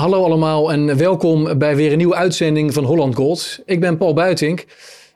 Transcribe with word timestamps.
Hallo 0.00 0.24
allemaal 0.24 0.72
en 0.72 0.96
welkom 0.96 1.58
bij 1.58 1.76
weer 1.76 1.92
een 1.92 1.98
nieuwe 1.98 2.14
uitzending 2.14 2.74
van 2.74 2.84
Holland 2.84 3.14
Gold. 3.14 3.60
Ik 3.64 3.80
ben 3.80 3.96
Paul 3.96 4.14
Buitink 4.14 4.64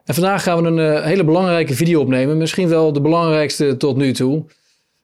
en 0.04 0.14
vandaag 0.14 0.42
gaan 0.42 0.62
we 0.62 0.68
een 0.68 0.96
uh, 0.96 1.04
hele 1.04 1.24
belangrijke 1.24 1.74
video 1.74 2.00
opnemen. 2.00 2.36
Misschien 2.36 2.68
wel 2.68 2.92
de 2.92 3.00
belangrijkste 3.00 3.76
tot 3.76 3.96
nu 3.96 4.12
toe. 4.12 4.44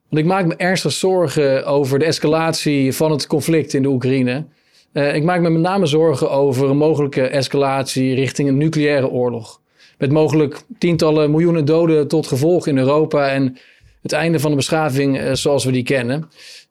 Want 0.09 0.23
ik 0.23 0.25
maak 0.25 0.47
me 0.47 0.57
ernstig 0.57 0.93
zorgen 0.93 1.67
over 1.67 1.99
de 1.99 2.05
escalatie 2.05 2.95
van 2.95 3.11
het 3.11 3.27
conflict 3.27 3.75
in 3.75 3.83
de 3.83 3.89
Oekraïne. 3.89 4.45
Uh, 4.93 5.15
ik 5.15 5.25
maak 5.25 5.41
me 5.41 5.51
met 5.51 5.63
name 5.63 5.87
zorgen 5.87 6.31
over 6.31 6.71
een 6.71 6.77
mogelijke 6.77 7.23
escalatie 7.23 8.15
richting 8.15 8.49
een 8.49 8.59
nucleaire 8.59 9.09
oorlog. 9.09 9.61
Met 9.99 10.13
mogelijk 10.13 10.61
tientallen 10.79 11.31
miljoenen 11.31 11.65
doden 11.65 12.09
tot 12.09 12.27
gevolg 12.27 12.67
in 12.67 12.79
Europa 12.79 13.29
en 13.29 13.57
het 14.03 14.13
einde 14.13 14.41
van 14.41 14.51
de 14.51 14.57
beschaving 14.57 15.21
uh, 15.21 15.33
zoals 15.33 15.65
we 15.65 15.73
die 15.73 15.83
kennen. 15.83 16.29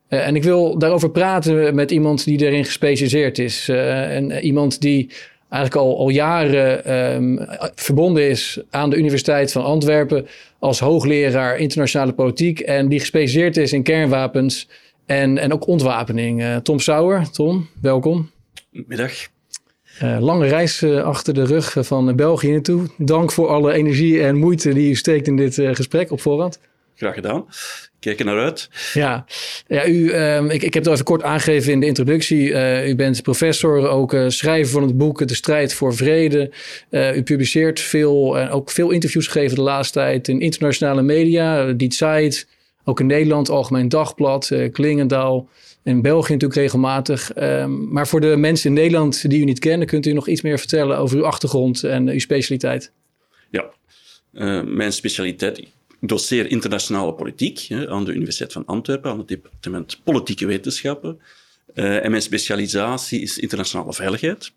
Uh, 0.09 0.27
en 0.27 0.35
ik 0.35 0.43
wil 0.43 0.77
daarover 0.77 1.09
praten 1.09 1.75
met 1.75 1.91
iemand 1.91 2.23
die 2.25 2.45
erin 2.45 2.65
gespecialiseerd 2.65 3.37
is. 3.37 3.69
Uh, 3.69 4.15
en 4.15 4.31
iemand 4.31 4.81
die 4.81 5.09
eigenlijk 5.49 5.85
al, 5.85 5.97
al 5.97 6.09
jaren 6.09 6.93
um, 7.15 7.39
verbonden 7.75 8.29
is 8.29 8.61
aan 8.69 8.89
de 8.89 8.97
Universiteit 8.97 9.51
van 9.51 9.63
Antwerpen 9.63 10.27
als 10.59 10.79
hoogleraar 10.79 11.57
internationale 11.57 12.13
politiek. 12.13 12.59
En 12.59 12.87
die 12.87 12.99
gespecialiseerd 12.99 13.57
is 13.57 13.73
in 13.73 13.83
kernwapens 13.83 14.67
en, 15.05 15.37
en 15.37 15.53
ook 15.53 15.67
ontwapening. 15.67 16.41
Uh, 16.41 16.55
Tom 16.55 16.79
Sauer, 16.79 17.29
Tom, 17.31 17.69
welkom. 17.81 18.31
Middag. 18.71 19.13
lange 19.99 20.47
reis 20.47 20.83
achter 20.83 21.33
de 21.33 21.45
rug 21.45 21.75
van 21.79 22.15
België 22.15 22.51
naartoe. 22.51 22.87
Dank 22.97 23.31
voor 23.31 23.47
alle 23.47 23.73
energie 23.73 24.23
en 24.23 24.37
moeite 24.37 24.73
die 24.73 24.89
u 24.89 24.95
steekt 24.95 25.27
in 25.27 25.35
dit 25.35 25.53
gesprek 25.55 26.11
op 26.11 26.21
voorhand. 26.21 26.59
Graag 26.95 27.13
gedaan. 27.13 27.45
Kijk 27.99 28.19
er 28.19 28.25
naar 28.25 28.39
uit. 28.39 28.69
Ja, 28.93 29.25
ja 29.67 29.87
u, 29.87 30.13
um, 30.13 30.49
ik, 30.49 30.63
ik 30.63 30.73
heb 30.73 30.83
het 30.83 30.93
even 30.93 31.05
kort 31.05 31.23
aangegeven 31.23 31.71
in 31.71 31.79
de 31.79 31.85
introductie. 31.85 32.49
Uh, 32.49 32.87
u 32.87 32.95
bent 32.95 33.21
professor, 33.21 33.87
ook 33.87 34.13
uh, 34.13 34.25
schrijver 34.27 34.71
van 34.71 34.83
het 34.83 34.97
boek 34.97 35.27
De 35.27 35.35
Strijd 35.35 35.73
voor 35.73 35.95
Vrede. 35.95 36.51
Uh, 36.89 37.15
u 37.15 37.23
publiceert 37.23 37.79
veel 37.79 38.39
en 38.39 38.49
ook 38.49 38.71
veel 38.71 38.91
interviews 38.91 39.27
gegeven 39.27 39.55
de 39.55 39.61
laatste 39.61 39.99
tijd 39.99 40.27
in 40.27 40.39
internationale 40.39 41.01
media. 41.01 41.71
Die 41.71 41.93
Zeit, 41.93 42.47
ook 42.83 42.99
in 42.99 43.05
Nederland, 43.05 43.49
Algemeen 43.49 43.89
Dagblad, 43.89 44.51
Klingendaal. 44.71 45.49
In 45.83 46.01
België 46.01 46.33
natuurlijk 46.33 46.59
regelmatig. 46.59 47.31
Um, 47.37 47.91
maar 47.91 48.07
voor 48.07 48.21
de 48.21 48.35
mensen 48.35 48.69
in 48.69 48.75
Nederland 48.75 49.29
die 49.29 49.41
u 49.41 49.43
niet 49.43 49.59
kennen, 49.59 49.87
kunt 49.87 50.05
u 50.05 50.11
nog 50.11 50.27
iets 50.27 50.41
meer 50.41 50.59
vertellen 50.59 50.97
over 50.97 51.17
uw 51.17 51.25
achtergrond 51.25 51.83
en 51.83 52.09
uw 52.09 52.19
specialiteit? 52.19 52.91
Ja, 53.49 53.69
mijn 54.63 54.93
specialiteit 54.93 55.67
doseer 55.99 56.49
internationale 56.49 57.13
politiek 57.13 57.59
hè, 57.59 57.89
aan 57.89 58.05
de 58.05 58.13
Universiteit 58.13 58.51
van 58.51 58.65
Antwerpen, 58.65 59.11
aan 59.11 59.17
het 59.17 59.27
departement 59.27 59.99
politieke 60.03 60.45
wetenschappen. 60.45 61.19
Uh, 61.73 62.03
en 62.03 62.09
mijn 62.09 62.21
specialisatie 62.21 63.21
is 63.21 63.37
internationale 63.37 63.93
veiligheid, 63.93 64.51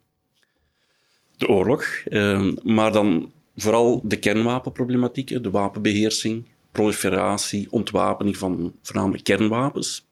de 1.37 1.48
oorlog, 1.48 1.85
uh, 2.09 2.53
maar 2.63 2.93
dan 2.93 3.33
vooral 3.57 4.01
de 4.05 4.17
kernwapenproblematiek, 4.19 5.43
de 5.43 5.51
wapenbeheersing, 5.51 6.45
proliferatie, 6.73 7.67
ontwapening 7.70 8.37
van 8.37 8.75
voornamelijk 8.83 9.25
kernwapens. 9.25 10.07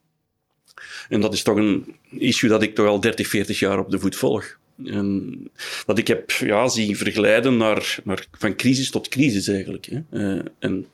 En 1.09 1.21
dat 1.21 1.33
is 1.33 1.43
toch 1.43 1.57
een 1.57 1.95
issue 2.11 2.51
dat 2.51 2.63
ik 2.63 2.75
toch 2.75 2.87
al 2.87 3.01
30, 3.01 3.29
40 3.29 3.59
jaar 3.59 3.79
op 3.79 3.91
de 3.91 3.99
voet 3.99 4.17
volg. 4.17 4.59
En 4.85 5.51
dat 5.87 5.99
ik 5.99 6.07
heb 6.07 6.31
ja, 6.31 6.69
zien 6.69 6.97
verglijden 6.97 7.57
naar, 7.57 7.99
naar, 8.05 8.27
van 8.33 8.57
crisis 8.57 8.91
tot 8.91 9.09
crisis 9.09 9.49
eigenlijk. 9.49 9.87
Hè. 9.87 10.01
Uh, 10.11 10.43
en 10.59 10.87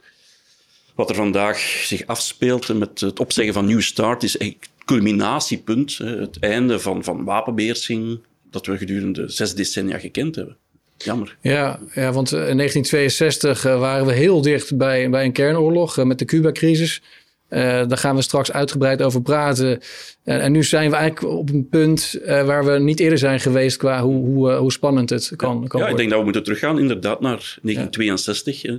wat 0.97 1.11
er 1.11 1.15
vandaag 1.15 1.59
zich 1.59 2.07
afspeelt 2.07 2.75
met 2.75 3.01
het 3.01 3.21
opzeggen 3.21 3.55
van 3.55 3.67
New 3.67 3.81
Start 3.81 4.23
is 4.23 4.39
het 4.39 4.57
culminatiepunt, 4.85 5.99
het 5.99 6.39
einde 6.39 6.81
van, 6.81 7.05
van 7.05 7.25
wapenbeheersing 7.25 8.21
dat 8.51 8.67
we 8.67 8.77
gedurende 8.77 9.29
zes 9.29 9.55
decennia 9.55 9.99
gekend 9.99 10.37
hebben. 10.37 10.57
Jammer. 10.97 11.37
Ja, 11.41 11.79
ja 11.95 12.13
want 12.13 12.33
in 12.33 12.57
1962 12.57 13.65
eh, 13.65 13.79
waren 13.79 14.07
we 14.07 14.13
heel 14.13 14.43
dicht 14.43 14.77
bij, 14.77 15.11
bij 15.11 15.25
een 15.25 15.33
kernoorlog 15.33 15.99
eh, 15.99 16.05
met 16.05 16.19
de 16.19 16.25
Cuba-crisis. 16.25 17.03
Uh, 17.51 17.61
daar 17.61 17.99
gaan 17.99 18.17
we 18.17 18.23
straks 18.23 18.53
uitgebreid 18.53 19.03
over 19.03 19.23
praten. 19.23 19.81
En 20.25 20.53
nu 20.53 20.65
zijn 20.65 20.91
we 20.91 20.97
eigenlijk 20.97 21.35
op 21.35 21.49
een 21.51 21.69
punt 21.69 22.19
uh, 22.23 22.45
waar 22.45 22.65
we 22.65 22.79
niet 22.79 23.01
eerder 23.01 23.19
zijn 23.19 23.41
geweest 23.41 23.77
qua 23.77 24.03
hoe, 24.03 24.25
hoe, 24.27 24.53
hoe 24.53 24.73
spannend 24.73 25.11
het 25.11 25.33
kan, 25.37 25.61
ja, 25.61 25.67
kan 25.67 25.81
ja, 25.81 25.89
ik 25.89 25.97
denk 25.97 26.09
dat 26.09 26.19
we 26.19 26.25
moeten 26.25 26.43
teruggaan 26.43 26.79
inderdaad 26.79 27.21
naar 27.21 27.59
1962. 27.63 28.63
Ja. 28.63 28.79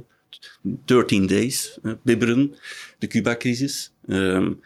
13 0.85 1.27
days, 1.27 1.77
bibberen, 2.03 2.55
de 2.99 3.07
Cuba-crisis. 3.07 3.91
Um, 4.07 4.59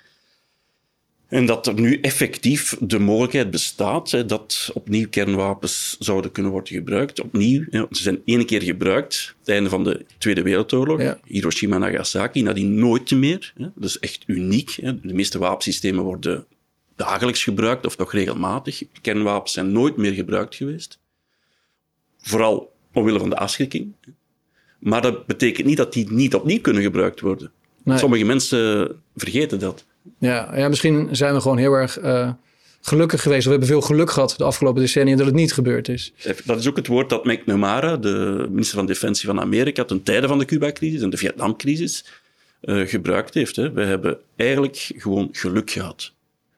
en 1.32 1.46
dat 1.46 1.68
er 1.68 1.74
nu 1.74 2.00
effectief 2.00 2.78
de 2.80 3.00
mogelijkheid 3.00 3.52
bestaat 3.52 4.12
hè, 4.12 4.26
dat 4.26 4.72
opnieuw 4.74 5.10
kernwapens 5.10 5.96
zouden 6.00 6.32
kunnen 6.32 6.52
worden 6.52 6.74
gebruikt. 6.74 7.22
Opnieuw, 7.22 7.66
hè, 7.70 7.86
ze 7.92 8.02
zijn 8.02 8.22
één 8.26 8.46
keer 8.46 8.62
gebruikt, 8.62 9.36
het 9.40 9.50
einde 9.50 9.70
van 9.70 9.84
de 9.84 10.06
Tweede 10.18 10.42
Wereldoorlog, 10.42 11.02
ja. 11.02 11.20
Hiroshima 11.26 11.76
en 11.76 11.82
Nagasaki, 11.82 12.42
nadien 12.42 12.76
nooit 12.76 13.12
meer. 13.12 13.54
Hè. 13.58 13.68
Dat 13.76 13.90
is 13.90 14.00
echt 14.00 14.24
uniek. 14.28 14.70
Hè. 14.70 15.00
De 15.00 15.14
meeste 15.14 15.40
wapensystemen 15.40 16.04
worden 16.04 16.46
dagelijks 16.96 17.44
gebruikt 17.44 17.86
of 17.86 17.98
nog 17.98 18.12
regelmatig. 18.12 18.84
Kernwapens 19.02 19.54
zijn 19.54 19.72
nooit 19.72 19.98
meer 19.98 20.14
gebruikt 20.14 20.56
geweest. 20.56 21.00
Vooral 22.18 22.74
omwille 22.94 23.20
van 23.20 23.30
de 23.30 23.38
afschrikking. 23.38 23.94
Maar 24.82 25.02
dat 25.02 25.26
betekent 25.26 25.68
niet 25.68 25.78
dat 25.78 25.94
die 25.94 26.12
niet 26.12 26.36
opnieuw 26.36 26.62
kunnen 26.62 26.82
gebruikt 26.82 27.20
worden. 27.20 27.52
Nee. 27.84 27.98
Sommige 27.98 28.24
mensen 28.24 28.92
vergeten 29.16 29.60
dat. 29.60 29.86
Ja, 30.18 30.58
ja, 30.58 30.68
misschien 30.68 31.08
zijn 31.12 31.34
we 31.34 31.42
gewoon 31.42 31.58
heel 31.58 31.74
erg 31.74 32.00
uh, 32.00 32.32
gelukkig 32.82 33.22
geweest. 33.22 33.44
We 33.44 33.50
hebben 33.50 33.68
veel 33.68 33.82
geluk 33.82 34.12
gehad 34.12 34.34
de 34.38 34.44
afgelopen 34.44 34.82
decennia 34.82 35.16
dat 35.16 35.26
het 35.26 35.36
niet 35.36 35.54
gebeurd 35.54 35.90
is. 35.90 36.14
Dat 36.46 36.60
is 36.60 36.68
ook 36.68 36.76
het 36.76 36.88
woord 36.88 37.10
dat 37.10 37.26
McNamara, 37.26 37.98
de 37.98 38.48
minister 38.50 38.78
van 38.78 38.86
Defensie 38.86 39.28
van 39.28 39.40
Amerika, 39.40 39.84
ten 39.84 40.04
tijde 40.04 40.28
van 40.28 40.40
de 40.40 40.46
Cuba-crisis 40.46 41.02
en 41.02 41.10
de 41.10 41.18
Vietnam-crisis, 41.18 42.06
uh, 42.62 42.88
gebruikt 42.88 43.34
heeft. 43.34 43.56
Hè. 43.56 43.72
We 43.72 43.84
hebben 43.84 44.18
eigenlijk 44.36 44.92
gewoon 44.98 45.30
geluk 45.32 45.72
gehad. 45.72 46.14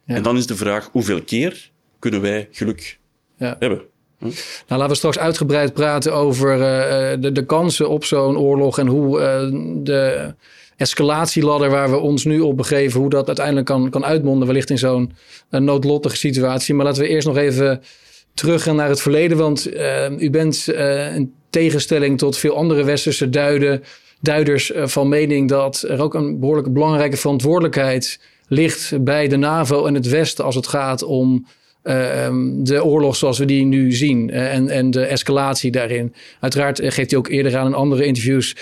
Ja. 0.05 0.15
En 0.15 0.23
dan 0.23 0.37
is 0.37 0.47
de 0.47 0.55
vraag, 0.55 0.89
hoeveel 0.91 1.21
keer 1.21 1.71
kunnen 1.99 2.21
wij 2.21 2.47
geluk 2.51 2.99
ja. 3.37 3.55
hebben? 3.59 3.81
Nou, 4.23 4.33
laten 4.67 4.87
we 4.87 4.95
straks 4.95 5.19
uitgebreid 5.19 5.73
praten 5.73 6.13
over 6.13 6.51
uh, 6.53 7.21
de, 7.21 7.31
de, 7.31 7.45
kansen 7.45 7.89
op 7.89 8.05
zo'n 8.05 8.37
oorlog 8.37 8.79
en 8.79 8.87
hoe 8.87 9.19
uh, 9.19 9.59
de 9.83 10.33
escalatieladder 10.77 11.69
waar 11.69 11.91
we 11.91 11.97
ons 11.97 12.25
nu 12.25 12.39
op 12.39 12.57
begeven, 12.57 12.99
hoe 12.99 13.09
dat 13.09 13.27
uiteindelijk 13.27 13.65
kan, 13.65 13.89
kan 13.89 14.05
uitmonden, 14.05 14.47
wellicht 14.47 14.69
in 14.69 14.77
zo'n 14.77 15.11
noodlottige 15.49 16.17
situatie. 16.17 16.75
Maar 16.75 16.85
laten 16.85 17.01
we 17.01 17.07
eerst 17.07 17.27
nog 17.27 17.37
even 17.37 17.81
teruggaan 18.33 18.75
naar 18.75 18.89
het 18.89 19.01
verleden, 19.01 19.37
want 19.37 19.69
u 20.17 20.29
bent 20.29 20.67
in 21.15 21.33
tegenstelling 21.49 22.17
tot 22.17 22.37
veel 22.37 22.55
andere 22.55 22.83
westerse 22.83 23.29
duiden, 23.29 23.83
duiders 24.19 24.71
van 24.75 25.09
mening 25.09 25.49
dat 25.49 25.85
er 25.87 26.01
ook 26.01 26.13
een 26.13 26.39
behoorlijk 26.39 26.73
belangrijke 26.73 27.17
verantwoordelijkheid 27.17 28.19
ligt 28.47 29.03
bij 29.03 29.27
de 29.27 29.37
NAVO 29.37 29.85
en 29.85 29.93
het 29.93 30.09
Westen 30.09 30.45
als 30.45 30.55
het 30.55 30.67
gaat 30.67 31.03
om 31.03 31.45
de 31.83 32.83
oorlog 32.83 33.15
zoals 33.15 33.37
we 33.37 33.45
die 33.45 33.65
nu 33.65 33.91
zien 33.91 34.29
uh, 34.29 34.53
en, 34.53 34.69
en 34.69 34.91
de 34.91 35.05
escalatie 35.05 35.71
daarin. 35.71 36.13
Uiteraard 36.39 36.81
uh, 36.81 36.91
geeft 36.91 37.09
hij 37.09 37.19
ook 37.19 37.27
eerder 37.27 37.57
aan 37.57 37.65
in 37.65 37.73
andere 37.73 38.05
interviews. 38.05 38.55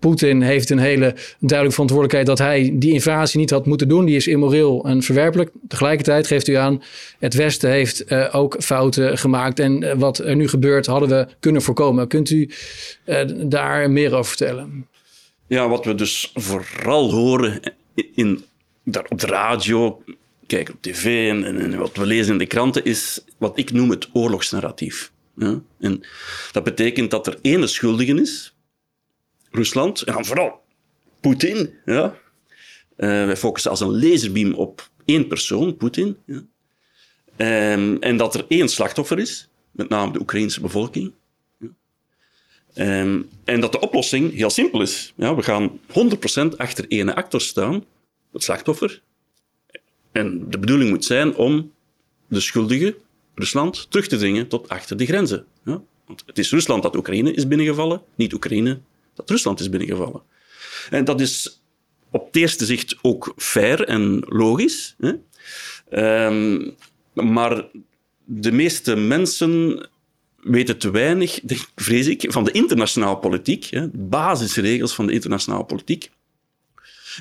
Poetin 0.00 0.42
heeft 0.42 0.70
een 0.70 0.78
hele 0.78 1.14
duidelijke 1.38 1.70
verantwoordelijkheid 1.70 2.26
dat 2.26 2.38
hij 2.38 2.70
die 2.74 2.92
invasie 2.92 3.40
niet 3.40 3.50
had 3.50 3.66
moeten 3.66 3.88
doen. 3.88 4.04
Die 4.04 4.16
is 4.16 4.26
immoreel 4.26 4.84
en 4.84 5.02
verwerpelijk. 5.02 5.50
Tegelijkertijd 5.68 6.26
geeft 6.26 6.48
u 6.48 6.54
aan, 6.54 6.82
het 7.18 7.34
Westen 7.34 7.70
heeft 7.70 8.12
ook 8.32 8.56
fouten 8.58 9.18
gemaakt. 9.18 9.58
En 9.58 9.98
wat 9.98 10.18
er 10.18 10.36
nu 10.36 10.48
gebeurt 10.48 10.86
hadden 10.86 11.08
we 11.08 11.26
kunnen 11.40 11.62
voorkomen. 11.62 12.08
Kunt 12.08 12.30
u 12.30 12.50
daar 13.44 13.90
meer 13.90 14.14
over 14.14 14.24
vertellen? 14.36 14.86
Ja, 15.46 15.68
wat 15.68 15.84
we 15.84 15.94
dus 15.94 16.30
vooral 16.34 17.10
horen 17.10 17.60
in, 18.14 18.44
daar 18.84 19.06
op 19.08 19.20
de 19.20 19.26
radio, 19.26 20.02
kijken 20.50 20.74
op 20.74 20.82
tv 20.82 21.30
en, 21.30 21.44
en, 21.44 21.78
wat 21.78 21.96
we 21.96 22.06
lezen 22.06 22.32
in 22.32 22.38
de 22.38 22.46
kranten, 22.46 22.84
is 22.84 23.24
wat 23.38 23.58
ik 23.58 23.72
noem 23.72 23.90
het 23.90 24.08
oorlogsnarratief. 24.12 25.12
Ja? 25.36 25.60
En 25.80 26.00
dat 26.52 26.64
betekent 26.64 27.10
dat 27.10 27.26
er 27.26 27.38
één 27.42 27.68
schuldige 27.68 28.20
is, 28.20 28.54
Rusland, 29.50 30.02
en 30.02 30.24
vooral 30.24 30.62
Poetin. 31.20 31.74
Ja? 31.84 32.04
Uh, 32.96 33.08
wij 33.26 33.36
focussen 33.36 33.70
als 33.70 33.80
een 33.80 34.00
laserbeam 34.00 34.54
op 34.54 34.90
één 35.04 35.26
persoon, 35.26 35.76
Poetin. 35.76 36.16
Ja? 36.24 36.42
Um, 37.72 37.96
en 38.02 38.16
dat 38.16 38.34
er 38.34 38.44
één 38.48 38.68
slachtoffer 38.68 39.18
is, 39.18 39.48
met 39.70 39.88
name 39.88 40.12
de 40.12 40.20
Oekraïnse 40.20 40.60
bevolking. 40.60 41.12
Um, 42.74 43.28
en 43.44 43.60
dat 43.60 43.72
de 43.72 43.80
oplossing 43.80 44.34
heel 44.34 44.50
simpel 44.50 44.82
is. 44.82 45.12
Ja, 45.16 45.34
we 45.34 45.42
gaan 45.42 45.80
100% 46.52 46.56
achter 46.56 46.84
één 46.88 47.14
actor 47.14 47.40
staan, 47.40 47.84
het 48.32 48.42
slachtoffer, 48.42 49.02
en 50.12 50.50
de 50.50 50.58
bedoeling 50.58 50.90
moet 50.90 51.04
zijn 51.04 51.34
om 51.34 51.72
de 52.28 52.40
schuldige, 52.40 52.96
Rusland, 53.34 53.86
terug 53.90 54.06
te 54.06 54.16
dringen 54.16 54.48
tot 54.48 54.68
achter 54.68 54.96
de 54.96 55.06
grenzen. 55.06 55.46
Want 56.06 56.22
het 56.26 56.38
is 56.38 56.50
Rusland 56.50 56.82
dat 56.82 56.96
Oekraïne 56.96 57.32
is 57.32 57.48
binnengevallen, 57.48 58.02
niet 58.14 58.32
Oekraïne 58.32 58.80
dat 59.14 59.30
Rusland 59.30 59.60
is 59.60 59.68
binnengevallen. 59.68 60.22
En 60.90 61.04
dat 61.04 61.20
is 61.20 61.60
op 62.10 62.26
het 62.26 62.36
eerste 62.36 62.64
zicht 62.64 62.96
ook 63.02 63.32
fair 63.36 63.84
en 63.84 64.24
logisch. 64.28 64.96
Hè? 64.98 65.12
Um, 66.26 66.74
maar 67.12 67.64
de 68.24 68.52
meeste 68.52 68.96
mensen 68.96 69.88
weten 70.42 70.78
te 70.78 70.90
weinig, 70.90 71.40
vrees 71.76 72.06
ik, 72.06 72.24
van 72.28 72.44
de 72.44 72.52
internationale 72.52 73.18
politiek, 73.18 73.64
hè, 73.64 73.88
basisregels 73.92 74.94
van 74.94 75.06
de 75.06 75.12
internationale 75.12 75.64
politiek, 75.64 76.10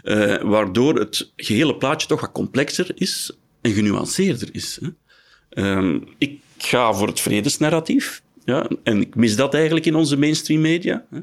uh, 0.03 0.41
waardoor 0.41 1.00
het 1.00 1.31
gehele 1.36 1.75
plaatje 1.75 2.07
toch 2.07 2.21
wat 2.21 2.31
complexer 2.31 2.91
is 2.95 3.31
en 3.62 3.71
genuanceerder 3.71 4.50
is. 4.51 4.80
Hè. 4.81 4.89
Um, 5.77 6.03
ik 6.18 6.39
ga 6.57 6.94
voor 6.94 7.07
het 7.07 7.19
vredesnarratief, 7.19 8.21
ja, 8.45 8.69
en 8.83 9.01
ik 9.01 9.15
mis 9.15 9.36
dat 9.36 9.53
eigenlijk 9.53 9.86
in 9.86 9.95
onze 9.95 10.18
mainstream 10.18 10.62
media. 10.62 11.06
Hè. 11.09 11.19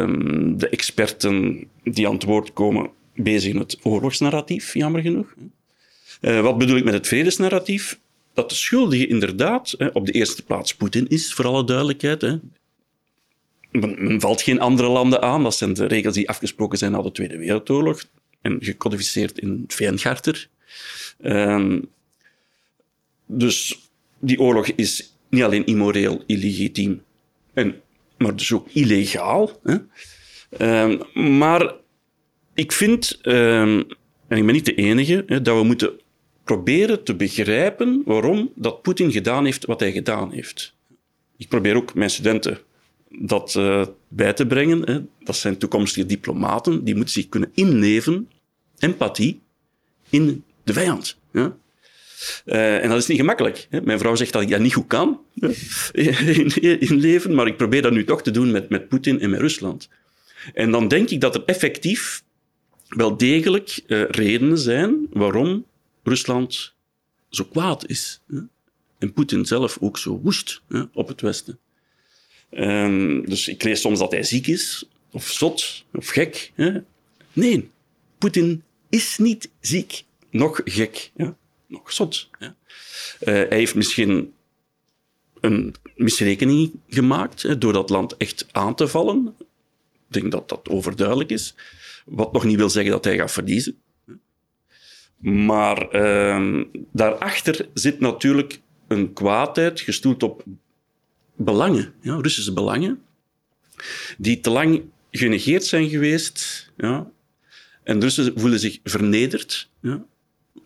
Um, 0.00 0.58
de 0.58 0.68
experten 0.68 1.64
die 1.84 2.06
aan 2.06 2.14
het 2.14 2.24
woord 2.24 2.52
komen 2.52 2.90
bezigen 3.14 3.58
het 3.58 3.78
oorlogsnarratief, 3.82 4.74
jammer 4.74 5.00
genoeg. 5.00 5.34
Uh, 6.20 6.40
wat 6.40 6.58
bedoel 6.58 6.76
ik 6.76 6.84
met 6.84 6.94
het 6.94 7.06
vredesnarratief? 7.06 7.98
Dat 8.34 8.48
de 8.48 8.54
schuldige 8.54 9.06
inderdaad 9.06 9.74
hè, 9.78 9.86
op 9.86 10.06
de 10.06 10.12
eerste 10.12 10.44
plaats 10.44 10.74
Poetin 10.74 11.08
is, 11.08 11.32
voor 11.32 11.46
alle 11.46 11.64
duidelijkheid. 11.64 12.20
Hè. 12.20 12.36
Men, 13.70 14.20
valt 14.20 14.42
geen 14.42 14.60
andere 14.60 14.88
landen 14.88 15.22
aan. 15.22 15.42
Dat 15.42 15.56
zijn 15.56 15.74
de 15.74 15.86
regels 15.86 16.14
die 16.14 16.28
afgesproken 16.28 16.78
zijn 16.78 16.92
na 16.92 17.02
de 17.02 17.12
Tweede 17.12 17.38
Wereldoorlog 17.38 18.04
en 18.40 18.56
gecodificeerd 18.60 19.38
in 19.38 19.62
het 19.62 19.74
VN-charter. 19.74 20.48
Um, 21.22 21.88
dus 23.26 23.88
die 24.18 24.40
oorlog 24.40 24.66
is 24.66 25.12
niet 25.28 25.42
alleen 25.42 25.66
immoreel, 25.66 26.22
illegitiem, 26.26 27.02
en, 27.52 27.80
maar 28.18 28.36
dus 28.36 28.52
ook 28.52 28.68
illegaal. 28.72 29.60
Hè. 29.62 29.76
Um, 30.82 31.00
maar 31.38 31.74
ik 32.54 32.72
vind, 32.72 33.18
um, 33.22 33.84
en 34.28 34.36
ik 34.36 34.44
ben 34.44 34.54
niet 34.54 34.64
de 34.64 34.74
enige, 34.74 35.24
hè, 35.26 35.42
dat 35.42 35.58
we 35.58 35.64
moeten 35.64 36.00
proberen 36.44 37.04
te 37.04 37.14
begrijpen 37.14 38.02
waarom 38.04 38.52
dat 38.54 38.82
Poetin 38.82 39.12
gedaan 39.12 39.44
heeft 39.44 39.64
wat 39.64 39.80
hij 39.80 39.92
gedaan 39.92 40.32
heeft. 40.32 40.74
Ik 41.36 41.48
probeer 41.48 41.76
ook 41.76 41.94
mijn 41.94 42.10
studenten 42.10 42.58
dat 43.18 43.54
uh, 43.58 43.86
bij 44.08 44.32
te 44.32 44.46
brengen. 44.46 44.82
Hè. 44.82 45.00
Dat 45.20 45.36
zijn 45.36 45.58
toekomstige 45.58 46.06
diplomaten, 46.06 46.84
die 46.84 46.94
moeten 46.94 47.12
zich 47.12 47.28
kunnen 47.28 47.50
inleven, 47.54 48.28
empathie, 48.78 49.40
in 50.10 50.44
de 50.64 50.72
vijand. 50.72 51.18
Ja. 51.32 51.56
Uh, 52.46 52.82
en 52.82 52.88
dat 52.88 52.98
is 52.98 53.06
niet 53.06 53.18
gemakkelijk. 53.18 53.66
Hè. 53.70 53.80
Mijn 53.80 53.98
vrouw 53.98 54.14
zegt 54.14 54.32
dat 54.32 54.42
ik 54.42 54.48
dat 54.48 54.60
niet 54.60 54.74
goed 54.74 54.86
kan 54.86 55.20
in, 55.92 56.80
in, 56.80 56.96
leven, 56.96 57.34
maar 57.34 57.46
ik 57.46 57.56
probeer 57.56 57.82
dat 57.82 57.92
nu 57.92 58.04
toch 58.04 58.22
te 58.22 58.30
doen 58.30 58.50
met, 58.50 58.68
met 58.68 58.88
Poetin 58.88 59.20
en 59.20 59.30
met 59.30 59.40
Rusland. 59.40 59.88
En 60.54 60.70
dan 60.70 60.88
denk 60.88 61.10
ik 61.10 61.20
dat 61.20 61.34
er 61.34 61.42
effectief 61.44 62.22
wel 62.88 63.16
degelijk 63.16 63.82
uh, 63.86 64.04
redenen 64.08 64.58
zijn 64.58 65.06
waarom 65.10 65.66
Rusland 66.02 66.74
zo 67.28 67.44
kwaad 67.44 67.88
is. 67.88 68.20
Hè? 68.26 68.38
En 68.98 69.12
Poetin 69.12 69.44
zelf 69.44 69.78
ook 69.80 69.98
zo 69.98 70.20
woest 70.22 70.62
op 70.92 71.08
het 71.08 71.20
Westen. 71.20 71.58
Um, 72.50 73.26
dus 73.28 73.48
ik 73.48 73.62
lees 73.62 73.80
soms 73.80 73.98
dat 73.98 74.12
hij 74.12 74.22
ziek 74.22 74.46
is, 74.46 74.88
of 75.10 75.26
zot, 75.26 75.84
of 75.92 76.08
gek. 76.08 76.52
Hè? 76.54 76.78
Nee, 77.32 77.70
Poetin 78.18 78.62
is 78.88 79.18
niet 79.18 79.50
ziek, 79.60 80.04
nog 80.30 80.60
gek, 80.64 81.10
ja? 81.16 81.36
nog 81.66 81.92
zot. 81.92 82.28
Ja? 82.38 82.54
Uh, 83.20 83.26
hij 83.26 83.58
heeft 83.58 83.74
misschien 83.74 84.32
een 85.40 85.74
misrekening 85.96 86.72
gemaakt 86.88 87.60
door 87.60 87.72
dat 87.72 87.90
land 87.90 88.16
echt 88.16 88.46
aan 88.52 88.74
te 88.74 88.88
vallen. 88.88 89.34
Ik 89.38 89.46
denk 90.08 90.32
dat 90.32 90.48
dat 90.48 90.68
overduidelijk 90.68 91.30
is. 91.30 91.54
Wat 92.04 92.32
nog 92.32 92.44
niet 92.44 92.56
wil 92.56 92.70
zeggen 92.70 92.92
dat 92.92 93.04
hij 93.04 93.16
gaat 93.16 93.32
verliezen. 93.32 93.78
Maar 95.16 95.94
uh, 95.94 96.64
daarachter 96.92 97.68
zit 97.74 98.00
natuurlijk 98.00 98.60
een 98.88 99.12
kwaadheid 99.12 99.80
gestoeld 99.80 100.22
op 100.22 100.44
belangen, 101.36 101.94
ja, 102.00 102.18
Russische 102.20 102.52
belangen, 102.52 103.02
die 104.18 104.40
te 104.40 104.50
lang 104.50 104.82
genegeerd 105.10 105.64
zijn 105.64 105.88
geweest. 105.88 106.70
Ja. 106.76 107.10
En 107.82 108.00
Russen 108.00 108.32
voelen 108.36 108.58
zich 108.58 108.78
vernederd. 108.84 109.70
Ja. 109.80 110.04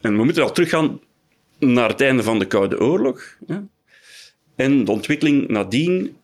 En 0.01 0.17
we 0.17 0.25
moeten 0.25 0.43
al 0.43 0.53
teruggaan 0.53 1.01
naar 1.59 1.89
het 1.89 2.01
einde 2.01 2.23
van 2.23 2.39
de 2.39 2.47
Koude 2.47 2.81
Oorlog. 2.81 3.37
En 4.57 4.85
de 4.85 4.91
ontwikkeling 4.91 5.49
nadien, 5.49 6.17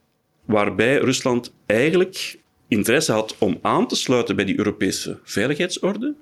waarbij 0.45 0.99
Rusland 0.99 1.53
eigenlijk 1.67 2.39
interesse 2.69 3.13
had 3.13 3.37
om 3.39 3.59
aan 3.63 3.89
te 3.89 3.97
sluiten 3.97 4.37
bij 4.37 4.45
die 4.45 4.59
Europese 4.59 5.19
veiligheidsorde, 5.23 6.15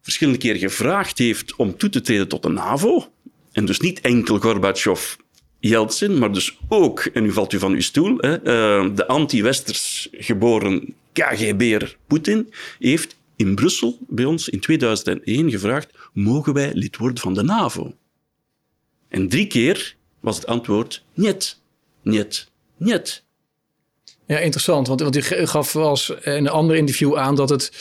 verschillende 0.00 0.38
keren 0.38 0.60
gevraagd 0.60 1.18
heeft 1.18 1.56
om 1.56 1.76
toe 1.76 1.88
te 1.88 2.00
treden 2.00 2.28
tot 2.28 2.42
de 2.42 2.48
NAVO, 2.48 3.12
en 3.52 3.64
dus 3.64 3.80
niet 3.80 4.00
enkel 4.00 4.38
Gorbachev, 4.38 5.14
Yeltsin, 5.60 6.18
maar 6.18 6.32
dus 6.32 6.58
ook, 6.68 7.00
en 7.00 7.22
nu 7.22 7.32
valt 7.32 7.52
u 7.52 7.58
van 7.58 7.72
uw 7.72 7.80
stoel, 7.80 8.16
hè, 8.16 8.38
uh, 8.38 8.96
de 8.96 9.06
anti-westers 9.06 10.08
geboren 10.12 10.94
KGB'er 11.12 11.96
Poetin 12.06 12.52
heeft 12.78 13.16
in 13.36 13.54
Brussel 13.54 13.98
bij 14.08 14.24
ons 14.24 14.48
in 14.48 14.60
2001 14.60 15.50
gevraagd: 15.50 15.92
mogen 16.12 16.52
wij 16.52 16.70
lid 16.74 16.96
worden 16.96 17.18
van 17.18 17.34
de 17.34 17.42
NAVO? 17.42 17.94
En 19.08 19.28
drie 19.28 19.46
keer 19.46 19.96
was 20.20 20.36
het 20.36 20.46
antwoord: 20.46 21.04
niet, 21.14 21.60
niet, 22.02 22.48
niet. 22.76 23.22
Ja, 24.26 24.38
interessant. 24.38 24.86
Want, 24.86 25.00
want 25.00 25.16
u 25.16 25.22
gaf 25.46 25.76
als 25.76 26.10
in 26.10 26.32
een 26.32 26.48
ander 26.48 26.76
interview 26.76 27.16
aan 27.16 27.34
dat 27.34 27.48
het 27.48 27.72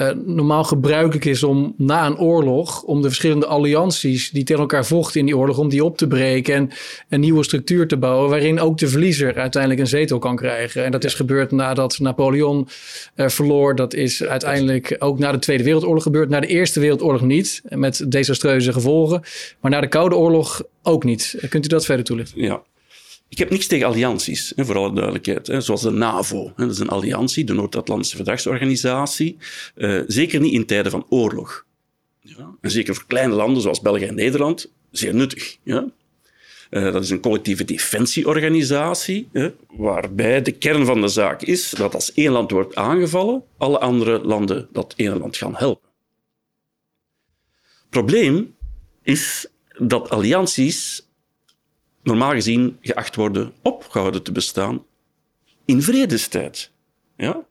uh, 0.00 0.10
normaal 0.24 0.64
gebruikelijk 0.64 1.24
is 1.24 1.42
om 1.42 1.74
na 1.76 2.06
een 2.06 2.18
oorlog, 2.18 2.82
om 2.82 3.02
de 3.02 3.08
verschillende 3.08 3.46
allianties 3.46 4.30
die 4.30 4.44
tegen 4.44 4.62
elkaar 4.62 4.86
vochten 4.86 5.20
in 5.20 5.26
die 5.26 5.36
oorlog, 5.36 5.58
om 5.58 5.68
die 5.68 5.84
op 5.84 5.96
te 5.96 6.06
breken 6.06 6.54
en 6.54 6.70
een 7.08 7.20
nieuwe 7.20 7.44
structuur 7.44 7.88
te 7.88 7.96
bouwen, 7.96 8.30
waarin 8.30 8.60
ook 8.60 8.78
de 8.78 8.88
verliezer 8.88 9.34
uiteindelijk 9.34 9.80
een 9.80 9.86
zetel 9.86 10.18
kan 10.18 10.36
krijgen. 10.36 10.84
En 10.84 10.90
dat 10.90 11.04
is 11.04 11.14
gebeurd 11.14 11.50
nadat 11.50 11.98
Napoleon 11.98 12.68
uh, 13.16 13.28
verloor. 13.28 13.74
Dat 13.74 13.94
is 13.94 14.24
uiteindelijk 14.24 14.96
ook 14.98 15.18
na 15.18 15.32
de 15.32 15.38
Tweede 15.38 15.64
Wereldoorlog 15.64 16.02
gebeurd. 16.02 16.28
Na 16.28 16.40
de 16.40 16.46
Eerste 16.46 16.80
Wereldoorlog 16.80 17.22
niet, 17.22 17.62
met 17.68 18.04
desastreuze 18.08 18.72
gevolgen. 18.72 19.22
Maar 19.60 19.70
na 19.70 19.80
de 19.80 19.88
Koude 19.88 20.16
Oorlog 20.16 20.62
ook 20.82 21.04
niet. 21.04 21.36
Kunt 21.48 21.64
u 21.64 21.68
dat 21.68 21.84
verder 21.84 22.04
toelichten? 22.04 22.42
Ja. 22.42 22.62
Ik 23.28 23.38
heb 23.38 23.50
niks 23.50 23.66
tegen 23.66 23.86
allianties, 23.86 24.52
voor 24.56 24.76
alle 24.76 24.92
duidelijkheid. 24.92 25.64
Zoals 25.64 25.82
de 25.82 25.90
NAVO. 25.90 26.52
Dat 26.56 26.70
is 26.70 26.78
een 26.78 26.88
alliantie, 26.88 27.44
de 27.44 27.52
Noord-Atlantische 27.52 28.16
Verdragsorganisatie. 28.16 29.36
Uh, 29.76 30.02
zeker 30.06 30.40
niet 30.40 30.52
in 30.52 30.66
tijden 30.66 30.90
van 30.90 31.06
oorlog. 31.08 31.66
En 32.60 32.70
zeker 32.70 32.94
voor 32.94 33.06
kleine 33.06 33.34
landen 33.34 33.62
zoals 33.62 33.80
België 33.80 34.04
en 34.04 34.14
Nederland, 34.14 34.72
zeer 34.90 35.14
nuttig. 35.14 35.56
Uh, 35.64 35.82
dat 36.70 37.02
is 37.02 37.10
een 37.10 37.20
collectieve 37.20 37.64
defensieorganisatie, 37.64 39.28
waarbij 39.68 40.42
de 40.42 40.52
kern 40.52 40.86
van 40.86 41.00
de 41.00 41.08
zaak 41.08 41.42
is 41.42 41.70
dat 41.70 41.94
als 41.94 42.12
één 42.12 42.32
land 42.32 42.50
wordt 42.50 42.74
aangevallen, 42.74 43.42
alle 43.58 43.78
andere 43.78 44.20
landen 44.20 44.68
dat 44.72 44.94
ene 44.96 45.18
land 45.18 45.36
gaan 45.36 45.56
helpen. 45.56 45.88
Het 47.80 47.90
probleem 47.90 48.56
is 49.02 49.46
dat 49.78 50.10
allianties 50.10 51.07
normaal 52.08 52.32
gezien 52.32 52.78
geacht 52.80 53.16
worden 53.16 53.52
opgehouden 53.62 54.22
te 54.22 54.32
bestaan 54.32 54.84
in 55.64 55.82
vredestijd. 55.82 56.70
Ja? 57.16 57.46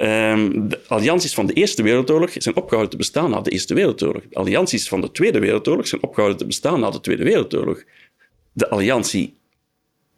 Um, 0.00 0.68
de 0.68 0.80
allianties 0.88 1.34
van 1.34 1.46
de 1.46 1.52
Eerste 1.52 1.82
Wereldoorlog 1.82 2.30
zijn 2.34 2.56
opgehouden 2.56 2.90
te 2.90 2.96
bestaan 2.96 3.30
na 3.30 3.40
de 3.40 3.50
Eerste 3.50 3.74
Wereldoorlog. 3.74 4.22
De 4.28 4.36
allianties 4.36 4.88
van 4.88 5.00
de 5.00 5.10
Tweede 5.10 5.38
Wereldoorlog 5.38 5.86
zijn 5.86 6.02
opgehouden 6.02 6.38
te 6.38 6.46
bestaan 6.46 6.80
na 6.80 6.90
de 6.90 7.00
Tweede 7.00 7.24
Wereldoorlog. 7.24 7.84
De 8.52 8.70
alliantie, 8.70 9.36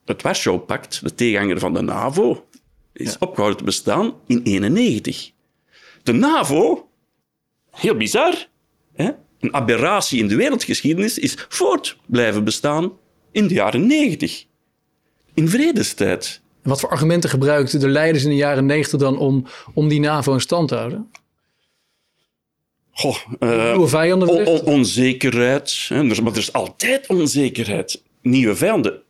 het 0.04 0.23
Warschau-pact, 0.23 1.00
de 1.02 1.14
tegenhanger 1.14 1.58
van 1.58 1.75
de 1.75 1.82
NAVO, 1.82 2.46
is 2.92 3.11
ja. 3.11 3.16
opgehouden 3.18 3.58
te 3.58 3.64
bestaan 3.64 4.04
in 4.04 4.42
1991. 4.44 5.32
De 6.02 6.12
NAVO, 6.12 6.88
heel 7.70 7.96
bizar, 7.96 8.49
hè? 8.92 9.11
een 9.40 9.54
aberratie 9.54 10.18
in 10.18 10.28
de 10.28 10.37
wereldgeschiedenis, 10.37 11.18
is 11.18 11.46
voort 11.49 11.99
blijven 12.06 12.44
bestaan 12.44 12.92
in 13.35 13.47
de 13.47 13.55
jaren 13.55 13.87
90. 13.87 14.45
In 15.35 15.49
vredestijd. 15.49 16.41
En 16.62 16.69
wat 16.69 16.81
voor 16.81 16.88
argumenten 16.88 17.31
gebruikten 17.31 17.81
de 17.81 17.88
leiders 17.88 18.25
in 18.25 18.31
de 18.31 18.37
jaren 18.37 18.67
90 18.67 19.00
dan 19.00 19.19
om, 19.19 19.47
om 19.75 19.88
die 19.88 20.00
NAVO 20.00 20.33
in 20.33 20.41
stand 20.41 20.69
te 20.69 20.75
houden? 20.75 21.11
Goh, 22.91 23.17
uh, 23.41 23.71
Nieuwe 23.71 23.88
vijanden 23.88 24.29
on, 24.29 24.47
on, 24.47 24.61
onzekerheid. 24.61 25.87
Hè, 25.88 26.03
maar 26.03 26.33
er 26.33 26.38
is 26.38 26.53
altijd 26.53 27.07
onzekerheid. 27.07 28.03
Nieuwe 28.23 28.57
vijanden. 28.57 29.03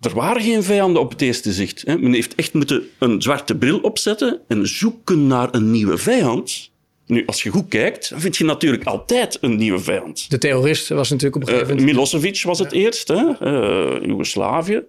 Er 0.00 0.14
waren 0.14 0.42
geen 0.42 0.62
vijanden 0.62 1.02
op 1.02 1.10
het 1.10 1.20
eerste 1.20 1.52
zicht. 1.52 1.82
Hè. 1.86 1.98
Men 1.98 2.12
heeft 2.12 2.34
echt 2.34 2.54
moeten 2.54 2.88
een 2.98 3.22
zwarte 3.22 3.56
bril 3.56 3.78
opzetten 3.78 4.40
en 4.48 4.68
zoeken 4.68 5.26
naar 5.26 5.54
een 5.54 5.70
nieuwe 5.70 5.98
vijand. 5.98 6.67
Nu, 7.08 7.26
als 7.26 7.42
je 7.42 7.50
goed 7.50 7.68
kijkt, 7.68 8.12
vind 8.16 8.36
je 8.36 8.44
natuurlijk 8.44 8.84
altijd 8.84 9.38
een 9.40 9.56
nieuwe 9.56 9.78
vijand. 9.78 10.30
De 10.30 10.38
terrorist 10.38 10.88
was 10.88 11.10
natuurlijk 11.10 11.36
op 11.36 11.42
een 11.42 11.48
gegeven 11.48 11.68
moment... 11.68 11.88
Uh, 11.88 11.94
Milosevic 11.94 12.42
was 12.42 12.58
het 12.58 12.72
eerst, 12.72 13.08
hè? 13.08 13.14
Uh, 13.14 14.06
Joegoslavië. 14.06 14.82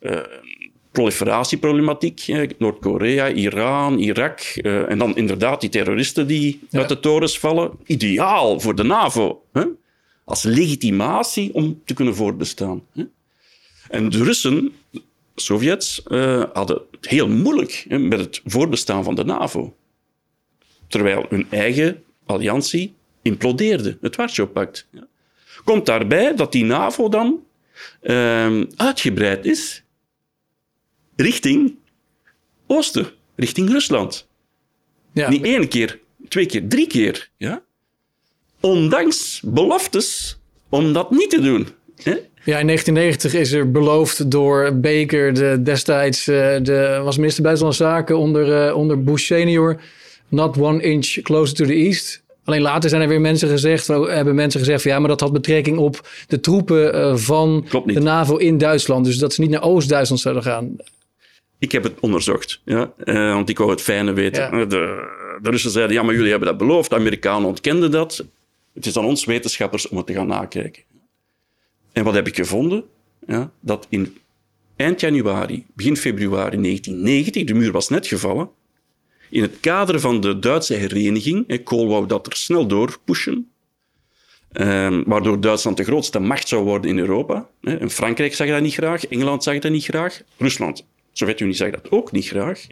Uh, 0.00 0.18
proliferatieproblematiek, 0.92 2.26
Noord-Korea, 2.58 3.28
Iran, 3.28 3.98
Irak. 3.98 4.40
en 4.62 4.98
dan 4.98 5.16
inderdaad 5.16 5.60
die 5.60 5.70
terroristen 5.70 6.26
die 6.26 6.60
ja. 6.70 6.78
uit 6.78 6.88
de 6.88 7.00
torens 7.00 7.38
vallen. 7.38 7.70
Ideaal 7.86 8.60
voor 8.60 8.74
de 8.74 8.82
NAVO. 8.82 9.42
Hè? 9.52 9.62
als 10.24 10.42
legitimatie 10.42 11.54
om 11.54 11.82
te 11.84 11.94
kunnen 11.94 12.14
voortbestaan. 12.14 12.82
hè. 12.92 13.04
En 13.88 14.08
de 14.08 14.24
Russen, 14.24 14.72
Sovjets, 15.34 16.02
eh, 16.02 16.44
hadden 16.52 16.82
het 16.90 17.08
heel 17.08 17.28
moeilijk 17.28 17.84
hè, 17.88 17.98
met 17.98 18.18
het 18.18 18.40
voortbestaan 18.44 19.04
van 19.04 19.14
de 19.14 19.24
NAVO. 19.24 19.74
Terwijl 20.92 21.26
hun 21.28 21.46
eigen 21.50 22.02
alliantie 22.26 22.94
implodeerde, 23.22 23.98
het 24.00 24.16
Warschau-pact. 24.16 24.86
Ja. 24.90 25.06
Komt 25.64 25.86
daarbij 25.86 26.34
dat 26.34 26.52
die 26.52 26.64
NAVO 26.64 27.08
dan 27.08 27.44
ehm, 28.00 28.64
uitgebreid 28.76 29.44
is 29.44 29.82
richting 31.16 31.74
oosten, 32.66 33.06
richting 33.36 33.70
Rusland. 33.70 34.28
Ja. 35.12 35.28
Niet 35.28 35.44
één 35.44 35.68
keer, 35.68 35.98
twee 36.28 36.46
keer, 36.46 36.68
drie 36.68 36.86
keer. 36.86 37.28
Ja? 37.36 37.62
Ondanks 38.60 39.40
beloftes 39.44 40.38
om 40.68 40.92
dat 40.92 41.10
niet 41.10 41.30
te 41.30 41.40
doen. 41.40 41.68
Hè? 42.02 42.12
Ja, 42.44 42.58
in 42.58 42.66
1990 42.66 43.34
is 43.34 43.52
er 43.52 43.70
beloofd 43.70 44.30
door 44.30 44.78
Baker, 44.78 45.34
de, 45.34 45.62
destijds 45.62 46.28
eh, 46.28 46.56
de, 46.62 47.00
was 47.04 47.16
minister 47.16 47.42
Buitenlandse 47.42 47.82
Zaken 47.82 48.18
onder, 48.18 48.66
eh, 48.66 48.76
onder 48.76 49.02
Bush 49.02 49.26
senior, 49.26 49.80
not 50.32 50.58
one 50.58 50.82
inch 50.82 51.22
closer 51.22 51.54
to 51.54 51.64
the 51.64 51.74
east. 51.74 52.22
Alleen 52.44 52.60
later 52.60 52.90
zijn 52.90 53.02
er 53.02 53.08
weer 53.08 53.20
mensen 53.20 53.48
gezegd, 53.48 53.86
hebben 53.86 54.34
mensen 54.34 54.60
gezegd 54.60 54.82
van 54.82 54.90
ja, 54.90 54.98
maar 54.98 55.08
dat 55.08 55.20
had 55.20 55.32
betrekking 55.32 55.78
op 55.78 56.08
de 56.26 56.40
troepen 56.40 56.94
eh, 56.94 57.16
van 57.16 57.66
de 57.84 58.00
NAVO 58.00 58.36
in 58.36 58.58
Duitsland. 58.58 59.04
Dus 59.04 59.18
dat 59.18 59.34
ze 59.34 59.40
niet 59.40 59.50
naar 59.50 59.62
Oost-Duitsland 59.62 60.22
zouden 60.22 60.42
gaan. 60.42 60.76
Ik 61.58 61.72
heb 61.72 61.82
het 61.82 62.00
onderzocht, 62.00 62.60
ja? 62.64 62.92
eh, 63.04 63.32
want 63.32 63.48
ik 63.48 63.58
wou 63.58 63.70
het 63.70 63.80
fijne 63.80 64.12
weten. 64.12 64.42
Ja. 64.42 64.64
De, 64.64 64.66
de 65.42 65.50
Russen 65.50 65.70
zeiden, 65.70 65.96
ja, 65.96 66.02
maar 66.02 66.14
jullie 66.14 66.30
hebben 66.30 66.48
dat 66.48 66.58
beloofd. 66.58 66.90
De 66.90 66.96
Amerikanen 66.96 67.48
ontkenden 67.48 67.90
dat. 67.90 68.24
Het 68.74 68.86
is 68.86 68.96
aan 68.96 69.04
ons 69.04 69.24
wetenschappers 69.24 69.88
om 69.88 69.96
het 69.96 70.06
te 70.06 70.12
gaan 70.12 70.26
nakijken. 70.26 70.82
En 71.92 72.04
wat 72.04 72.14
heb 72.14 72.26
ik 72.26 72.36
gevonden? 72.36 72.84
Ja, 73.26 73.50
dat 73.60 73.86
in 73.88 74.16
eind 74.76 75.00
januari, 75.00 75.66
begin 75.74 75.96
februari 75.96 76.60
1990, 76.60 77.44
de 77.44 77.54
muur 77.54 77.72
was 77.72 77.88
net 77.88 78.06
gevallen, 78.06 78.50
in 79.32 79.42
het 79.42 79.60
kader 79.60 80.00
van 80.00 80.20
de 80.20 80.38
Duitse 80.38 80.74
hereniging, 80.74 81.62
Kool 81.64 81.88
wou 81.88 82.06
dat 82.06 82.26
er 82.26 82.36
snel 82.36 82.66
door 82.66 82.98
pushen, 83.04 83.50
ehm, 84.52 85.02
waardoor 85.06 85.40
Duitsland 85.40 85.76
de 85.76 85.84
grootste 85.84 86.18
macht 86.18 86.48
zou 86.48 86.64
worden 86.64 86.90
in 86.90 86.98
Europa. 86.98 87.48
Hè. 87.60 87.76
En 87.76 87.90
Frankrijk 87.90 88.34
zag 88.34 88.48
dat 88.48 88.60
niet 88.60 88.74
graag, 88.74 89.06
Engeland 89.06 89.42
zag 89.42 89.58
dat 89.58 89.72
niet 89.72 89.84
graag, 89.84 90.22
Rusland, 90.38 90.76
de 90.76 90.84
Sovjet-Unie 91.12 91.54
zag 91.54 91.70
dat 91.70 91.90
ook 91.90 92.12
niet 92.12 92.26
graag. 92.26 92.66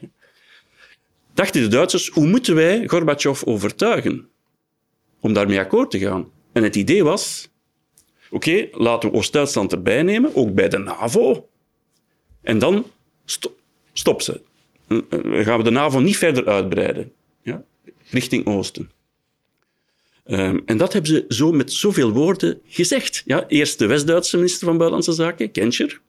Dachten 1.34 1.62
de 1.62 1.68
Duitsers, 1.68 2.08
hoe 2.08 2.26
moeten 2.26 2.54
wij 2.54 2.88
Gorbachev 2.88 3.42
overtuigen 3.44 4.28
om 5.20 5.32
daarmee 5.32 5.58
akkoord 5.58 5.90
te 5.90 5.98
gaan? 5.98 6.30
En 6.52 6.62
het 6.62 6.76
idee 6.76 7.04
was, 7.04 7.48
oké, 8.30 8.68
laten 8.72 9.10
we 9.10 9.16
Oost-Duitsland 9.16 9.72
erbij 9.72 10.02
nemen, 10.02 10.36
ook 10.36 10.54
bij 10.54 10.68
de 10.68 10.78
NAVO. 10.78 11.48
En 12.42 12.58
dan 12.58 12.86
sto- 13.24 13.56
stop 13.92 14.22
ze. 14.22 14.40
Eh, 14.90 15.44
gaan 15.44 15.58
we 15.58 15.64
de 15.64 15.70
NAVO 15.70 15.98
niet 15.98 16.16
verder 16.16 16.46
uitbreiden. 16.46 17.12
Ja? 17.42 17.62
Richting 18.10 18.46
Oosten. 18.46 18.90
Ehm, 20.24 20.58
en 20.64 20.76
dat 20.76 20.92
hebben 20.92 21.10
ze 21.10 21.24
zo 21.28 21.52
met 21.52 21.72
zoveel 21.72 22.10
woorden 22.10 22.60
gezegd. 22.66 23.22
Ja, 23.24 23.44
eerst 23.48 23.78
de 23.78 23.86
West-Duitse 23.86 24.36
minister 24.36 24.66
van 24.66 24.76
Buitenlandse 24.76 25.12
Zaken, 25.12 25.48
Genscher. 25.52 26.00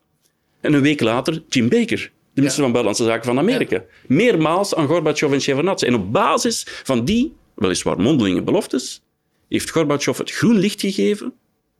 En 0.59 0.73
een 0.73 0.81
week 0.81 1.01
later 1.01 1.43
Jim 1.49 1.69
Baker, 1.69 1.97
de 1.97 2.11
minister 2.33 2.63
van 2.63 2.71
Buitenlandse 2.71 3.03
Zaken 3.03 3.25
van 3.25 3.37
Amerika. 3.37 3.83
Meermaals 4.07 4.75
aan 4.75 4.87
Gorbachev 4.87 5.31
en 5.33 5.41
Shevardnadze. 5.41 5.85
En 5.85 5.95
op 5.95 6.11
basis 6.11 6.63
van 6.83 7.05
die, 7.05 7.35
weliswaar 7.55 7.99
mondelinge 7.99 8.41
beloftes, 8.41 9.01
heeft 9.49 9.69
Gorbachev 9.69 10.17
het 10.17 10.31
groen 10.31 10.57
licht 10.57 10.81
gegeven 10.81 11.33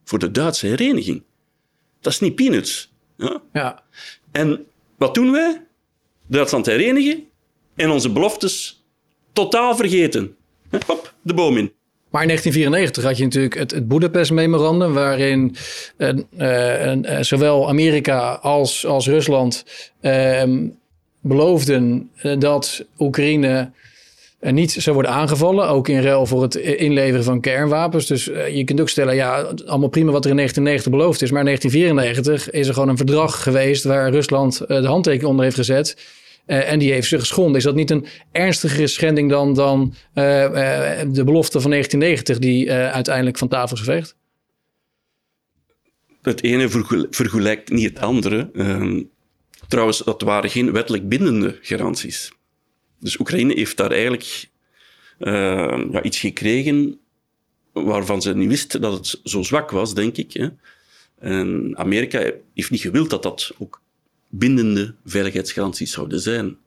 voor 0.03 0.19
de 0.19 0.31
Duitse 0.31 0.67
hereniging. 0.67 1.23
Dat 1.99 2.13
is 2.13 2.19
niet 2.19 2.35
peanuts. 2.35 2.91
Ja? 3.17 3.41
Ja, 3.53 3.83
En 4.31 4.65
wat 4.97 5.13
doen 5.13 5.31
wij? 5.31 5.65
Duitsland 6.31 6.65
herenigen 6.65 7.23
en 7.75 7.89
onze 7.89 8.11
beloftes 8.11 8.83
totaal 9.33 9.75
vergeten. 9.75 10.35
Hop, 10.85 11.13
de 11.21 11.33
boom 11.33 11.57
in. 11.57 11.71
Maar 12.09 12.21
in 12.21 12.27
1994 12.27 13.03
had 13.03 13.17
je 13.17 13.23
natuurlijk 13.23 13.57
het, 13.57 13.71
het 13.71 13.87
Budapest-memorandum, 13.87 14.93
waarin 14.93 15.55
eh, 15.97 16.09
eh, 16.37 17.17
eh, 17.17 17.23
zowel 17.23 17.67
Amerika 17.67 18.31
als, 18.33 18.85
als 18.85 19.07
Rusland 19.07 19.65
ehm, 20.01 20.67
beloofden 21.19 22.09
dat 22.39 22.85
Oekraïne 22.99 23.71
niet 24.39 24.71
zou 24.71 24.95
worden 24.95 25.11
aangevallen, 25.11 25.67
ook 25.67 25.87
in 25.87 26.01
ruil 26.01 26.25
voor 26.25 26.41
het 26.41 26.55
inleveren 26.55 27.23
van 27.23 27.41
kernwapens. 27.41 28.05
Dus 28.07 28.25
je 28.51 28.63
kunt 28.63 28.81
ook 28.81 28.89
stellen, 28.89 29.15
ja, 29.15 29.53
allemaal 29.65 29.89
prima 29.89 30.11
wat 30.11 30.25
er 30.25 30.29
in 30.29 30.35
1990 30.35 30.91
beloofd 30.91 31.21
is, 31.21 31.31
maar 31.31 31.39
in 31.39 31.45
1994 31.45 32.51
is 32.51 32.67
er 32.67 32.73
gewoon 32.73 32.89
een 32.89 32.97
verdrag 32.97 33.43
geweest 33.43 33.83
waar 33.83 34.11
Rusland 34.11 34.57
de 34.67 34.87
handtekening 34.87 35.29
onder 35.29 35.43
heeft 35.43 35.57
gezet. 35.57 35.95
Eh, 36.45 36.71
en 36.71 36.79
die 36.79 36.91
heeft 36.91 37.07
ze 37.07 37.19
geschonden. 37.19 37.55
Is 37.55 37.63
dat 37.63 37.75
niet 37.75 37.91
een 37.91 38.05
ernstigere 38.31 38.87
schending 38.87 39.29
dan, 39.29 39.53
dan 39.53 39.93
eh, 40.13 40.45
eh, 40.45 41.07
de 41.11 41.23
belofte 41.23 41.61
van 41.61 41.69
1990 41.69 42.39
die 42.39 42.71
uiteindelijk 42.71 43.37
van 43.37 43.47
tafel 43.47 43.75
is 43.75 43.83
geveegd? 43.83 44.15
Het 46.21 46.43
ene 46.43 46.69
vergel- 46.69 47.07
vergelijkt 47.09 47.69
niet 47.69 47.89
het 47.89 47.99
andere. 47.99 48.49
Ehm, 48.53 49.03
trouwens, 49.67 49.97
dat 49.97 50.21
waren 50.21 50.49
geen 50.49 50.71
wettelijk 50.71 51.09
bindende 51.09 51.57
garanties. 51.61 52.31
Dus 52.99 53.19
Oekraïne 53.19 53.53
heeft 53.53 53.77
daar 53.77 53.91
eigenlijk 53.91 54.49
eh, 55.21 55.83
ja, 55.91 56.03
iets 56.03 56.19
gekregen 56.19 56.99
waarvan 57.73 58.21
ze 58.21 58.35
niet 58.35 58.47
wist 58.49 58.81
dat 58.81 58.93
het 58.93 59.19
zo 59.23 59.43
zwak 59.43 59.71
was, 59.71 59.93
denk 59.93 60.17
ik. 60.17 60.33
Hè. 60.33 60.47
En 61.19 61.73
Amerika 61.77 62.31
heeft 62.53 62.71
niet 62.71 62.81
gewild 62.81 63.09
dat 63.09 63.23
dat 63.23 63.51
ook 63.57 63.81
bindende 64.31 64.95
veiligheidsgaranties 65.05 65.91
zouden 65.91 66.19
zijn. 66.19 66.57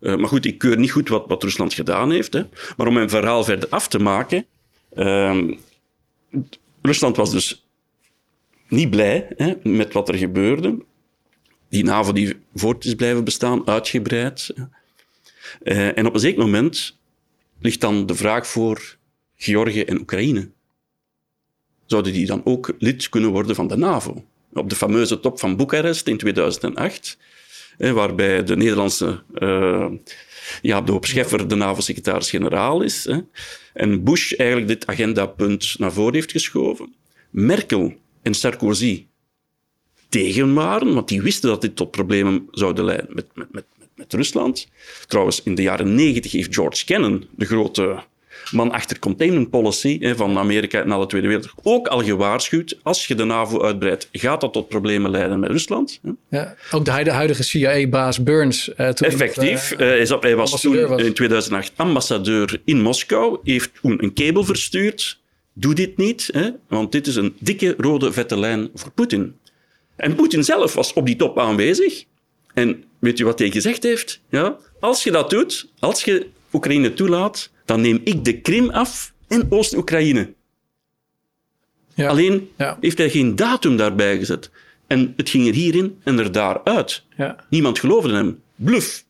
Eh, 0.00 0.16
maar 0.16 0.28
goed, 0.28 0.44
ik 0.44 0.58
keur 0.58 0.78
niet 0.78 0.90
goed 0.90 1.08
wat, 1.08 1.24
wat 1.26 1.42
Rusland 1.42 1.74
gedaan 1.74 2.10
heeft. 2.10 2.32
Hè. 2.32 2.42
Maar 2.76 2.86
om 2.86 2.94
mijn 2.94 3.10
verhaal 3.10 3.44
verder 3.44 3.68
af 3.68 3.88
te 3.88 3.98
maken. 3.98 4.46
ehm, 4.94 5.54
Rusland 6.82 7.16
was 7.16 7.30
dus 7.30 7.66
niet 8.68 8.90
blij 8.90 9.28
hè, 9.36 9.54
met 9.62 9.92
wat 9.92 10.08
er 10.08 10.14
gebeurde. 10.14 10.84
Die 11.68 11.84
NAVO 11.84 12.12
die 12.12 12.36
voort 12.54 12.84
is 12.84 12.94
blijven 12.94 13.24
bestaan, 13.24 13.66
uitgebreid. 13.66 14.54
Eh, 15.62 15.98
en 15.98 16.06
op 16.06 16.14
een 16.14 16.20
zeker 16.20 16.40
moment 16.40 16.98
ligt 17.60 17.80
dan 17.80 18.06
de 18.06 18.14
vraag 18.14 18.46
voor 18.46 18.96
Georgië 19.36 19.82
en 19.82 20.00
Oekraïne. 20.00 20.50
Zouden 21.86 22.12
die 22.12 22.26
dan 22.26 22.44
ook 22.44 22.74
lid 22.78 23.08
kunnen 23.08 23.30
worden 23.30 23.54
van 23.54 23.66
de 23.68 23.76
NAVO? 23.76 24.24
Op 24.52 24.68
de 24.68 24.76
fameuze 24.76 25.20
top 25.20 25.38
van 25.38 25.56
Boekarest 25.56 26.06
in 26.06 26.16
2008, 26.16 27.18
hè, 27.78 27.92
waarbij 27.92 28.44
de 28.44 28.56
Nederlandse 28.56 29.22
eh, 29.34 29.86
Jaap 30.62 30.86
de 30.86 30.92
Hoop 30.92 31.06
Scheffer 31.06 31.48
de 31.48 31.54
NAVO-secretaris-generaal 31.54 32.82
is. 32.82 33.04
Hè, 33.04 33.18
en 33.72 34.04
Bush 34.04 34.32
eigenlijk 34.32 34.68
dit 34.68 34.86
agendapunt 34.86 35.78
naar 35.78 35.92
voren 35.92 36.14
heeft 36.14 36.30
geschoven. 36.30 36.94
Merkel 37.30 37.94
en 38.22 38.34
Sarkozy 38.34 39.06
tegen 40.08 40.54
waren, 40.54 40.94
want 40.94 41.08
die 41.08 41.22
wisten 41.22 41.48
dat 41.48 41.60
dit 41.60 41.76
tot 41.76 41.90
problemen 41.90 42.48
zouden 42.50 42.84
leiden 42.84 43.14
met, 43.14 43.26
met, 43.34 43.52
met, 43.52 43.64
met, 43.78 43.88
met 43.94 44.12
Rusland. 44.12 44.68
Trouwens, 45.06 45.42
in 45.42 45.54
de 45.54 45.62
jaren 45.62 45.94
negentig 45.94 46.32
heeft 46.32 46.54
George 46.54 46.84
Kennan, 46.84 47.26
de 47.36 47.44
grote 47.44 48.02
man 48.50 48.72
achter 48.72 48.98
containment 48.98 49.50
policy 49.50 50.14
van 50.14 50.38
Amerika 50.38 50.84
na 50.84 50.98
de 50.98 51.06
Tweede 51.06 51.28
Wereldoorlog, 51.28 51.64
ook 51.64 51.88
al 51.88 52.02
gewaarschuwd, 52.02 52.78
als 52.82 53.06
je 53.06 53.14
de 53.14 53.24
NAVO 53.24 53.62
uitbreidt, 53.62 54.08
gaat 54.12 54.40
dat 54.40 54.52
tot 54.52 54.68
problemen 54.68 55.10
leiden 55.10 55.40
met 55.40 55.50
Rusland. 55.50 56.00
Ja, 56.30 56.54
ook 56.70 56.84
de 56.84 56.90
huidige, 56.90 57.42
CIA-baas 57.42 58.22
Burns. 58.22 58.74
eh, 58.74 58.88
toen 58.88 59.08
Effectief. 59.08 59.72
eh, 59.72 60.10
eh, 60.10 60.20
hij, 60.20 60.36
was 60.36 60.60
toen 60.60 60.86
was. 60.88 61.02
in 61.02 61.12
2008 61.12 61.72
ambassadeur 61.76 62.60
in 62.64 62.80
Moskou. 62.82 63.38
Heeft 63.44 63.70
toen 63.82 64.02
een 64.02 64.12
kabel 64.12 64.44
verstuurd. 64.44 65.18
Doe 65.52 65.74
dit 65.74 65.96
niet, 65.96 66.28
hè, 66.32 66.50
want 66.68 66.92
dit 66.92 67.06
is 67.06 67.16
een 67.16 67.34
dikke 67.38 67.74
rode 67.78 68.12
vette 68.12 68.38
lijn 68.38 68.70
voor 68.74 68.90
Poetin. 68.90 69.34
En 69.96 70.14
Poetin 70.14 70.44
zelf 70.44 70.74
was 70.74 70.92
op 70.92 71.06
die 71.06 71.16
top 71.16 71.38
aanwezig. 71.38 72.04
En 72.54 72.84
weet 72.98 73.18
je 73.18 73.24
wat 73.24 73.38
hij 73.38 73.50
gezegd 73.50 73.82
heeft? 73.82 74.20
Ja, 74.30 74.56
als 74.80 75.02
je 75.02 75.10
dat 75.10 75.30
doet, 75.30 75.68
als 75.78 76.04
je 76.04 76.26
Oekraïne 76.52 76.94
toelaat, 76.94 77.50
dan 77.70 77.80
neem 77.80 78.00
ik 78.04 78.24
de 78.24 78.40
Krim 78.40 78.70
af 78.70 79.12
en 79.28 79.46
Oost-Oekraïne. 79.50 80.32
ja. 81.94 82.08
Alleen 82.08 82.50
Ja. 82.56 82.76
heeft 82.80 82.98
hij 82.98 83.10
geen 83.10 83.36
datum 83.36 83.76
daarbij 83.76 84.18
gezet. 84.18 84.50
En 84.86 85.12
het 85.16 85.30
ging 85.30 85.46
er 85.46 85.54
hierin 85.54 86.00
en 86.04 86.18
er 86.18 86.32
daar 86.32 86.64
uit. 86.64 87.04
Ja. 87.16 87.44
Niemand 87.50 87.78
geloofde 87.78 88.12
hem. 88.14 88.42
Bluff. 88.56 89.04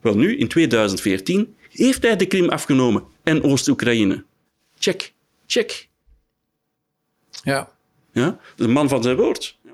Wel 0.00 0.16
nu, 0.16 0.36
in 0.36 0.48
2014, 0.48 1.54
heeft 1.70 2.02
hij 2.02 2.16
de 2.16 2.26
Krim 2.26 2.48
afgenomen 2.48 3.04
en 3.22 3.42
Oost-Oekraïne. 3.42 4.24
Check, 4.78 5.12
check. 5.46 5.88
Ja. 7.42 7.70
Ja? 8.12 8.38
Een 8.56 8.70
man 8.72 8.88
van 8.88 9.02
zijn 9.02 9.16
woord. 9.16 9.58
Ja. 9.64 9.70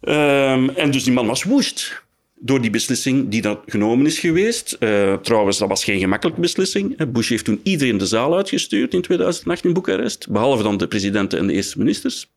Ehm, 0.00 0.68
en 0.68 0.90
dus 0.90 1.04
die 1.04 1.12
man 1.12 1.26
was 1.26 1.42
woest. 1.42 2.02
Door 2.40 2.60
die 2.60 2.70
beslissing 2.70 3.28
die 3.28 3.42
dat 3.42 3.60
genomen 3.66 4.06
is 4.06 4.18
geweest. 4.18 4.76
Uh, 4.80 5.14
trouwens, 5.14 5.58
dat 5.58 5.68
was 5.68 5.84
geen 5.84 5.98
gemakkelijke 5.98 6.40
beslissing. 6.40 7.12
Bush 7.12 7.28
heeft 7.28 7.44
toen 7.44 7.60
iedereen 7.62 7.98
de 7.98 8.06
zaal 8.06 8.36
uitgestuurd 8.36 8.94
in 8.94 9.02
2008 9.02 9.64
in 9.64 9.72
Boekarest, 9.72 10.28
behalve 10.30 10.62
dan 10.62 10.76
de 10.76 10.88
presidenten 10.88 11.38
en 11.38 11.46
de 11.46 11.52
eerste 11.52 11.78
ministers. 11.78 12.30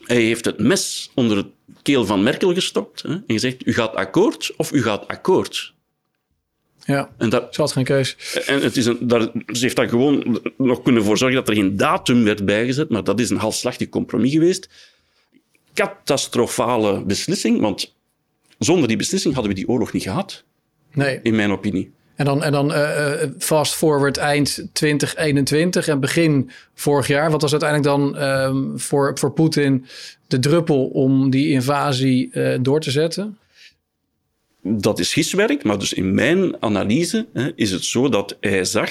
Hij 0.00 0.22
heeft 0.22 0.44
het 0.44 0.58
mes 0.58 1.10
onder 1.14 1.36
het 1.36 1.46
keel 1.82 2.04
van 2.06 2.22
Merkel 2.22 2.54
gestopt 2.54 3.02
hè, 3.02 3.12
en 3.12 3.22
gezegd, 3.26 3.66
u 3.66 3.72
gaat 3.72 3.94
akkoord 3.94 4.52
of 4.56 4.72
u 4.72 4.82
gaat 4.82 5.08
akkoord. 5.08 5.74
Ja, 6.84 7.10
en 7.18 7.28
dat, 7.28 7.54
ze 7.54 7.60
had 7.60 7.72
geen 7.72 7.84
keus. 7.84 8.16
En 8.46 8.60
het 8.62 8.76
is 8.76 8.86
een, 8.86 8.98
daar, 9.00 9.20
ze 9.46 9.60
heeft 9.60 9.76
daar 9.76 9.88
gewoon 9.88 10.40
nog 10.56 10.82
kunnen 10.82 11.04
voor 11.04 11.18
zorgen 11.18 11.36
dat 11.36 11.48
er 11.48 11.54
geen 11.54 11.76
datum 11.76 12.24
werd 12.24 12.44
bijgezet, 12.44 12.88
maar 12.88 13.04
dat 13.04 13.20
is 13.20 13.30
een 13.30 13.36
halfslachtig 13.36 13.88
compromis 13.88 14.32
geweest. 14.32 14.68
Catastrofale 15.74 17.04
beslissing, 17.04 17.60
want 17.60 17.94
zonder 18.64 18.88
die 18.88 18.96
beslissing 18.96 19.34
hadden 19.34 19.52
we 19.52 19.58
die 19.58 19.68
oorlog 19.68 19.92
niet 19.92 20.02
gehad. 20.02 20.44
Nee. 20.92 21.20
In 21.22 21.36
mijn 21.36 21.50
opinie. 21.50 21.92
En 22.14 22.26
dan, 22.26 22.42
en 22.42 22.52
dan 22.52 22.72
uh, 22.72 23.12
fast 23.38 23.74
forward 23.74 24.16
eind 24.16 24.66
2021 24.72 25.88
en 25.88 26.00
begin 26.00 26.50
vorig 26.74 27.06
jaar. 27.06 27.30
Wat 27.30 27.42
was 27.42 27.50
uiteindelijk 27.50 27.96
dan 27.96 28.22
um, 28.22 28.78
voor, 28.78 29.18
voor 29.18 29.32
Poetin 29.32 29.86
de 30.26 30.38
druppel 30.38 30.86
om 30.86 31.30
die 31.30 31.48
invasie 31.48 32.30
uh, 32.32 32.58
door 32.60 32.80
te 32.80 32.90
zetten? 32.90 33.38
Dat 34.62 34.98
is 34.98 35.12
giswerk, 35.12 35.64
maar 35.64 35.78
dus 35.78 35.92
in 35.92 36.14
mijn 36.14 36.62
analyse 36.62 37.26
hè, 37.32 37.52
is 37.54 37.70
het 37.70 37.84
zo 37.84 38.08
dat 38.08 38.36
hij 38.40 38.64
zag 38.64 38.90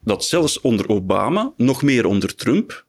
dat 0.00 0.24
zelfs 0.24 0.60
onder 0.60 0.88
Obama, 0.88 1.52
nog 1.56 1.82
meer 1.82 2.06
onder 2.06 2.34
Trump, 2.34 2.84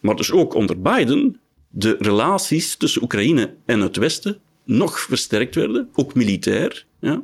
maar 0.00 0.16
dus 0.16 0.32
ook 0.32 0.54
onder 0.54 0.80
Biden, 0.80 1.40
de 1.68 1.96
relaties 1.98 2.76
tussen 2.76 3.02
Oekraïne 3.02 3.54
en 3.66 3.80
het 3.80 3.96
Westen 3.96 4.40
nog 4.70 5.00
versterkt 5.00 5.54
werden, 5.54 5.88
ook 5.94 6.14
militair. 6.14 6.86
Ja. 7.00 7.22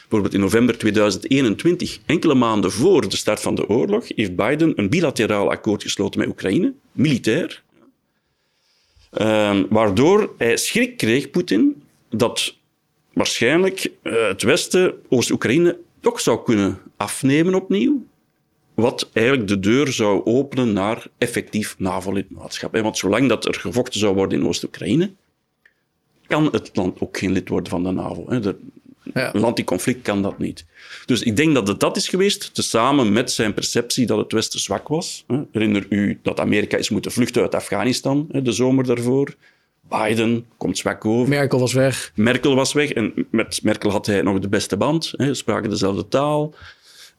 Bijvoorbeeld 0.00 0.34
in 0.34 0.40
november 0.40 0.78
2021, 0.78 1.98
enkele 2.06 2.34
maanden 2.34 2.72
voor 2.72 3.08
de 3.08 3.16
start 3.16 3.40
van 3.40 3.54
de 3.54 3.68
oorlog, 3.68 4.04
heeft 4.08 4.36
Biden 4.36 4.72
een 4.76 4.88
bilateraal 4.88 5.50
akkoord 5.50 5.82
gesloten 5.82 6.20
met 6.20 6.28
Oekraïne, 6.28 6.72
militair. 6.92 7.62
Uh, 9.20 9.60
waardoor 9.68 10.34
hij 10.38 10.56
schrik 10.56 10.96
kreeg, 10.96 11.30
Poetin, 11.30 11.82
dat 12.10 12.56
waarschijnlijk 13.12 13.90
uh, 14.02 14.28
het 14.28 14.42
Westen 14.42 14.94
Oost-Oekraïne 15.08 15.78
toch 16.00 16.20
zou 16.20 16.42
kunnen 16.44 16.78
afnemen 16.96 17.54
opnieuw. 17.54 18.06
Wat 18.74 19.10
eigenlijk 19.12 19.48
de 19.48 19.60
deur 19.60 19.92
zou 19.92 20.24
openen 20.24 20.72
naar 20.72 21.06
effectief 21.18 21.74
NAVO-lidmaatschap. 21.78 22.76
Want 22.76 22.98
zolang 22.98 23.28
dat 23.28 23.44
er 23.44 23.54
gevochten 23.54 24.00
zou 24.00 24.14
worden 24.14 24.40
in 24.40 24.46
Oost-Oekraïne, 24.46 25.10
kan 26.28 26.48
het 26.52 26.70
land 26.72 27.00
ook 27.00 27.18
geen 27.18 27.32
lid 27.32 27.48
worden 27.48 27.70
van 27.70 27.82
de 27.82 27.90
NAVO. 27.90 28.40
De, 28.40 28.56
ja. 29.14 29.34
Een 29.34 29.44
anticonflict 29.44 30.02
kan 30.02 30.22
dat 30.22 30.38
niet. 30.38 30.64
Dus 31.04 31.22
ik 31.22 31.36
denk 31.36 31.54
dat 31.54 31.68
het 31.68 31.80
dat 31.80 31.96
is 31.96 32.08
geweest, 32.08 32.54
tezamen 32.54 33.12
met 33.12 33.30
zijn 33.30 33.54
perceptie 33.54 34.06
dat 34.06 34.18
het 34.18 34.32
Westen 34.32 34.60
zwak 34.60 34.88
was. 34.88 35.24
Herinner 35.52 35.86
u 35.88 36.18
dat 36.22 36.40
Amerika 36.40 36.76
is 36.76 36.90
moeten 36.90 37.12
vluchten 37.12 37.42
uit 37.42 37.54
Afghanistan 37.54 38.28
de 38.30 38.52
zomer 38.52 38.84
daarvoor. 38.84 39.34
Biden 39.88 40.46
komt 40.56 40.78
zwak 40.78 41.04
over. 41.04 41.28
Merkel 41.28 41.58
was 41.58 41.72
weg. 41.72 42.12
Merkel 42.14 42.54
was 42.54 42.72
weg. 42.72 42.92
En 42.92 43.26
met 43.30 43.60
Merkel 43.62 43.90
had 43.90 44.06
hij 44.06 44.22
nog 44.22 44.38
de 44.38 44.48
beste 44.48 44.76
band. 44.76 45.04
Ze 45.04 45.34
spraken 45.34 45.70
dezelfde 45.70 46.08
taal. 46.08 46.54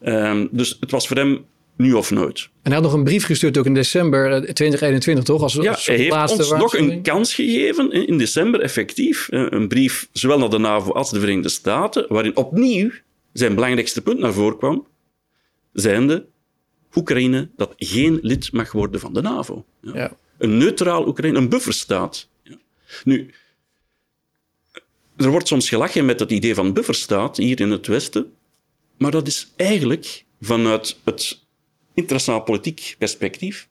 Um, 0.05 0.47
dus 0.51 0.77
het 0.79 0.91
was 0.91 1.07
voor 1.07 1.17
hem 1.17 1.45
nu 1.77 1.93
of 1.93 2.11
nooit. 2.11 2.49
En 2.61 2.71
hij 2.71 2.73
had 2.73 2.83
nog 2.83 2.93
een 2.93 3.03
brief 3.03 3.25
gestuurd 3.25 3.57
ook 3.57 3.65
in 3.65 3.73
december 3.73 4.53
2021, 4.53 5.23
eh, 5.23 5.29
toch? 5.29 5.41
Als, 5.41 5.53
ja, 5.53 5.77
hij 5.83 5.95
heeft 5.95 6.31
ons 6.31 6.49
nog 6.49 6.77
een 6.77 7.01
kans 7.01 7.33
gegeven 7.33 7.91
in 7.91 8.17
december, 8.17 8.61
effectief. 8.61 9.29
Eh, 9.29 9.45
een 9.49 9.67
brief 9.67 10.09
zowel 10.11 10.37
naar 10.37 10.49
de 10.49 10.57
NAVO 10.57 10.91
als 10.91 11.11
de 11.11 11.19
Verenigde 11.19 11.49
Staten, 11.49 12.05
waarin 12.09 12.35
opnieuw 12.37 12.91
zijn 13.33 13.55
belangrijkste 13.55 14.01
punt 14.01 14.19
naar 14.19 14.33
voren 14.33 14.57
kwam, 14.57 14.87
zijnde 15.73 16.25
Oekraïne 16.95 17.49
dat 17.55 17.73
geen 17.77 18.19
lid 18.21 18.51
mag 18.51 18.71
worden 18.71 18.99
van 18.99 19.13
de 19.13 19.21
NAVO. 19.21 19.65
Ja. 19.81 19.91
Ja. 19.95 20.17
Een 20.37 20.57
neutraal 20.57 21.07
Oekraïne, 21.07 21.37
een 21.37 21.49
bufferstaat. 21.49 22.27
Ja. 22.43 22.55
Nu, 23.03 23.29
er 25.17 25.29
wordt 25.29 25.47
soms 25.47 25.69
gelachen 25.69 26.05
met 26.05 26.19
het 26.19 26.31
idee 26.31 26.55
van 26.55 26.73
bufferstaat 26.73 27.37
hier 27.37 27.59
in 27.59 27.71
het 27.71 27.87
Westen, 27.87 28.33
maar 28.97 29.11
dat 29.11 29.27
is 29.27 29.51
eigenlijk 29.55 30.25
vanuit 30.41 30.97
het 31.03 31.45
internationaal 31.97 32.41
politiek 32.41 32.95
perspectief 32.97 33.67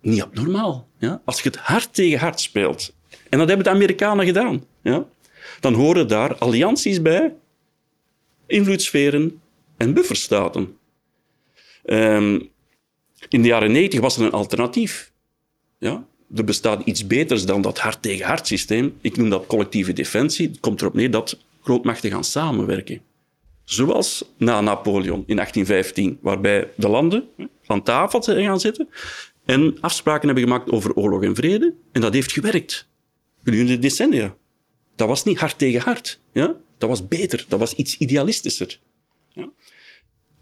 niet 0.00 0.22
abnormaal. 0.22 0.88
Ja? 0.98 1.22
Als 1.24 1.40
je 1.42 1.48
het 1.48 1.58
hard 1.58 1.94
tegen 1.94 2.18
hard 2.18 2.40
speelt, 2.40 2.94
en 3.28 3.38
dat 3.38 3.48
hebben 3.48 3.66
de 3.66 3.72
Amerikanen 3.72 4.26
gedaan, 4.26 4.64
ja? 4.82 5.06
dan 5.60 5.74
horen 5.74 6.08
daar 6.08 6.36
allianties 6.36 7.02
bij, 7.02 7.34
invloedssferen 8.46 9.40
en 9.76 9.94
bufferstaten. 9.94 10.76
Um, 11.84 12.50
in 13.28 13.42
de 13.42 13.48
jaren 13.48 13.72
90 13.72 14.00
was 14.00 14.16
er 14.16 14.24
een 14.24 14.32
alternatief. 14.32 15.12
Ja? 15.78 16.04
Er 16.34 16.44
bestaat 16.44 16.84
iets 16.84 17.06
beters 17.06 17.44
dan 17.44 17.62
dat 17.62 17.78
hard 17.78 18.02
tegen 18.02 18.26
hard 18.26 18.46
systeem. 18.46 18.98
Ik 19.00 19.16
noem 19.16 19.30
dat 19.30 19.46
collectieve 19.46 19.92
defensie. 19.92 20.48
Het 20.48 20.60
komt 20.60 20.80
erop 20.80 20.94
neer 20.94 21.10
dat 21.10 21.38
grootmachten 21.62 22.10
gaan 22.10 22.24
samenwerken. 22.24 23.00
Zoals 23.64 24.32
na 24.36 24.60
Napoleon 24.60 25.24
in 25.26 25.36
1815, 25.36 26.18
waarbij 26.20 26.68
de 26.76 26.88
landen 26.88 27.28
aan 27.66 27.82
tafel 27.82 28.22
zijn 28.22 28.44
gaan 28.44 28.60
zitten 28.60 28.88
en 29.44 29.76
afspraken 29.80 30.26
hebben 30.26 30.44
gemaakt 30.44 30.70
over 30.70 30.94
oorlog 30.94 31.22
en 31.22 31.34
vrede. 31.34 31.74
En 31.92 32.00
dat 32.00 32.12
heeft 32.12 32.32
gewerkt. 32.32 32.88
Gedurende 33.44 33.78
decennia. 33.78 34.36
Dat 34.96 35.08
was 35.08 35.24
niet 35.24 35.38
hard 35.38 35.58
tegen 35.58 35.80
hard. 35.80 36.20
Ja? 36.32 36.56
Dat 36.78 36.88
was 36.88 37.08
beter. 37.08 37.44
Dat 37.48 37.58
was 37.58 37.74
iets 37.74 37.98
idealistischer. 37.98 38.80
Ja? 39.28 39.48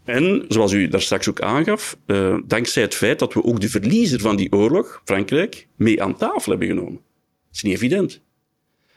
En, 0.03 0.45
zoals 0.47 0.71
u 0.71 0.87
daar 0.87 1.01
straks 1.01 1.29
ook 1.29 1.41
aangaf, 1.41 1.97
uh, 2.07 2.37
dankzij 2.45 2.81
het 2.81 2.95
feit 2.95 3.19
dat 3.19 3.33
we 3.33 3.43
ook 3.43 3.59
de 3.59 3.69
verliezer 3.69 4.19
van 4.19 4.35
die 4.35 4.51
oorlog, 4.51 5.01
Frankrijk, 5.05 5.67
mee 5.75 6.03
aan 6.03 6.17
tafel 6.17 6.51
hebben 6.51 6.67
genomen. 6.67 6.93
Dat 6.93 7.55
is 7.55 7.61
niet 7.61 7.73
evident. 7.73 8.21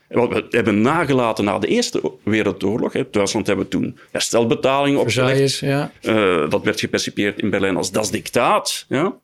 Wat 0.09 0.33
we 0.33 0.47
hebben 0.51 0.81
nagelaten 0.81 1.45
na 1.45 1.59
de 1.59 1.67
Eerste 1.67 2.12
Wereldoorlog. 2.23 2.93
Hè. 2.93 3.11
Duitsland 3.11 3.47
hebben 3.47 3.69
toen 3.69 3.99
herstelbetalingen 4.11 5.01
opgelegd. 5.01 5.59
Ja. 5.59 5.93
Uh, 6.03 6.51
dat 6.51 6.64
werd 6.64 6.81
gepercipieerd 6.81 7.40
in 7.40 7.51
Berlijn 7.51 7.77
als 7.77 7.93
das 7.93 8.11
dictaat. 8.11 8.85
Ja. 8.88 9.17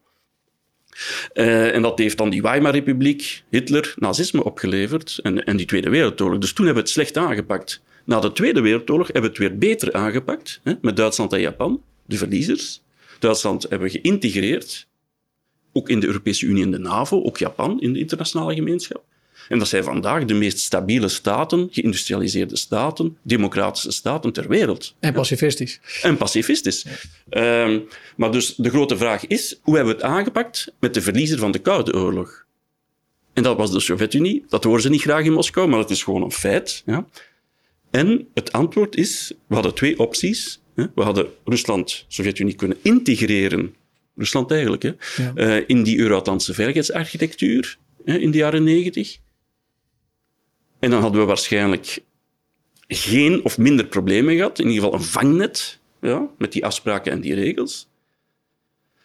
Uh, 1.35 1.75
en 1.75 1.83
dat 1.83 1.99
heeft 1.99 2.19
dan 2.19 2.31
die 2.31 2.43
Weimar-republiek, 2.43 3.43
Hitler, 3.49 3.95
nazisme 3.97 4.45
opgeleverd 4.45 5.19
en, 5.23 5.45
en 5.45 5.57
die 5.57 5.67
Tweede 5.67 5.91
Wereldoorlog. 5.91 6.39
Dus 6.39 6.53
toen 6.53 6.65
hebben 6.65 6.83
we 6.83 6.89
het 6.89 6.99
slecht 6.99 7.17
aangepakt. 7.17 7.83
Na 8.05 8.21
de 8.21 8.33
Tweede 8.33 8.61
Wereldoorlog 8.61 9.07
hebben 9.07 9.23
we 9.23 9.29
het 9.29 9.39
weer 9.39 9.59
beter 9.59 9.93
aangepakt, 9.93 10.61
hè, 10.63 10.73
met 10.81 10.97
Duitsland 10.97 11.33
en 11.33 11.41
Japan, 11.41 11.83
de 12.07 12.17
verliezers. 12.17 12.83
Duitsland 13.19 13.63
hebben 13.63 13.91
we 13.91 13.99
geïntegreerd, 14.01 14.89
ook 15.73 15.89
in 15.89 16.01
de 16.01 16.07
Europese 16.07 16.47
Unie 16.47 16.63
en 16.63 16.71
de 16.71 16.79
NAVO, 16.79 17.23
ook 17.23 17.39
Japan 17.39 17.81
in 17.81 17.93
de 17.93 17.99
internationale 17.99 18.55
gemeenschap. 18.55 19.05
En 19.51 19.59
dat 19.59 19.69
zijn 19.69 19.85
vandaag 19.85 20.25
de 20.25 20.35
meest 20.35 20.59
stabiele 20.59 21.09
staten, 21.09 21.69
geïndustrialiseerde 21.71 22.57
staten, 22.57 23.17
democratische 23.23 23.91
staten 23.91 24.33
ter 24.33 24.49
wereld. 24.49 24.95
En 25.01 25.13
pacifistisch. 25.13 25.81
En 26.03 26.17
pacifistisch. 26.17 26.87
Um, 27.31 27.89
maar 28.17 28.33
dus 28.33 28.55
de 28.55 28.71
grote 28.71 28.97
vraag 28.97 29.27
is, 29.27 29.59
hoe 29.63 29.77
hebben 29.77 29.95
we 29.95 30.01
het 30.03 30.11
aangepakt 30.11 30.73
met 30.81 30.95
de 30.95 31.01
verliezer 31.01 31.39
van 31.39 31.51
de 31.51 31.59
Koude 31.59 31.95
Oorlog? 31.95 32.45
En 33.33 33.43
dat 33.43 33.57
was 33.57 33.73
de 33.73 33.81
Sovjet-Unie. 33.81 34.45
Dat 34.49 34.65
horen 34.65 34.83
ze 34.83 34.89
niet 34.89 35.01
graag 35.01 35.25
in 35.25 35.33
Moskou, 35.33 35.69
maar 35.69 35.79
dat 35.79 35.91
is 35.91 36.03
gewoon 36.03 36.23
een 36.23 36.33
feit. 36.33 36.83
Ja. 36.87 37.07
En 37.91 38.29
het 38.35 38.53
antwoord 38.53 38.97
is, 38.97 39.33
we 39.47 39.55
hadden 39.55 39.75
twee 39.75 39.99
opties. 39.99 40.61
We 40.75 41.03
hadden 41.03 41.27
Rusland, 41.45 42.05
Sovjet-Unie 42.09 42.55
kunnen 42.55 42.79
integreren 42.83 43.75
Rusland 44.17 44.51
eigenlijk, 44.51 44.83
hè, 44.83 44.93
ja. 45.17 45.33
uh, 45.35 45.65
in 45.67 45.83
die 45.83 45.99
Euro-Atlantische 45.99 46.55
veiligheidsarchitectuur 46.55 47.79
in 48.05 48.31
de 48.31 48.39
jaren 48.39 48.65
negentig. 48.65 49.19
En 50.81 50.91
dan 50.91 51.01
hadden 51.01 51.21
we 51.21 51.27
waarschijnlijk 51.27 52.03
geen 52.89 53.45
of 53.45 53.59
minder 53.59 53.87
problemen 53.87 54.37
gehad. 54.37 54.59
In 54.59 54.69
ieder 54.69 54.83
geval 54.83 54.99
een 54.99 55.05
vangnet 55.05 55.79
ja, 56.01 56.29
met 56.39 56.53
die 56.53 56.65
afspraken 56.65 57.13
en 57.13 57.21
die 57.21 57.35
regels. 57.35 57.89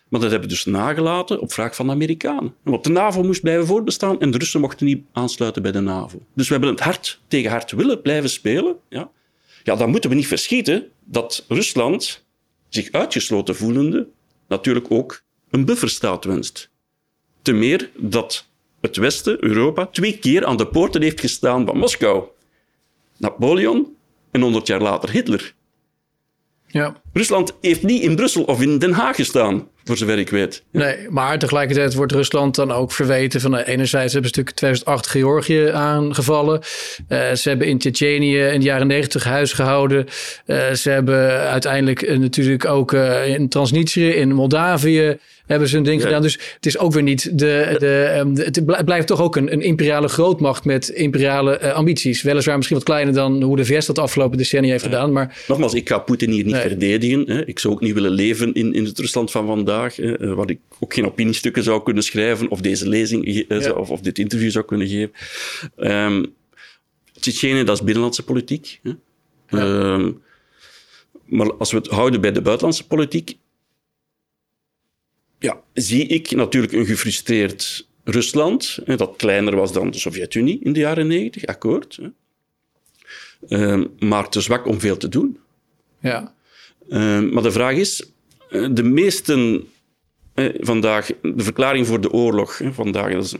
Maar 0.09 0.19
dat 0.21 0.31
hebben 0.31 0.49
we 0.49 0.55
dus 0.55 0.65
nagelaten 0.65 1.39
op 1.39 1.53
vraag 1.53 1.75
van 1.75 1.85
de 1.85 1.91
Amerikanen. 1.91 2.55
Want 2.63 2.83
de 2.83 2.89
NAVO 2.89 3.23
moest 3.23 3.41
blijven 3.41 3.65
voortbestaan 3.65 4.19
en 4.19 4.31
de 4.31 4.37
Russen 4.37 4.61
mochten 4.61 4.85
niet 4.85 5.03
aansluiten 5.11 5.61
bij 5.61 5.71
de 5.71 5.79
NAVO. 5.79 6.19
Dus 6.33 6.47
we 6.47 6.53
hebben 6.53 6.71
het 6.71 6.79
hard 6.79 7.21
tegen 7.27 7.51
hard 7.51 7.71
willen 7.71 8.01
blijven 8.01 8.29
spelen. 8.29 8.75
Ja, 8.89 9.11
ja 9.63 9.75
dan 9.75 9.89
moeten 9.89 10.09
we 10.09 10.15
niet 10.15 10.27
verschieten 10.27 10.89
dat 11.03 11.45
Rusland, 11.47 12.25
zich 12.69 12.91
uitgesloten 12.91 13.55
voelende, 13.55 14.07
natuurlijk 14.47 14.91
ook 14.91 15.23
een 15.49 15.65
bufferstaat 15.65 16.25
wenst. 16.25 16.69
Te 17.41 17.51
meer 17.53 17.89
dat 17.97 18.47
het 18.85 18.97
Westen, 18.97 19.43
Europa, 19.43 19.85
twee 19.85 20.17
keer 20.17 20.45
aan 20.45 20.57
de 20.57 20.67
poorten 20.67 21.01
heeft 21.01 21.19
gestaan 21.19 21.65
van 21.65 21.77
Moskou. 21.77 22.23
Napoleon 23.17 23.95
en 24.31 24.41
100 24.41 24.67
jaar 24.67 24.81
later 24.81 25.11
Hitler. 25.11 25.53
Ja. 26.67 26.95
Rusland 27.13 27.57
heeft 27.61 27.83
niet 27.83 28.01
in 28.01 28.15
Brussel 28.15 28.43
of 28.43 28.61
in 28.61 28.77
Den 28.77 28.91
Haag 28.91 29.15
gestaan 29.15 29.67
voor 29.85 29.97
zover 29.97 30.19
ik 30.19 30.29
weet. 30.29 30.63
Nee, 30.71 31.09
maar 31.09 31.39
tegelijkertijd 31.39 31.93
wordt 31.93 32.11
Rusland 32.11 32.55
dan 32.55 32.71
ook 32.71 32.91
verweten 32.91 33.41
van... 33.41 33.57
Eh, 33.57 33.73
enerzijds 33.73 34.13
hebben 34.13 34.31
ze 34.31 34.37
natuurlijk 34.39 34.55
2008 34.55 35.07
Georgië 35.07 35.69
aangevallen. 35.73 36.59
Uh, 37.09 37.31
ze 37.31 37.49
hebben 37.49 37.67
in 37.67 37.77
Tsjetsjenië 37.77 38.39
in 38.39 38.59
de 38.59 38.65
jaren 38.65 38.87
90 38.87 39.23
huis 39.23 39.53
gehouden. 39.53 40.05
Uh, 40.45 40.71
ze 40.71 40.89
hebben 40.89 41.29
uiteindelijk 41.39 42.17
natuurlijk 42.17 42.65
ook 42.65 42.93
in 43.25 43.49
Transnistrië, 43.49 44.09
in 44.09 44.33
Moldavië 44.33 45.17
hebben 45.45 45.67
ze 45.67 45.77
een 45.77 45.83
ding 45.83 46.01
gedaan. 46.01 46.21
Dus 46.21 46.39
het 46.55 46.65
is 46.65 46.77
ook 46.77 46.93
weer 46.93 47.03
niet 47.03 47.39
de. 47.39 47.75
de 47.79 48.15
um, 48.19 48.37
het 48.37 48.85
blijft 48.85 49.07
toch 49.07 49.21
ook 49.21 49.35
een, 49.35 49.53
een 49.53 49.61
imperiale 49.61 50.07
grootmacht 50.07 50.65
met 50.65 50.89
imperiale 50.89 51.59
uh, 51.63 51.73
ambities. 51.73 52.21
Weliswaar 52.21 52.55
misschien 52.55 52.77
wat 52.77 52.85
kleiner 52.85 53.13
dan 53.13 53.41
hoe 53.41 53.55
de 53.55 53.65
VS 53.65 53.85
dat 53.85 53.95
de 53.95 54.01
afgelopen 54.01 54.37
decennia 54.37 54.71
heeft 54.71 54.83
gedaan. 54.83 55.11
Maar... 55.11 55.43
Nogmaals, 55.47 55.73
ik 55.73 55.89
ga 55.89 55.97
Poetin 55.97 56.29
hier 56.29 56.43
niet 56.43 56.53
nee. 56.53 56.61
verdedigen. 56.61 57.23
Hè. 57.27 57.45
Ik 57.45 57.59
zou 57.59 57.73
ook 57.73 57.81
niet 57.81 57.93
willen 57.93 58.11
leven 58.11 58.53
in, 58.53 58.73
in 58.73 58.85
het 58.85 58.99
Rusland 58.99 59.31
van 59.31 59.45
vandaag. 59.45 59.74
Hè, 59.83 60.17
eh, 60.17 60.33
waar 60.33 60.49
ik 60.49 60.59
ook 60.79 60.93
geen 60.93 61.05
opiniestukken 61.05 61.63
zou 61.63 61.83
kunnen 61.83 62.03
schrijven. 62.03 62.49
of 62.49 62.61
deze 62.61 62.89
lezing 62.89 63.45
ja. 63.47 63.71
of, 63.71 63.89
of 63.89 64.01
dit 64.01 64.19
interview 64.19 64.51
zou 64.51 64.65
kunnen 64.65 64.87
geven. 64.87 65.11
Um, 65.77 66.35
Tsjetsjenië, 67.19 67.63
dat 67.63 67.75
is 67.75 67.83
binnenlandse 67.83 68.23
politiek. 68.23 68.79
Hè. 68.83 68.91
Ja. 69.47 69.93
Um, 69.93 70.23
maar 71.25 71.53
als 71.53 71.71
we 71.71 71.77
het 71.77 71.87
houden 71.87 72.21
bij 72.21 72.31
de 72.31 72.41
buitenlandse 72.41 72.87
politiek, 72.87 73.37
ja, 75.39 75.61
zie 75.73 76.07
ik 76.07 76.31
natuurlijk 76.31 76.73
een 76.73 76.85
gefrustreerd 76.85 77.87
Rusland, 78.03 78.79
dat 78.97 79.13
kleiner 79.17 79.55
was 79.55 79.73
dan 79.73 79.91
de 79.91 79.97
Sovjet-Unie 79.97 80.59
in 80.63 80.73
de 80.73 80.79
jaren 80.79 81.07
negentig, 81.07 81.45
akkoord. 81.45 81.99
Ehm, 83.47 83.85
maar 83.99 84.29
te 84.29 84.41
zwak 84.41 84.65
om 84.65 84.79
veel 84.79 84.97
te 84.97 85.09
doen. 85.09 85.39
Ja. 85.99 86.35
Ehm, 86.89 87.33
maar 87.33 87.43
de 87.43 87.51
vraag 87.51 87.75
is, 87.75 88.01
eh, 88.03 88.09
de 88.49 88.83
meesten 88.83 89.67
vandaag, 90.59 91.09
de 91.21 91.43
verklaring 91.43 91.87
voor 91.87 92.01
de 92.01 92.11
oorlog 92.11 92.61
vandaag, 92.71 93.13
dat 93.13 93.37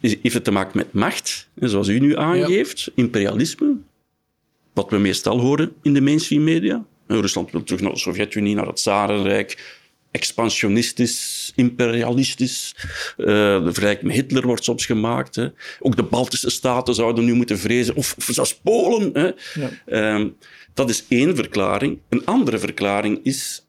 is, 0.00 0.16
heeft 0.22 0.34
het 0.34 0.44
te 0.44 0.50
maken 0.50 0.76
met 0.76 0.92
macht, 0.92 1.48
zoals 1.54 1.88
u 1.88 1.98
nu 1.98 2.16
aangeeft, 2.16 2.90
imperialisme, 2.94 3.76
wat 4.72 4.90
we 4.90 4.98
meestal 4.98 5.38
horen 5.38 5.72
in 5.82 5.94
de 5.94 6.00
mainstream 6.00 6.44
media. 6.44 6.84
Rusland 7.06 7.50
wil 7.50 7.62
terug 7.62 7.80
naar 7.80 7.92
de 7.92 7.98
Sovjet-Unie, 7.98 8.54
naar 8.54 8.66
het 8.66 8.80
Zarenrijk, 8.80 9.80
expansionistisch, 10.10 11.52
imperialistisch. 11.54 12.74
Uh, 13.16 13.26
de 13.26 13.72
vergelijking 13.72 14.06
met 14.06 14.16
Hitler 14.16 14.46
wordt 14.46 14.64
soms 14.64 14.86
gemaakt. 14.86 15.34
Hè. 15.34 15.48
Ook 15.80 15.96
de 15.96 16.02
Baltische 16.02 16.50
staten 16.50 16.94
zouden 16.94 17.24
nu 17.24 17.34
moeten 17.34 17.58
vrezen, 17.58 17.94
of, 17.94 18.14
of 18.18 18.28
zelfs 18.30 18.54
Polen. 18.54 19.10
Hè. 19.12 19.30
Ja. 19.60 20.14
Um, 20.14 20.36
dat 20.74 20.90
is 20.90 21.04
één 21.08 21.36
verklaring. 21.36 21.98
Een 22.08 22.26
andere 22.26 22.58
verklaring 22.58 23.20
is, 23.22 23.66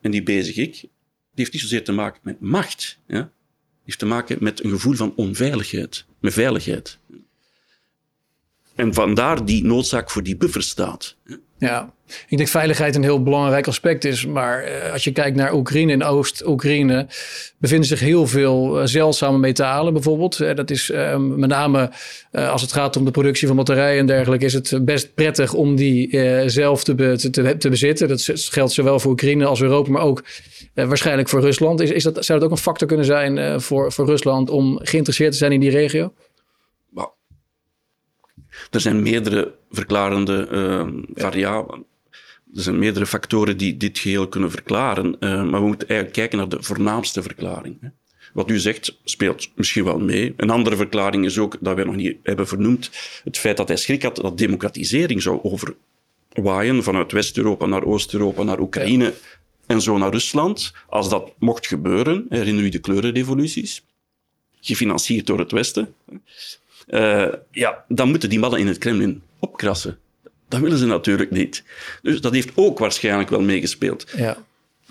en 0.00 0.10
die 0.10 0.22
bezig 0.22 0.56
ik, 0.56 0.80
die 0.80 0.90
heeft 1.32 1.52
niet 1.52 1.62
zozeer 1.62 1.84
te 1.84 1.92
maken 1.92 2.20
met 2.22 2.40
macht. 2.40 2.98
Ja. 3.06 3.22
Die 3.22 3.82
heeft 3.84 3.98
te 3.98 4.06
maken 4.06 4.36
met 4.40 4.64
een 4.64 4.70
gevoel 4.70 4.94
van 4.94 5.14
onveiligheid, 5.14 6.04
met 6.20 6.32
veiligheid. 6.32 6.98
En 8.78 8.94
vandaar 8.94 9.44
die 9.44 9.64
noodzaak 9.64 10.10
voor 10.10 10.22
die 10.22 10.36
bufferstaat. 10.36 11.16
Ja, 11.58 11.92
ik 12.28 12.36
denk 12.36 12.48
veiligheid 12.48 12.96
een 12.96 13.02
heel 13.02 13.22
belangrijk 13.22 13.66
aspect 13.66 14.04
is. 14.04 14.26
Maar 14.26 14.64
uh, 14.64 14.92
als 14.92 15.04
je 15.04 15.12
kijkt 15.12 15.36
naar 15.36 15.54
Oekraïne 15.54 15.92
en 15.92 16.04
Oost-Oekraïne, 16.04 17.06
bevinden 17.58 17.88
zich 17.88 18.00
heel 18.00 18.26
veel 18.26 18.80
uh, 18.80 18.86
zeldzame 18.86 19.38
metalen 19.38 19.92
bijvoorbeeld. 19.92 20.38
Uh, 20.38 20.54
dat 20.54 20.70
is 20.70 20.92
met 21.16 21.48
name 21.48 21.90
als 22.32 22.62
het 22.62 22.72
gaat 22.72 22.96
om 22.96 23.04
de 23.04 23.10
productie 23.10 23.46
van 23.46 23.56
batterijen 23.56 24.00
en 24.00 24.06
dergelijke, 24.06 24.44
is 24.44 24.52
het 24.52 24.84
best 24.84 25.14
prettig 25.14 25.54
om 25.54 25.76
die 25.76 26.20
zelf 26.50 26.84
te, 26.84 27.16
te, 27.30 27.56
te, 27.56 27.68
bezitten. 27.68 28.08
Dat 28.08 28.22
geldt 28.34 28.72
zowel 28.72 29.00
voor 29.00 29.10
Oekraïne 29.10 29.44
als 29.44 29.62
Europa, 29.62 29.90
maar 29.90 30.02
ook 30.02 30.24
waarschijnlijk 30.74 31.28
voor 31.28 31.40
Rusland. 31.40 31.80
Is, 31.80 31.90
is 31.90 32.02
dat, 32.02 32.24
zou 32.24 32.38
dat 32.38 32.48
ook 32.48 32.54
een 32.56 32.62
factor 32.62 32.88
kunnen 32.88 33.06
zijn 33.06 33.60
voor, 33.60 33.92
voor 33.92 34.06
Rusland 34.06 34.50
om 34.50 34.78
geïnteresseerd 34.82 35.32
te 35.32 35.38
zijn 35.38 35.52
in 35.52 35.60
die 35.60 35.70
regio? 35.70 36.12
Er 38.70 38.80
zijn 38.80 39.02
meerdere 39.02 39.54
verklarende 39.70 40.48
uh, 40.52 41.02
variabelen. 41.14 41.84
Er 42.54 42.62
zijn 42.62 42.78
meerdere 42.78 43.06
factoren 43.06 43.56
die 43.56 43.76
dit 43.76 43.98
geheel 43.98 44.28
kunnen 44.28 44.50
verklaren. 44.50 45.16
Uh, 45.20 45.44
maar 45.44 45.60
we 45.60 45.66
moeten 45.66 45.88
eigenlijk 45.88 46.18
kijken 46.18 46.38
naar 46.38 46.48
de 46.48 46.62
voornaamste 46.62 47.22
verklaring. 47.22 47.76
Hè. 47.80 47.88
Wat 48.32 48.50
u 48.50 48.58
zegt 48.58 48.98
speelt 49.04 49.50
misschien 49.54 49.84
wel 49.84 49.98
mee. 49.98 50.34
Een 50.36 50.50
andere 50.50 50.76
verklaring 50.76 51.24
is 51.24 51.38
ook, 51.38 51.56
dat 51.60 51.74
wij 51.74 51.84
nog 51.84 51.96
niet 51.96 52.16
hebben 52.22 52.46
vernoemd, 52.46 52.90
het 53.24 53.38
feit 53.38 53.56
dat 53.56 53.68
hij 53.68 53.76
schrik 53.76 54.02
had 54.02 54.16
dat 54.16 54.38
democratisering 54.38 55.22
zou 55.22 55.40
overwaaien 55.42 56.82
vanuit 56.82 57.12
West-Europa 57.12 57.66
naar 57.66 57.84
Oost-Europa, 57.84 58.42
naar 58.42 58.60
Oekraïne 58.60 59.04
ja. 59.04 59.12
en 59.66 59.80
zo 59.80 59.98
naar 59.98 60.10
Rusland. 60.10 60.72
Als 60.88 61.08
dat 61.08 61.32
mocht 61.38 61.66
gebeuren, 61.66 62.26
herinner 62.28 62.64
u 62.64 62.68
de 62.68 62.78
kleurenrevoluties, 62.78 63.84
gefinancierd 64.60 65.26
door 65.26 65.38
het 65.38 65.52
Westen. 65.52 65.94
Uh, 66.88 67.26
ja, 67.50 67.84
dan 67.88 68.08
moeten 68.08 68.28
die 68.28 68.38
mannen 68.38 68.60
in 68.60 68.66
het 68.66 68.78
Kremlin 68.78 69.22
opkrassen. 69.38 69.98
Dat 70.48 70.60
willen 70.60 70.78
ze 70.78 70.86
natuurlijk 70.86 71.30
niet. 71.30 71.64
Dus 72.02 72.20
dat 72.20 72.32
heeft 72.32 72.50
ook 72.54 72.78
waarschijnlijk 72.78 73.30
wel 73.30 73.40
meegespeeld. 73.40 74.06
Ja. 74.16 74.36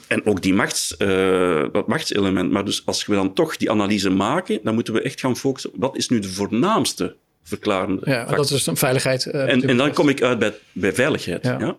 En 0.08 0.26
ook 0.26 0.42
die 0.42 0.54
machts, 0.54 0.96
uh, 0.98 1.66
dat 1.72 1.88
machtselement. 1.88 2.52
Maar 2.52 2.66
dus 2.66 2.86
als 2.86 3.06
we 3.06 3.16
dan 3.16 3.34
toch 3.34 3.58
die 3.58 3.72
analyse 3.72 4.10
maken, 4.10 4.60
dan 4.64 4.74
moeten 4.74 4.94
we 4.94 5.02
echt 5.02 5.20
gaan 5.20 5.38
focussen 5.38 5.74
op 5.74 5.80
wat 5.80 5.98
is 5.98 6.10
nu 6.10 6.20
de 6.20 6.30
voornaamste 6.30 7.16
verklarende 7.44 8.02
Ja, 8.04 8.18
factor. 8.18 8.38
dat 8.38 8.52
is 8.52 8.66
een 8.66 8.78
veiligheid. 8.78 9.26
Uh, 9.26 9.50
en, 9.50 9.62
en 9.62 9.78
dan 9.78 9.94
kom 9.94 10.10
ik 10.10 10.22
uit 10.22 10.40
bij, 10.40 10.54
bij 10.72 10.94
veiligheid. 10.94 11.44
Ja. 11.44 11.60
ja. 11.60 11.78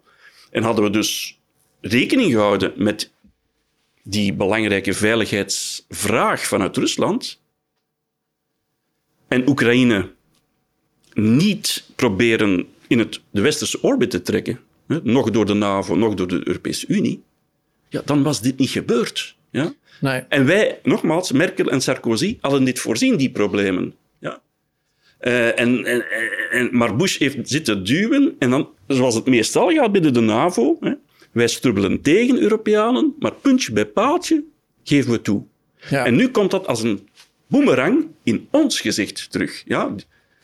En 0.51 0.63
hadden 0.63 0.85
we 0.85 0.91
dus 0.91 1.39
rekening 1.81 2.33
gehouden 2.33 2.73
met 2.77 3.13
die 4.03 4.33
belangrijke 4.33 4.93
veiligheidsvraag 4.93 6.47
vanuit 6.47 6.77
Rusland, 6.77 7.41
en 9.29 9.49
Oekraïne 9.49 10.11
niet 11.13 11.85
proberen 11.97 12.67
in 12.87 12.99
het, 12.99 13.21
de 13.31 13.41
westerse 13.41 13.83
orbit 13.83 14.11
te 14.11 14.23
trekken, 14.23 14.61
hè, 14.87 14.99
nog 15.03 15.31
door 15.31 15.47
de 15.47 15.55
NAVO, 15.55 15.97
nog 15.97 16.15
door 16.15 16.29
de 16.29 16.41
Europese 16.45 16.87
Unie, 16.89 17.23
ja, 17.89 18.03
dan 18.05 18.23
was 18.23 18.41
dit 18.41 18.59
niet 18.59 18.71
gebeurd. 18.71 19.37
Ja? 19.51 19.75
Nee. 20.01 20.21
En 20.29 20.47
wij, 20.47 20.79
nogmaals, 20.83 21.33
Merkel 21.33 21.71
en 21.71 21.81
Sarkozy 21.81 22.39
hadden 22.41 22.65
dit 22.65 22.79
voorzien, 22.79 23.17
die 23.17 23.31
problemen. 23.31 23.95
Ja? 24.19 24.41
Uh, 25.21 25.61
en, 25.61 25.85
en, 25.85 26.05
en, 26.51 26.69
maar 26.73 26.97
Bush 26.97 27.19
heeft 27.19 27.49
zitten 27.49 27.85
duwen 27.85 28.35
en 28.39 28.51
dan, 28.51 28.69
zoals 28.87 29.15
het 29.15 29.27
meestal 29.27 29.71
gaat 29.71 29.93
binnen 29.93 30.13
de 30.13 30.21
NAVO, 30.21 30.77
hè, 30.81 30.93
wij 31.33 31.49
strubbelen 31.49 32.01
tegen 32.01 32.41
Europeanen, 32.41 33.15
maar 33.19 33.35
puntje 33.35 33.73
bij 33.73 33.87
paaltje 33.87 34.45
geven 34.85 35.11
we 35.11 35.23
toe. 35.23 35.43
Ja. 35.91 36.07
En 36.07 36.15
nu 36.15 36.29
komt 36.29 36.51
dat 36.51 36.67
als 36.67 36.83
een 36.83 37.08
boemerang 37.49 38.07
in 38.23 38.49
ons 38.51 38.81
gezicht 38.81 39.31
terug. 39.31 39.63
Ja? 39.67 39.95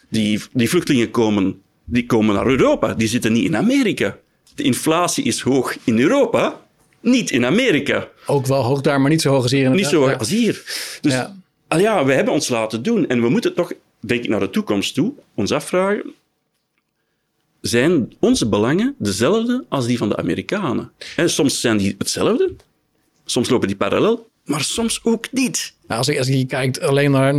Die, 0.08 0.42
die 0.52 0.68
vluchtelingen 0.68 1.10
komen, 1.10 1.62
die 1.84 2.06
komen 2.06 2.34
naar 2.34 2.46
Europa, 2.46 2.94
die 2.94 3.08
zitten 3.08 3.32
niet 3.32 3.44
in 3.44 3.56
Amerika. 3.56 4.18
De 4.54 4.62
inflatie 4.62 5.24
is 5.24 5.40
hoog 5.40 5.76
in 5.84 5.98
Europa, 5.98 6.60
niet 7.00 7.30
in 7.30 7.44
Amerika. 7.44 8.08
Ook 8.26 8.46
wel 8.46 8.62
hoog 8.62 8.80
daar, 8.80 9.00
maar 9.00 9.10
niet 9.10 9.22
zo 9.22 9.30
hoog 9.30 9.42
als 9.42 9.52
hier. 9.52 9.70
Niet 9.70 9.86
zo 9.86 10.00
hoog 10.00 10.10
ja. 10.10 10.16
als 10.16 10.30
hier. 10.30 10.62
Dus 11.00 11.12
ja. 11.12 11.36
Ah 11.68 11.80
ja, 11.80 12.04
we 12.04 12.12
hebben 12.12 12.34
ons 12.34 12.48
laten 12.48 12.82
doen. 12.82 13.08
En 13.08 13.20
we 13.20 13.28
moeten 13.28 13.54
toch, 13.54 13.72
denk 14.00 14.22
ik, 14.22 14.28
naar 14.28 14.40
de 14.40 14.50
toekomst 14.50 14.94
toe 14.94 15.12
ons 15.34 15.52
afvragen... 15.52 16.14
Zijn 17.60 18.12
onze 18.20 18.48
belangen 18.48 18.94
dezelfde 18.98 19.64
als 19.68 19.86
die 19.86 19.98
van 19.98 20.08
de 20.08 20.16
Amerikanen? 20.16 20.92
En 21.16 21.30
soms 21.30 21.60
zijn 21.60 21.76
die 21.76 21.94
hetzelfde, 21.98 22.54
soms 23.24 23.48
lopen 23.48 23.68
die 23.68 23.76
parallel, 23.76 24.28
maar 24.44 24.60
soms 24.60 25.00
ook 25.02 25.32
niet. 25.32 25.74
Nou, 25.86 25.98
als, 25.98 26.06
je, 26.06 26.18
als 26.18 26.28
je 26.28 26.46
kijkt 26.46 26.80
alleen 26.80 27.10
naar, 27.10 27.34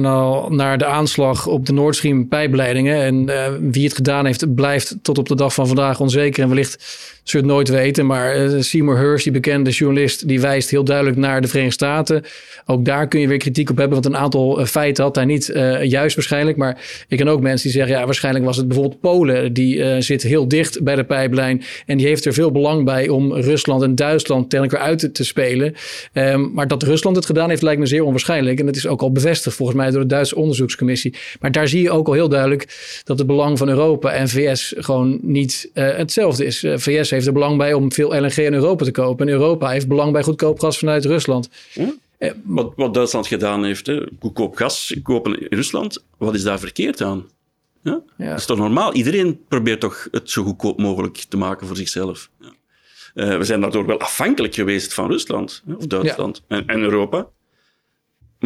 naar, 0.49 0.77
de 0.77 0.85
aanslag 0.85 1.47
op 1.47 1.65
de 1.65 1.73
Nord 1.73 1.95
Stream 1.95 2.27
pijpleidingen 2.27 3.01
en 3.01 3.29
uh, 3.29 3.47
wie 3.71 3.83
het 3.83 3.95
gedaan 3.95 4.25
heeft, 4.25 4.55
blijft 4.55 4.95
tot 5.01 5.17
op 5.17 5.27
de 5.27 5.35
dag 5.35 5.53
van 5.53 5.67
vandaag 5.67 5.99
onzeker 5.99 6.43
en 6.43 6.49
wellicht 6.49 7.13
zul 7.23 7.39
je 7.39 7.45
het 7.45 7.55
nooit 7.55 7.69
weten. 7.69 8.05
Maar 8.05 8.45
uh, 8.45 8.61
Seymour 8.61 8.97
Hersh, 8.97 9.23
die 9.23 9.31
bekende 9.31 9.69
journalist, 9.69 10.27
die 10.27 10.41
wijst 10.41 10.69
heel 10.69 10.83
duidelijk 10.83 11.17
naar 11.17 11.41
de 11.41 11.47
Verenigde 11.47 11.75
Staten. 11.75 12.23
Ook 12.65 12.85
daar 12.85 13.07
kun 13.07 13.19
je 13.19 13.27
weer 13.27 13.37
kritiek 13.37 13.69
op 13.69 13.77
hebben, 13.77 14.01
want 14.01 14.13
een 14.13 14.21
aantal 14.21 14.59
uh, 14.59 14.65
feiten 14.65 15.03
had 15.03 15.15
hij 15.15 15.25
niet 15.25 15.45
juist 15.81 16.15
waarschijnlijk. 16.15 16.57
Maar 16.57 17.05
ik 17.07 17.17
ken 17.17 17.27
ook 17.27 17.41
mensen 17.41 17.69
die 17.69 17.77
zeggen, 17.77 17.97
ja, 17.97 18.05
waarschijnlijk 18.05 18.45
was 18.45 18.57
het 18.57 18.67
bijvoorbeeld 18.67 19.01
Polen. 19.01 19.53
Die 19.53 20.01
zit 20.01 20.23
heel 20.23 20.47
dicht 20.47 20.83
bij 20.83 20.95
de 20.95 21.03
pijplijn 21.03 21.63
en 21.85 21.97
die 21.97 22.07
heeft 22.07 22.25
er 22.25 22.33
veel 22.33 22.51
belang 22.51 22.85
bij 22.85 23.07
om 23.07 23.33
Rusland 23.33 23.81
en 23.81 23.95
Duitsland 23.95 24.53
elkaar 24.53 24.79
uit 24.79 25.13
te, 25.13 25.23
spelen. 25.23 25.75
Um, 26.13 26.51
maar 26.53 26.67
dat 26.67 26.83
Rusland 26.83 27.15
het 27.15 27.25
gedaan 27.25 27.49
heeft, 27.49 27.61
lijkt 27.61 27.79
me 27.79 27.85
zeer 27.85 28.03
onwaarschijnlijk. 28.03 28.34
En 28.37 28.65
dat 28.65 28.75
is 28.75 28.87
ook 28.87 29.01
al 29.01 29.11
bevestigd 29.11 29.55
volgens 29.55 29.77
mij 29.77 29.91
door 29.91 30.01
de 30.01 30.07
Duitse 30.07 30.35
onderzoekscommissie. 30.35 31.15
Maar 31.39 31.51
daar 31.51 31.67
zie 31.67 31.81
je 31.81 31.91
ook 31.91 32.07
al 32.07 32.13
heel 32.13 32.29
duidelijk 32.29 33.01
dat 33.03 33.17
het 33.17 33.27
belang 33.27 33.57
van 33.57 33.69
Europa 33.69 34.11
en 34.11 34.29
VS 34.29 34.73
gewoon 34.77 35.19
niet 35.21 35.69
uh, 35.73 35.95
hetzelfde 35.95 36.45
is. 36.45 36.63
Uh, 36.63 36.73
eh, 36.73 36.79
VS 36.79 37.09
heeft 37.09 37.27
er 37.27 37.33
belang 37.33 37.57
bij 37.57 37.73
om 37.73 37.91
veel 37.91 38.15
LNG 38.15 38.35
in 38.35 38.53
Europa 38.53 38.85
te 38.85 38.91
kopen. 38.91 39.27
En 39.27 39.33
Europa 39.33 39.69
heeft 39.69 39.87
belang 39.87 40.11
bij 40.11 40.23
goedkoop 40.23 40.59
gas 40.59 40.77
vanuit 40.77 41.05
Rusland. 41.05 41.49
Hm? 41.73 41.81
Uh, 42.19 42.31
wat, 42.43 42.73
wat, 42.75 42.93
Duitsland 42.93 43.27
gedaan 43.27 43.63
heeft, 43.63 43.85
hè? 43.85 44.01
goedkoop 44.19 44.55
gas 44.55 44.95
kopen 45.03 45.39
in 45.39 45.47
Rusland, 45.57 46.03
wat 46.17 46.33
is 46.33 46.43
daar 46.43 46.59
verkeerd 46.59 47.01
aan? 47.01 47.25
Ja? 47.83 48.01
ja? 48.17 48.29
Dat 48.29 48.39
is 48.39 48.45
toch 48.45 48.57
normaal? 48.57 48.93
Iedereen 48.93 49.39
probeert 49.47 49.79
toch 49.79 50.07
het 50.11 50.29
zo 50.29 50.43
goedkoop 50.43 50.79
mogelijk 50.79 51.25
te 51.29 51.37
maken 51.37 51.67
voor 51.67 51.75
zichzelf. 51.75 52.29
Ja. 53.13 53.37
we 53.37 53.43
zijn 53.43 53.61
daardoor 53.61 53.85
wel 53.85 53.99
afhankelijk 53.99 54.53
geweest 54.55 54.93
van 54.93 55.09
Rusland 55.09 55.63
of 55.77 55.87
Duitsland 55.87 56.43
en, 56.47 56.67
en 56.67 56.79
Europa. 56.79 57.27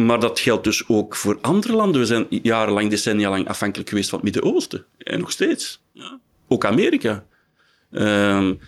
Maar 0.06 0.20
dat 0.20 0.40
geldt 0.40 0.64
dus 0.64 0.88
ook 0.88 1.16
voor 1.16 1.38
andere 1.40 1.72
landen. 1.72 2.00
We 2.00 2.06
zijn 2.06 2.26
jarenlang, 2.28 2.90
decennia 2.90 3.30
lang 3.30 3.48
afhankelijk 3.48 3.88
geweest 3.88 4.08
van 4.10 4.18
het 4.18 4.32
Midden-Oosten. 4.32 4.84
En 4.98 5.18
nog 5.18 5.30
steeds. 5.30 5.82
Ja. 5.92 6.18
Ook 6.48 6.64
Amerika. 6.64 7.24
Um, 7.90 8.58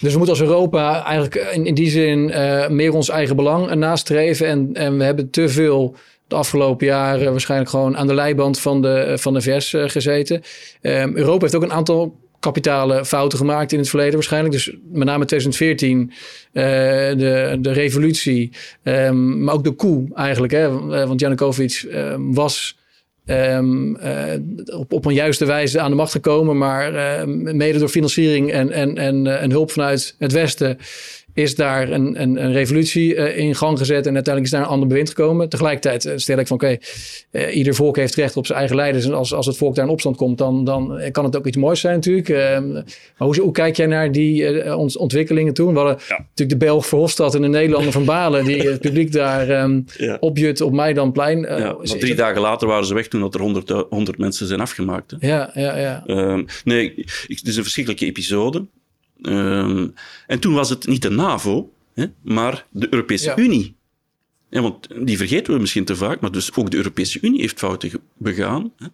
dus 0.00 0.12
we 0.12 0.18
moeten 0.18 0.36
als 0.36 0.48
Europa 0.48 1.04
eigenlijk 1.04 1.34
in, 1.34 1.74
die 1.74 1.90
zin 1.90 2.28
uh, 2.28 2.68
meer 2.68 2.92
ons 2.92 3.08
eigen 3.08 3.36
belang 3.36 3.74
nastreven. 3.74 4.46
En, 4.46 4.70
en 4.72 4.98
we 4.98 5.04
hebben 5.04 5.30
te 5.30 5.48
veel 5.48 5.96
de 6.28 6.36
afgelopen 6.36 6.86
jaren 6.86 7.30
waarschijnlijk 7.30 7.70
gewoon 7.70 7.96
aan 7.96 8.06
de 8.06 8.14
leiband 8.14 8.60
van 8.60 8.82
de, 8.82 9.14
van 9.18 9.34
de 9.34 9.40
VS 9.40 9.72
uh, 9.72 9.88
gezeten. 9.88 10.42
Um, 10.82 11.16
Europa 11.16 11.40
heeft 11.40 11.54
ook 11.54 11.62
een 11.62 11.72
aantal 11.72 12.18
kapitale 12.40 13.04
fouten 13.04 13.38
gemaakt 13.38 13.72
in 13.72 13.78
het 13.78 13.88
verleden 13.88 14.14
waarschijnlijk. 14.14 14.52
Dus 14.52 14.76
met 14.92 15.06
name 15.06 15.24
2014, 15.24 16.00
uh, 16.00 16.62
de, 16.62 17.58
de 17.60 17.72
revolutie, 17.72 18.52
um, 18.82 19.44
maar 19.44 19.54
ook 19.54 19.64
de 19.64 19.74
coup 19.74 20.12
eigenlijk. 20.14 20.52
Hè? 20.52 20.70
Want 21.06 21.20
Janukovic 21.20 21.86
um, 21.92 22.34
was 22.34 22.78
um, 23.26 23.96
uh, 23.96 24.78
op, 24.78 24.92
op 24.92 25.04
een 25.04 25.14
juiste 25.14 25.44
wijze 25.44 25.80
aan 25.80 25.90
de 25.90 25.96
macht 25.96 26.12
gekomen, 26.12 26.58
maar 26.58 26.92
mede 27.28 27.78
door 27.78 27.88
financiering 27.88 28.52
en, 28.52 28.70
en, 28.70 28.96
en, 28.96 29.40
en 29.40 29.50
hulp 29.50 29.70
vanuit 29.70 30.14
het 30.18 30.32
Westen 30.32 30.78
is 31.34 31.54
daar 31.54 31.90
een, 31.90 32.22
een, 32.22 32.44
een 32.44 32.52
revolutie 32.52 33.14
uh, 33.14 33.38
in 33.38 33.54
gang 33.54 33.78
gezet 33.78 34.06
en 34.06 34.14
uiteindelijk 34.14 34.44
is 34.44 34.50
daar 34.50 34.60
een 34.60 34.72
ander 34.72 34.88
bewind 34.88 35.08
gekomen. 35.08 35.48
Tegelijkertijd 35.48 36.04
uh, 36.04 36.12
stel 36.16 36.38
ik 36.38 36.46
van 36.46 36.56
oké, 36.56 36.78
okay, 37.32 37.48
uh, 37.48 37.56
ieder 37.56 37.74
volk 37.74 37.96
heeft 37.96 38.14
recht 38.14 38.36
op 38.36 38.46
zijn 38.46 38.58
eigen 38.58 38.76
leiders 38.76 39.04
en 39.04 39.14
als, 39.14 39.34
als 39.34 39.46
het 39.46 39.56
volk 39.56 39.74
daar 39.74 39.84
in 39.84 39.90
opstand 39.90 40.16
komt, 40.16 40.38
dan, 40.38 40.64
dan 40.64 41.00
kan 41.12 41.24
het 41.24 41.36
ook 41.36 41.46
iets 41.46 41.56
moois 41.56 41.80
zijn 41.80 41.94
natuurlijk. 41.94 42.28
Ehm, 42.28 42.72
maar 42.72 42.82
hoe, 43.16 43.40
hoe, 43.40 43.52
kijk 43.52 43.76
jij 43.76 43.86
naar 43.86 44.12
die 44.12 44.76
ont, 44.76 44.96
ontwikkelingen 44.96 45.54
toen? 45.54 45.72
We 45.72 45.78
hadden 45.78 45.98
ja. 46.08 46.18
natuurlijk 46.18 46.60
de 46.60 46.66
Belg 46.66 46.86
Verhofstadt 46.86 47.34
en 47.34 47.42
de 47.42 47.48
Nederlander 47.48 47.92
van 47.92 48.04
Balen 48.04 48.44
die 48.44 48.62
het 48.70 48.80
publiek 48.80 49.12
daar 49.12 49.62
um, 49.62 49.84
ja. 49.96 50.16
opjut 50.20 50.60
op 50.60 50.72
Maidanplein. 50.72 51.40
ja, 51.40 51.76
drie 51.82 52.14
dagen 52.14 52.40
later 52.40 52.68
waren 52.68 52.86
ze 52.86 52.94
weg 52.94 53.08
toen 53.08 53.20
dat 53.20 53.34
er 53.34 53.40
honderd, 53.40 53.70
honderd 53.90 54.18
mensen 54.18 54.46
zijn 54.46 54.60
afgemaakt. 54.60 55.10
Hè? 55.10 55.28
Ja, 55.28 55.50
ja, 55.54 55.76
ja. 55.78 56.02
Um, 56.06 56.44
nee, 56.64 56.92
het 57.26 57.46
is 57.46 57.56
een 57.56 57.62
verschrikkelijke 57.62 58.06
episode. 58.06 58.66
Um, 59.22 59.94
en 60.26 60.40
toen 60.40 60.54
was 60.54 60.70
het 60.70 60.86
niet 60.86 61.02
de 61.02 61.10
NAVO, 61.10 61.72
hè, 61.94 62.06
maar 62.22 62.66
de 62.70 62.86
Europese 62.90 63.28
ja. 63.28 63.38
Unie. 63.38 63.74
Ja, 64.50 64.60
want 64.62 64.88
die 65.06 65.16
vergeten 65.16 65.54
we 65.54 65.60
misschien 65.60 65.84
te 65.84 65.96
vaak, 65.96 66.20
maar 66.20 66.32
dus 66.32 66.54
ook 66.54 66.70
de 66.70 66.76
Europese 66.76 67.18
Unie 67.22 67.40
heeft 67.40 67.58
fouten 67.58 67.90
begaan. 68.16 68.72
Hè. 68.76 68.86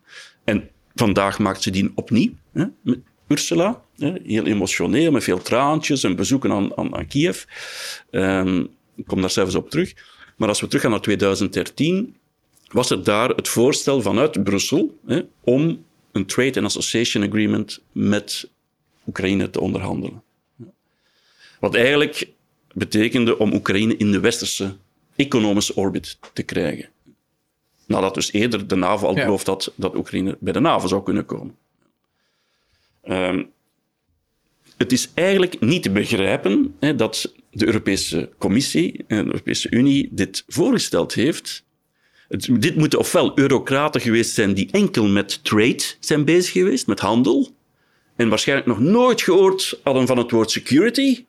En 0.44 0.68
vandaag 0.94 1.38
maakt 1.38 1.62
ze 1.62 1.70
die 1.70 1.92
opnieuw. 1.94 2.32
Hè, 2.52 2.64
met 2.82 2.98
Ursula, 3.28 3.82
hè, 3.96 4.12
heel 4.24 4.46
emotioneel, 4.46 5.10
met 5.10 5.24
veel 5.24 5.42
traantjes 5.42 6.04
en 6.04 6.16
bezoeken 6.16 6.52
aan, 6.52 6.76
aan, 6.76 6.96
aan 6.96 7.06
Kiev. 7.06 7.44
Um, 8.10 8.68
ik 8.94 9.06
kom 9.06 9.20
daar 9.20 9.30
zelfs 9.30 9.54
op 9.54 9.70
terug. 9.70 9.94
Maar 10.36 10.48
als 10.48 10.60
we 10.60 10.66
teruggaan 10.66 10.90
naar 10.90 11.00
2013, 11.00 12.16
was 12.68 12.90
er 12.90 13.04
daar 13.04 13.28
het 13.28 13.48
voorstel 13.48 14.02
vanuit 14.02 14.44
Brussel 14.44 14.98
hè, 15.06 15.20
om 15.40 15.84
een 16.12 16.26
Trade 16.26 16.60
and 16.60 16.66
Association 16.66 17.24
Agreement 17.24 17.82
met 17.92 18.50
Oekraïne 19.06 19.50
te 19.50 19.60
onderhandelen. 19.60 20.22
Wat 21.60 21.74
eigenlijk 21.74 22.28
betekende 22.72 23.38
om 23.38 23.52
Oekraïne 23.52 23.96
in 23.96 24.12
de 24.12 24.20
westerse 24.20 24.76
economische 25.16 25.74
orbit 25.74 26.18
te 26.32 26.42
krijgen. 26.42 26.88
Nadat 27.86 28.14
dus 28.14 28.32
eerder 28.32 28.66
de 28.66 28.74
NAVO 28.74 29.06
al 29.06 29.14
beloofd 29.14 29.46
had 29.46 29.72
dat 29.76 29.96
Oekraïne 29.96 30.36
bij 30.40 30.52
de 30.52 30.60
NAVO 30.60 30.86
zou 30.86 31.02
kunnen 31.02 31.26
komen. 31.26 31.56
Um, 33.08 33.50
het 34.76 34.92
is 34.92 35.10
eigenlijk 35.14 35.60
niet 35.60 35.82
te 35.82 35.90
begrijpen 35.90 36.74
hè, 36.80 36.94
dat 36.94 37.32
de 37.50 37.66
Europese 37.66 38.30
Commissie 38.38 39.04
en 39.06 39.24
de 39.24 39.30
Europese 39.30 39.70
Unie 39.70 40.08
dit 40.12 40.44
voorgesteld 40.48 41.14
heeft. 41.14 41.64
Het, 42.28 42.48
dit 42.60 42.76
moeten 42.76 42.98
ofwel 42.98 43.38
eurocraten 43.38 44.00
geweest 44.00 44.34
zijn 44.34 44.54
die 44.54 44.68
enkel 44.70 45.08
met 45.08 45.44
trade 45.44 45.82
zijn 46.00 46.24
bezig 46.24 46.52
geweest, 46.52 46.86
met 46.86 47.00
handel, 47.00 47.55
en 48.16 48.28
waarschijnlijk 48.28 48.68
nog 48.68 48.80
nooit 48.80 49.22
gehoord 49.22 49.80
hadden 49.82 50.06
van 50.06 50.18
het 50.18 50.30
woord 50.30 50.50
security. 50.50 51.24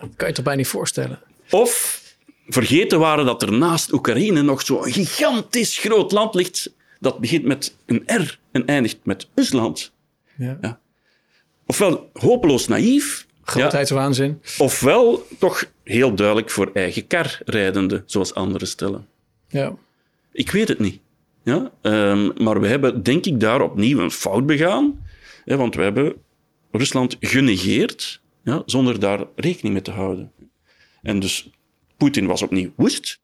Dat 0.00 0.10
kan 0.16 0.28
je 0.28 0.34
toch 0.34 0.44
bijna 0.44 0.60
niet 0.60 0.68
voorstellen. 0.68 1.20
Of 1.50 2.02
vergeten 2.46 2.98
waren 2.98 3.26
dat 3.26 3.42
er 3.42 3.52
naast 3.52 3.92
Oekraïne 3.92 4.42
nog 4.42 4.62
zo'n 4.62 4.92
gigantisch 4.92 5.78
groot 5.78 6.12
land 6.12 6.34
ligt 6.34 6.76
dat 7.00 7.18
begint 7.18 7.44
met 7.44 7.76
een 7.86 8.02
R 8.06 8.38
en 8.50 8.66
eindigt 8.66 8.98
met 9.02 9.28
Rusland. 9.34 9.92
Ja. 10.36 10.58
ja. 10.60 10.80
Ofwel 11.66 12.10
hopeloos 12.12 12.68
naïef. 12.68 13.26
Grootheidswaanzin. 13.42 14.40
Ja, 14.42 14.64
ofwel 14.64 15.26
toch 15.38 15.64
heel 15.84 16.14
duidelijk 16.14 16.50
voor 16.50 16.70
eigen 16.74 17.06
kar 17.06 17.40
rijdende, 17.44 18.02
zoals 18.06 18.34
anderen 18.34 18.68
stellen. 18.68 19.06
Ja. 19.48 19.74
Ik 20.32 20.50
weet 20.50 20.68
het 20.68 20.78
niet. 20.78 21.00
Ja? 21.42 21.70
Um, 21.82 22.32
maar 22.42 22.60
we 22.60 22.66
hebben, 22.66 23.02
denk 23.02 23.26
ik, 23.26 23.40
daar 23.40 23.60
opnieuw 23.60 23.98
een 23.98 24.10
fout 24.10 24.46
begaan 24.46 25.06
want 25.56 25.74
we 25.74 25.82
hebben 25.82 26.14
Rusland 26.70 27.16
genegeerd 27.20 28.20
ja, 28.42 28.62
zonder 28.66 29.00
daar 29.00 29.24
rekening 29.36 29.74
mee 29.74 29.82
te 29.82 29.90
houden. 29.90 30.32
En 31.02 31.20
dus 31.20 31.50
Poetin 31.96 32.26
was 32.26 32.42
opnieuw 32.42 32.72
woest, 32.76 33.20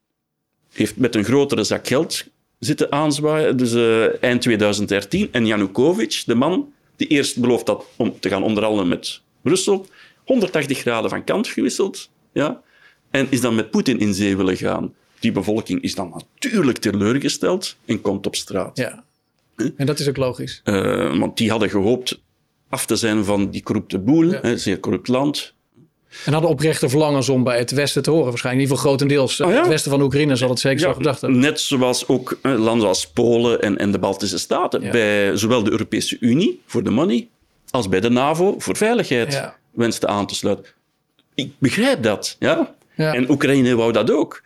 heeft 0.73 0.97
met 0.97 1.15
een 1.15 1.25
grotere 1.25 1.65
zak 1.65 1.87
geld 1.87 2.25
zitten 2.59 2.93
aanzwaaien, 2.93 3.57
dus 3.57 3.73
uh, 3.73 4.23
eind 4.23 4.43
2013. 4.43 5.29
En 5.33 5.47
Yanukovych, 5.47 6.25
de 6.25 6.35
man 6.35 6.73
die 6.97 7.09
eerst 7.09 7.41
beloofd 7.41 7.67
had 7.67 7.85
om 7.97 8.21
te 8.21 8.29
gaan 8.29 8.43
onderhandelen 8.43 8.89
met 8.89 9.21
Brussel, 9.43 9.87
180 10.25 10.79
graden 10.79 11.11
van 11.11 11.25
kant 11.25 11.49
gewisseld, 11.49 12.11
ja, 12.33 12.63
en 13.11 13.27
is 13.31 13.41
dan 13.41 13.55
met 13.55 13.71
Poetin 13.71 13.99
in 13.99 14.15
zee 14.15 14.37
willen 14.37 14.57
gaan. 14.57 14.95
Die 15.21 15.33
bevolking 15.33 15.83
is 15.83 15.95
dan 15.95 16.11
natuurlijk 16.11 16.79
teleurgesteld 16.79 17.77
en 17.85 18.01
komt 18.01 18.27
op 18.27 18.35
straat. 18.35 18.77
Ja. 18.77 19.05
En 19.77 19.87
dat 19.87 19.99
is 19.99 20.09
ook 20.09 20.17
logisch. 20.17 20.61
Uh, 20.65 21.19
want 21.19 21.37
die 21.37 21.51
hadden 21.51 21.71
gehoopt 21.71 22.23
af 22.69 22.87
te 22.87 22.97
zijn 22.97 23.25
van 23.25 23.51
die 23.51 23.63
corrupte 23.63 23.99
boel, 23.99 24.31
ja. 24.31 24.39
hè, 24.43 24.59
zeer 24.59 24.81
corrupt 24.81 25.09
land. 25.09 25.55
En 26.25 26.33
hadden 26.33 26.51
oprechte 26.51 26.89
verlangens 26.89 27.29
om 27.29 27.45
bij 27.45 27.59
het 27.59 27.71
Westen 27.71 28.03
te 28.03 28.11
horen, 28.11 28.29
waarschijnlijk. 28.29 28.65
In 28.65 28.71
ieder 28.71 28.85
geval 28.85 28.93
grotendeels. 28.93 29.41
Oh, 29.41 29.51
ja? 29.51 29.59
Het 29.59 29.69
Westen 29.69 29.91
van 29.91 30.03
Oekraïne 30.03 30.37
zal 30.37 30.49
het 30.49 30.59
zeker 30.59 30.81
zo 30.81 30.93
gedacht 30.93 31.21
hebben. 31.21 31.39
Net 31.39 31.61
zoals 31.61 32.09
ook 32.09 32.39
landen 32.43 32.89
als 32.89 33.11
Polen 33.11 33.63
en, 33.63 33.79
en 33.79 33.93
de 33.93 33.99
Baltische 33.99 34.39
Staten. 34.39 34.91
Bij 34.91 35.37
zowel 35.37 35.63
de 35.63 35.71
Europese 35.71 36.17
Unie 36.21 36.63
voor 36.67 36.83
de 36.83 36.91
money, 36.91 37.29
als 37.71 37.89
bij 37.89 38.01
de 38.01 38.11
NAVO 38.11 38.55
voor 38.59 38.77
veiligheid 38.77 39.43
wensten 39.71 40.09
aan 40.09 40.27
te 40.27 40.35
sluiten. 40.35 40.65
Ik 41.35 41.53
begrijp 41.59 42.03
dat, 42.03 42.37
ja. 42.39 42.75
En 42.97 43.31
Oekraïne 43.31 43.75
wou 43.75 43.93
dat 43.93 44.11
ook. 44.11 44.43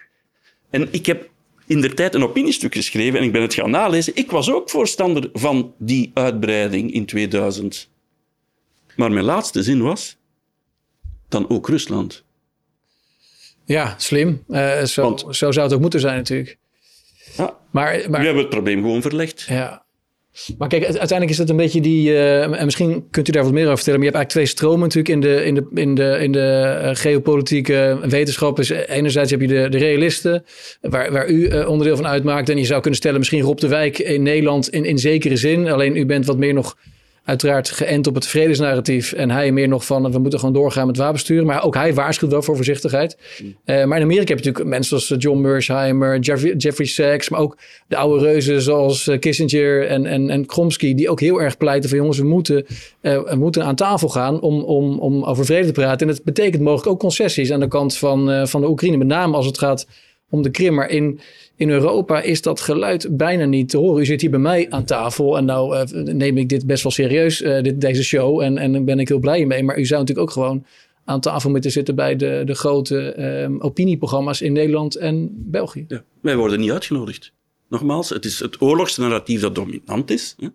En 0.71 0.89
ik 0.91 1.07
heb 1.07 1.29
in 1.69 1.81
der 1.81 1.95
tijd 1.95 2.15
een 2.15 2.23
opiniestuk 2.23 2.75
geschreven 2.75 3.19
en 3.19 3.25
ik 3.25 3.33
ben 3.33 3.43
het 3.43 3.55
gaan 3.55 3.71
nalezen. 3.71 4.17
Ik 4.17 4.31
was 4.31 4.51
ook 4.51 4.71
voorstander 4.71 5.31
van 5.33 5.75
die 5.79 6.11
uitbreiding 6.15 6.93
in 6.93 7.07
2000. 7.07 7.91
Maar 8.97 9.13
mijn 9.13 9.25
laatste 9.25 9.63
zin 9.63 9.83
was, 9.83 10.17
dan 11.29 11.51
ook 11.51 11.69
Rusland. 11.69 12.25
Ja, 13.65 13.95
slim. 13.99 14.45
Uh, 14.49 14.83
zo, 14.83 15.03
Want, 15.03 15.21
zo 15.21 15.53
zou 15.53 15.67
het 15.67 15.75
ook 15.75 15.81
moeten 15.81 16.01
zijn 16.01 16.17
natuurlijk. 16.17 16.59
Ja, 17.37 17.59
maar, 17.71 18.11
maar, 18.11 18.21
we 18.21 18.27
hebben 18.27 18.43
het 18.43 18.49
probleem 18.49 18.81
gewoon 18.81 19.03
verlegd. 19.03 19.45
Ja. 19.49 19.87
Maar 20.59 20.69
kijk, 20.69 20.85
uiteindelijk 20.85 21.31
is 21.31 21.39
het 21.39 21.51
een 21.51 21.57
beetje 21.57 21.81
die. 21.81 22.11
Uh, 22.11 22.43
en 22.43 22.65
misschien 22.65 23.05
kunt 23.11 23.29
u 23.29 23.33
daar 23.33 23.45
wat 23.45 23.53
meer 23.53 23.65
over 23.65 23.77
vertellen. 23.77 24.01
Maar 24.01 24.09
je 24.09 24.17
hebt 24.17 24.25
eigenlijk 24.25 24.49
twee 24.49 24.69
stromen 24.69 24.89
natuurlijk 24.89 25.09
in 25.09 25.21
de, 25.21 25.45
in 25.45 25.55
de, 25.55 25.81
in 25.81 25.95
de, 25.95 26.19
in 26.21 26.33
de 26.33 26.79
uh, 26.83 26.91
geopolitieke 26.93 27.99
wetenschap. 28.09 28.59
Is 28.59 28.71
enerzijds 28.71 29.31
heb 29.31 29.41
je 29.41 29.47
de, 29.47 29.69
de 29.69 29.79
realisten, 29.79 30.45
waar, 30.81 31.13
waar 31.13 31.29
u 31.29 31.65
onderdeel 31.65 31.97
van 31.97 32.07
uitmaakt. 32.07 32.49
En 32.49 32.59
je 32.59 32.65
zou 32.65 32.81
kunnen 32.81 32.99
stellen, 32.99 33.19
misschien 33.19 33.41
Rob 33.41 33.59
de 33.59 33.69
Wijk 33.69 33.99
in 33.99 34.23
Nederland 34.23 34.69
in, 34.69 34.85
in 34.85 34.99
zekere 34.99 35.37
zin. 35.37 35.69
Alleen 35.69 35.97
u 35.97 36.07
bent 36.07 36.27
wat 36.27 36.39
meer 36.39 36.55
nog 36.55 36.77
uiteraard 37.29 37.71
geënt 37.71 38.07
op 38.07 38.15
het 38.15 38.27
vredesnarratief. 38.27 39.13
En 39.13 39.31
hij 39.31 39.53
meer 39.53 39.69
nog 39.69 39.85
van 39.85 40.13
we 40.13 40.19
moeten 40.19 40.39
gewoon 40.39 40.55
doorgaan 40.55 40.87
met 40.87 40.97
wapensturen. 40.97 41.47
Maar 41.47 41.65
ook 41.65 41.75
hij 41.75 41.95
waarschuwt 41.95 42.31
wel 42.31 42.43
voor 42.43 42.57
voorzichtigheid. 42.57 43.19
Uh, 43.41 43.85
maar 43.85 43.97
in 43.97 44.03
Amerika 44.05 44.29
heb 44.35 44.39
je 44.39 44.45
natuurlijk 44.45 44.67
mensen 44.67 45.01
zoals 45.01 45.23
John 45.23 45.41
Mersheimer, 45.41 46.19
Jeffrey, 46.19 46.55
Jeffrey 46.57 46.87
Sachs. 46.87 47.29
Maar 47.29 47.41
ook 47.41 47.57
de 47.89 47.97
oude 47.97 48.25
reuzen 48.25 48.63
zoals 48.63 49.11
Kissinger 49.21 49.87
en, 49.87 50.07
en, 50.07 50.31
en 50.31 50.47
Kromsky. 50.47 50.95
Die 50.95 51.11
ook 51.11 51.21
heel 51.21 51.43
erg 51.43 51.57
pleiten 51.57 51.89
van 51.89 51.99
jongens, 51.99 52.19
we 52.19 52.27
moeten, 52.27 52.67
uh, 53.03 53.23
we 53.23 53.37
moeten 53.37 53.65
aan 53.65 53.75
tafel 53.75 54.09
gaan 54.09 54.41
om, 54.41 54.63
om, 54.63 54.99
om 54.99 55.25
over 55.25 55.45
vrede 55.45 55.67
te 55.67 55.73
praten. 55.73 56.09
En 56.09 56.15
dat 56.15 56.25
betekent 56.25 56.63
mogelijk 56.63 56.89
ook 56.89 57.01
concessies 57.01 57.53
aan 57.53 57.61
de 57.61 57.69
kant 57.69 57.97
van, 57.97 58.31
uh, 58.31 58.47
van 58.47 58.61
de 58.61 58.69
Oekraïne. 58.69 58.97
Met 58.97 59.07
name 59.07 59.37
als 59.37 59.47
het 59.47 59.59
gaat 59.59 59.87
om 60.31 60.43
de 60.43 60.51
Krim. 60.51 60.75
Maar 60.75 60.91
in, 60.91 61.21
in 61.59 61.71
Europa 61.71 62.23
is 62.23 62.43
dat 62.43 62.61
geluid 62.61 63.17
bijna 63.17 63.45
niet 63.45 63.69
te 63.69 63.77
horen. 63.77 64.03
U 64.03 64.05
zit 64.05 64.21
hier 64.21 64.31
bij 64.31 64.39
mij 64.39 64.67
aan 64.71 64.85
tafel 64.85 65.37
en 65.37 65.45
nou 65.45 65.77
uh, 65.77 66.05
neem 66.15 66.39
ik 66.39 66.49
dit 66.49 66.67
best 66.67 66.83
wel 66.83 66.93
serieus, 66.93 67.43
uh, 67.43 67.63
dit, 67.63 67.81
deze 67.81 68.03
show. 68.03 68.41
En, 68.41 68.59
en 68.59 68.73
daar 68.73 68.85
ben 68.85 68.99
ik 68.99 69.09
heel 69.09 69.19
blij 69.19 69.47
mee. 69.47 69.63
Maar 69.63 69.79
u 69.79 69.85
zou 69.85 70.01
natuurlijk 70.01 70.29
ook 70.29 70.35
gewoon 70.35 70.65
aan 71.05 71.21
tafel 71.21 71.51
moeten 71.51 71.71
zitten 71.71 71.95
bij 71.95 72.17
de, 72.17 72.43
de 72.45 72.55
grote 72.55 73.23
um, 73.43 73.61
opinieprogramma's 73.61 74.41
in 74.41 74.53
Nederland 74.53 74.95
en 74.97 75.29
België. 75.33 75.85
Ja, 75.89 76.03
wij 76.21 76.37
worden 76.37 76.61
niet 76.61 76.71
uitgenodigd. 76.71 77.33
Nogmaals, 77.69 78.09
het 78.09 78.25
is 78.25 78.39
het 78.41 78.61
oorlogsnarratief 78.61 79.41
dat 79.41 79.55
dominant 79.55 80.11
is. 80.11 80.35
Hè? 80.39 80.49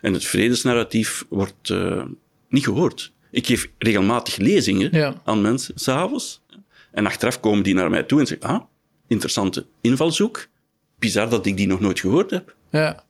En 0.00 0.12
het 0.12 0.24
vredesnarratief 0.24 1.24
wordt 1.28 1.68
uh, 1.68 2.04
niet 2.48 2.64
gehoord. 2.64 3.12
Ik 3.30 3.46
geef 3.46 3.70
regelmatig 3.78 4.36
lezingen 4.36 4.88
Ja. 4.92 5.14
aan 5.24 5.40
mensen, 5.40 5.74
s'avonds. 5.76 6.40
En 6.92 7.06
achteraf 7.06 7.40
komen 7.40 7.62
die 7.62 7.74
naar 7.74 7.90
mij 7.90 8.02
toe 8.02 8.20
en 8.20 8.26
zeggen, 8.26 8.48
ah, 8.48 8.60
interessante 9.12 9.66
invalshoek. 9.80 10.46
Bizar 10.98 11.28
dat 11.30 11.46
ik 11.46 11.56
die 11.56 11.66
nog 11.66 11.80
nooit 11.80 12.00
gehoord 12.00 12.30
heb. 12.30 12.54
Ja. 12.70 13.04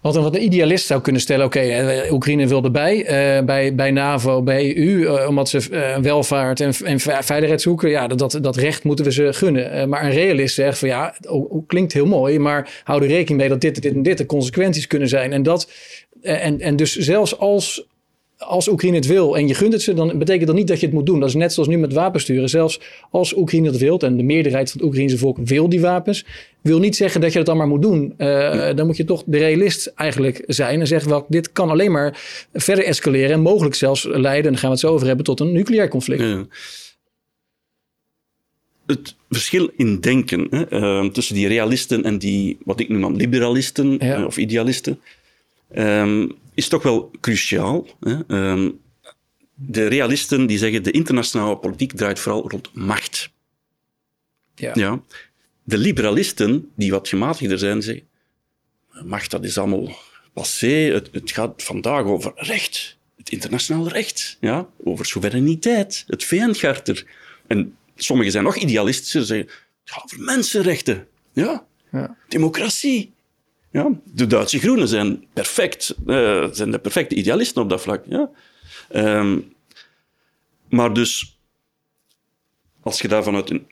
Wat 0.00 0.16
een, 0.16 0.22
wat 0.22 0.34
een 0.34 0.42
idealist 0.44 0.86
zou 0.86 1.00
kunnen 1.00 1.20
stellen, 1.20 1.46
oké, 1.46 1.58
eh, 1.60 2.12
Oekraïne 2.12 2.46
wil 2.46 2.64
erbij, 2.64 3.04
eh, 3.04 3.44
bij, 3.44 3.74
bij 3.74 3.90
NAVO, 3.90 4.42
bij 4.42 4.76
EU, 4.76 5.04
eh, 5.06 5.28
omdat 5.28 5.48
ze 5.48 5.68
eh, 5.70 5.98
welvaart 5.98 6.60
en, 6.60 6.72
en 6.84 7.00
ve- 7.00 7.22
veiligheid 7.22 7.60
zoeken. 7.62 7.90
Ja, 7.90 8.06
dat- 8.06 8.18
dat, 8.18 8.38
dat 8.42 8.56
recht 8.56 8.84
moeten 8.84 9.04
we 9.04 9.12
ze 9.12 9.32
gunnen. 9.32 9.88
Maar 9.88 10.04
een 10.04 10.10
realist 10.10 10.54
zegt 10.54 10.78
van 10.78 10.88
ja, 10.88 11.14
het 11.20 11.62
klinkt 11.66 11.92
heel 11.92 12.06
mooi, 12.06 12.38
maar 12.38 12.80
hou 12.84 13.02
er 13.02 13.08
rekening 13.08 13.40
mee 13.40 13.48
dat 13.48 13.60
dit, 13.60 13.82
dit 13.82 13.94
en 13.94 14.02
dit 14.02 14.18
de 14.18 14.26
consequenties 14.26 14.86
kunnen 14.86 15.08
zijn. 15.08 15.32
En, 15.32 15.42
dat, 15.42 15.70
en, 16.22 16.60
en 16.60 16.76
dus 16.76 16.96
zelfs 16.96 17.38
als, 17.38 17.86
als 18.38 18.68
Oekraïne 18.68 18.96
het 18.96 19.06
wil 19.06 19.36
en 19.36 19.48
je 19.48 19.54
gunt 19.54 19.72
het 19.72 19.82
ze, 19.82 19.94
dan 19.94 20.18
betekent 20.18 20.46
dat 20.46 20.56
niet 20.56 20.68
dat 20.68 20.80
je 20.80 20.86
het 20.86 20.94
moet 20.94 21.06
doen. 21.06 21.20
Dat 21.20 21.28
is 21.28 21.34
net 21.34 21.52
zoals 21.52 21.68
nu 21.68 21.78
met 21.78 21.92
wapensturen. 21.92 22.48
Zelfs 22.48 22.80
als 23.10 23.36
Oekraïne 23.36 23.68
het 23.68 23.78
wil, 23.78 23.98
en 23.98 24.16
de 24.16 24.22
meerderheid 24.22 24.70
van 24.70 24.80
het 24.80 24.88
Oekraïnse 24.88 25.18
volk 25.18 25.38
wil 25.44 25.68
die 25.68 25.80
wapens, 25.80 26.24
wil 26.60 26.78
niet 26.78 26.96
zeggen 26.96 27.20
dat 27.20 27.30
je 27.30 27.36
dat 27.38 27.46
dan 27.46 27.56
maar 27.56 27.68
moet 27.68 27.82
doen. 27.82 28.14
Eh, 28.16 28.74
Dan 28.76 28.86
moet 28.86 28.96
je 28.96 29.04
toch 29.04 29.22
de 29.26 29.38
realist 29.38 29.86
eigenlijk 29.94 30.42
zijn 30.46 30.80
en 30.80 30.86
zeggen, 30.86 31.10
wel, 31.10 31.26
dit 31.28 31.52
kan 31.52 31.70
alleen 31.70 31.92
maar 31.92 32.18
verder 32.52 32.84
escaleren 32.84 33.30
en 33.30 33.40
mogelijk 33.40 33.74
zelfs 33.74 34.04
leiden, 34.04 34.44
en 34.44 34.50
daar 34.50 34.58
gaan 34.60 34.68
we 34.70 34.76
het 34.76 34.84
zo 34.84 34.92
over 34.92 35.06
hebben, 35.06 35.24
tot 35.24 35.40
een 35.40 35.52
nucleair 35.52 35.88
conflict. 35.88 36.22
Het 38.86 39.14
verschil 39.30 39.70
in 39.76 40.00
denken 40.00 40.46
hè, 40.50 40.68
eh, 40.68 41.04
tussen 41.10 41.34
die 41.34 41.48
realisten 41.48 42.02
en 42.04 42.18
die, 42.18 42.58
wat 42.64 42.80
ik 42.80 42.88
noem 42.88 43.00
dan 43.00 43.16
liberalisten 43.16 43.96
Ja. 43.98 44.16
eh, 44.16 44.24
of 44.24 44.36
idealisten, 44.36 45.00
eh, 45.68 46.22
is 46.54 46.68
toch 46.68 46.82
wel 46.82 47.10
cruciaal. 47.20 47.86
Hè. 48.00 48.26
Eh, 48.26 48.68
de 49.54 49.86
realisten 49.86 50.46
die 50.46 50.58
zeggen 50.58 50.82
de 50.82 50.90
internationale 50.90 51.56
politiek 51.56 51.92
draait 51.92 52.18
vooral 52.18 52.50
rond 52.50 52.74
macht. 52.74 53.30
Ja. 54.54 54.70
Ja. 54.74 55.02
De 55.62 55.78
liberalisten, 55.78 56.70
die 56.76 56.90
wat 56.90 57.08
gematigder 57.08 57.58
zijn, 57.58 57.82
zeggen 57.82 58.06
macht 59.02 59.30
dat 59.30 59.44
is 59.44 59.58
allemaal 59.58 59.96
passé. 60.32 60.66
Het, 60.66 61.08
het 61.12 61.30
gaat 61.30 61.62
vandaag 61.62 62.04
over 62.04 62.32
recht. 62.34 62.98
Het 63.16 63.30
internationaal 63.30 63.88
recht. 63.88 64.36
Ja? 64.40 64.68
Over 64.84 65.06
soevereiniteit. 65.06 66.04
Het 66.06 66.24
VN-charter. 66.24 67.06
En 67.46 67.76
sommigen 67.96 68.32
zijn 68.32 68.44
nog 68.44 68.56
idealistischer. 68.56 69.24
Zeggen, 69.24 69.46
het 69.46 69.94
gaat 69.94 70.04
over 70.04 70.20
mensenrechten. 70.20 71.06
Ja? 71.32 71.66
Ja. 71.92 72.16
Democratie. 72.28 73.12
Ja? 73.74 73.90
De 74.04 74.26
Duitse 74.26 74.58
groenen 74.58 74.88
zijn 74.88 75.24
perfect. 75.32 75.94
eh, 76.06 76.48
zijn 76.52 76.70
de 76.70 76.78
perfecte 76.78 77.14
idealisten 77.14 77.62
op 77.62 77.68
dat 77.68 77.80
vlak. 77.80 78.04
Ja? 78.08 78.30
Ehm, 78.88 79.40
maar 80.68 80.92
dus, 80.92 81.38
als 82.80 83.00
je 83.00 83.08
daar 83.08 83.22
vanuit 83.22 83.50
een 83.50 83.66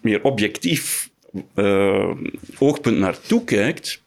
meer 0.00 0.22
objectief 0.24 1.10
eh, 1.54 2.16
oogpunt 2.58 2.98
naartoe 2.98 3.44
kijkt, 3.44 4.02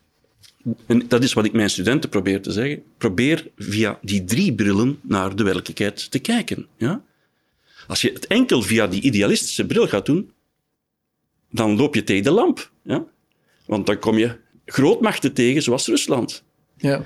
en 0.86 1.08
dat 1.08 1.24
is 1.24 1.34
wat 1.34 1.46
ik 1.46 1.54
mijn 1.54 1.70
studenten 1.70 2.10
probeer 2.10 2.42
te 2.42 2.52
zeggen, 2.52 2.84
probeer 2.98 3.52
via 3.58 4.00
die 4.02 4.24
drie 4.24 4.54
brillen 4.54 5.00
naar 5.02 5.36
de 5.36 5.44
werkelijkheid 5.44 6.12
te 6.12 6.20
kijken. 6.20 6.68
Ja? 6.78 7.02
Als 7.88 8.02
je 8.02 8.12
het 8.12 8.28
enkel 8.28 8.62
via 8.62 8.88
die 8.88 9.02
idealistische 9.02 9.66
bril 9.66 9.88
gaat 9.88 10.06
doen, 10.06 10.32
dan 11.52 11.76
loop 11.76 11.96
je 11.96 12.04
tegen 12.04 12.24
de 12.24 12.32
lamp. 12.32 12.72
Ja? 12.82 13.06
Want 13.66 13.86
dan 13.86 14.00
kom 14.00 14.18
je 14.18 14.44
grootmachten 14.66 15.34
tegen, 15.34 15.62
zoals 15.62 15.88
Rusland. 15.88 16.44
Ja. 16.78 17.06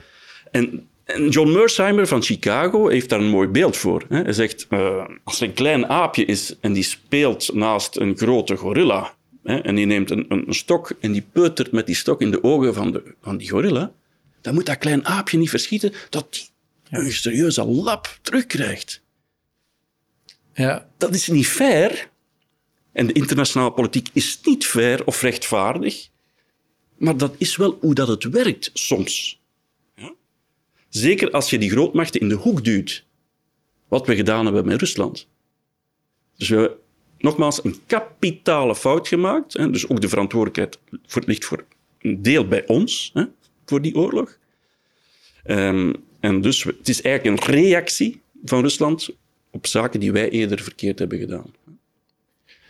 En, 0.52 0.88
en 1.04 1.30
John 1.30 1.52
Mersheimer 1.52 2.08
van 2.08 2.22
Chicago 2.22 2.88
heeft 2.88 3.10
daar 3.10 3.20
een 3.20 3.30
mooi 3.30 3.48
beeld 3.48 3.78
voor. 3.78 4.06
Hè. 4.10 4.22
Hij 4.22 4.34
zegt, 4.34 4.68
eh, 4.70 5.06
als 5.24 5.42
er 5.42 5.48
een 5.48 5.54
klein 5.54 5.88
aapje 5.88 6.26
is 6.26 6.56
en 6.60 6.74
die 6.74 6.84
speelt 6.84 7.54
naast 7.54 7.98
een 7.98 8.18
grote 8.18 8.56
gorilla, 8.56 9.14
hè, 9.44 9.58
en 9.58 9.76
die 9.76 9.86
neemt 9.86 10.12
een, 10.12 10.26
een, 10.30 10.48
een 10.48 10.54
stok 10.54 10.92
en 11.00 11.12
die 11.12 11.26
peutert 11.32 11.72
met 11.72 11.86
die 11.86 11.96
stok 11.96 12.22
in 12.22 12.32
de 12.32 12.44
ogen 12.44 12.74
van, 12.74 12.92
de, 12.92 13.04
van 13.22 13.38
die 13.38 13.50
gorilla, 13.50 13.92
dan 14.42 14.54
moet 14.54 14.66
dat 14.66 14.78
klein 14.78 15.06
aapje 15.06 15.38
niet 15.38 15.50
verschieten 15.50 15.94
dat 16.10 16.34
die 16.34 16.50
een 16.90 17.12
serieuze 17.12 17.66
lap 17.66 18.20
terugkrijgt. 18.22 19.02
Ja. 20.54 20.88
Dat 20.98 21.16
is 21.16 21.28
niet 21.28 21.48
fair. 21.48 22.10
En 22.92 23.08
de 23.08 23.14
internationale 23.14 23.72
politiek 23.72 24.10
is 24.14 24.40
niet 24.44 24.66
fair 24.66 25.06
of 25.06 25.22
rechtvaardig. 25.22 26.08
Maar 27.00 27.18
dat 27.18 27.36
is 27.38 27.56
wel 27.56 27.78
hoe 27.82 27.94
dat 27.94 28.08
het 28.08 28.24
werkt 28.24 28.70
soms. 28.74 29.40
Ja? 29.96 30.14
Zeker 30.90 31.32
als 31.32 31.50
je 31.50 31.58
die 31.58 31.70
grootmachten 31.70 32.22
in 32.22 32.30
de 32.30 32.36
hoek 32.36 32.64
duwt. 32.64 33.06
Wat 33.88 34.08
we 34.08 34.16
gedaan 34.16 34.46
hebben 34.46 34.66
met 34.66 34.80
Rusland. 34.80 35.28
Dus 36.38 36.50
we 36.50 36.56
hebben 36.56 36.78
nogmaals 37.18 37.64
een 37.64 37.76
kapitale 37.86 38.76
fout 38.76 39.08
gemaakt. 39.08 39.54
Hè? 39.54 39.70
Dus 39.70 39.90
ook 39.90 40.02
de 40.02 40.10
verantwoordelijkheid 40.10 40.80
voor, 41.06 41.24
ligt 41.26 41.46
voor 41.46 41.66
een 42.02 42.22
deel 42.22 42.48
bij 42.48 42.68
ons, 42.68 43.12
hè? 43.14 43.24
voor 43.66 43.82
die 43.82 43.96
oorlog. 43.96 44.38
Ehm, 45.44 45.94
en 46.20 46.42
dus 46.42 46.64
het 46.64 46.90
is 46.90 47.02
eigenlijk 47.02 47.48
een 47.48 47.54
reactie 47.54 48.22
van 48.44 48.62
Rusland 48.62 49.10
op 49.52 49.68
zaken 49.68 50.00
die 50.00 50.12
wij 50.12 50.30
eerder 50.30 50.60
verkeerd 50.60 51.00
hebben 51.00 51.20
gedaan. 51.20 51.54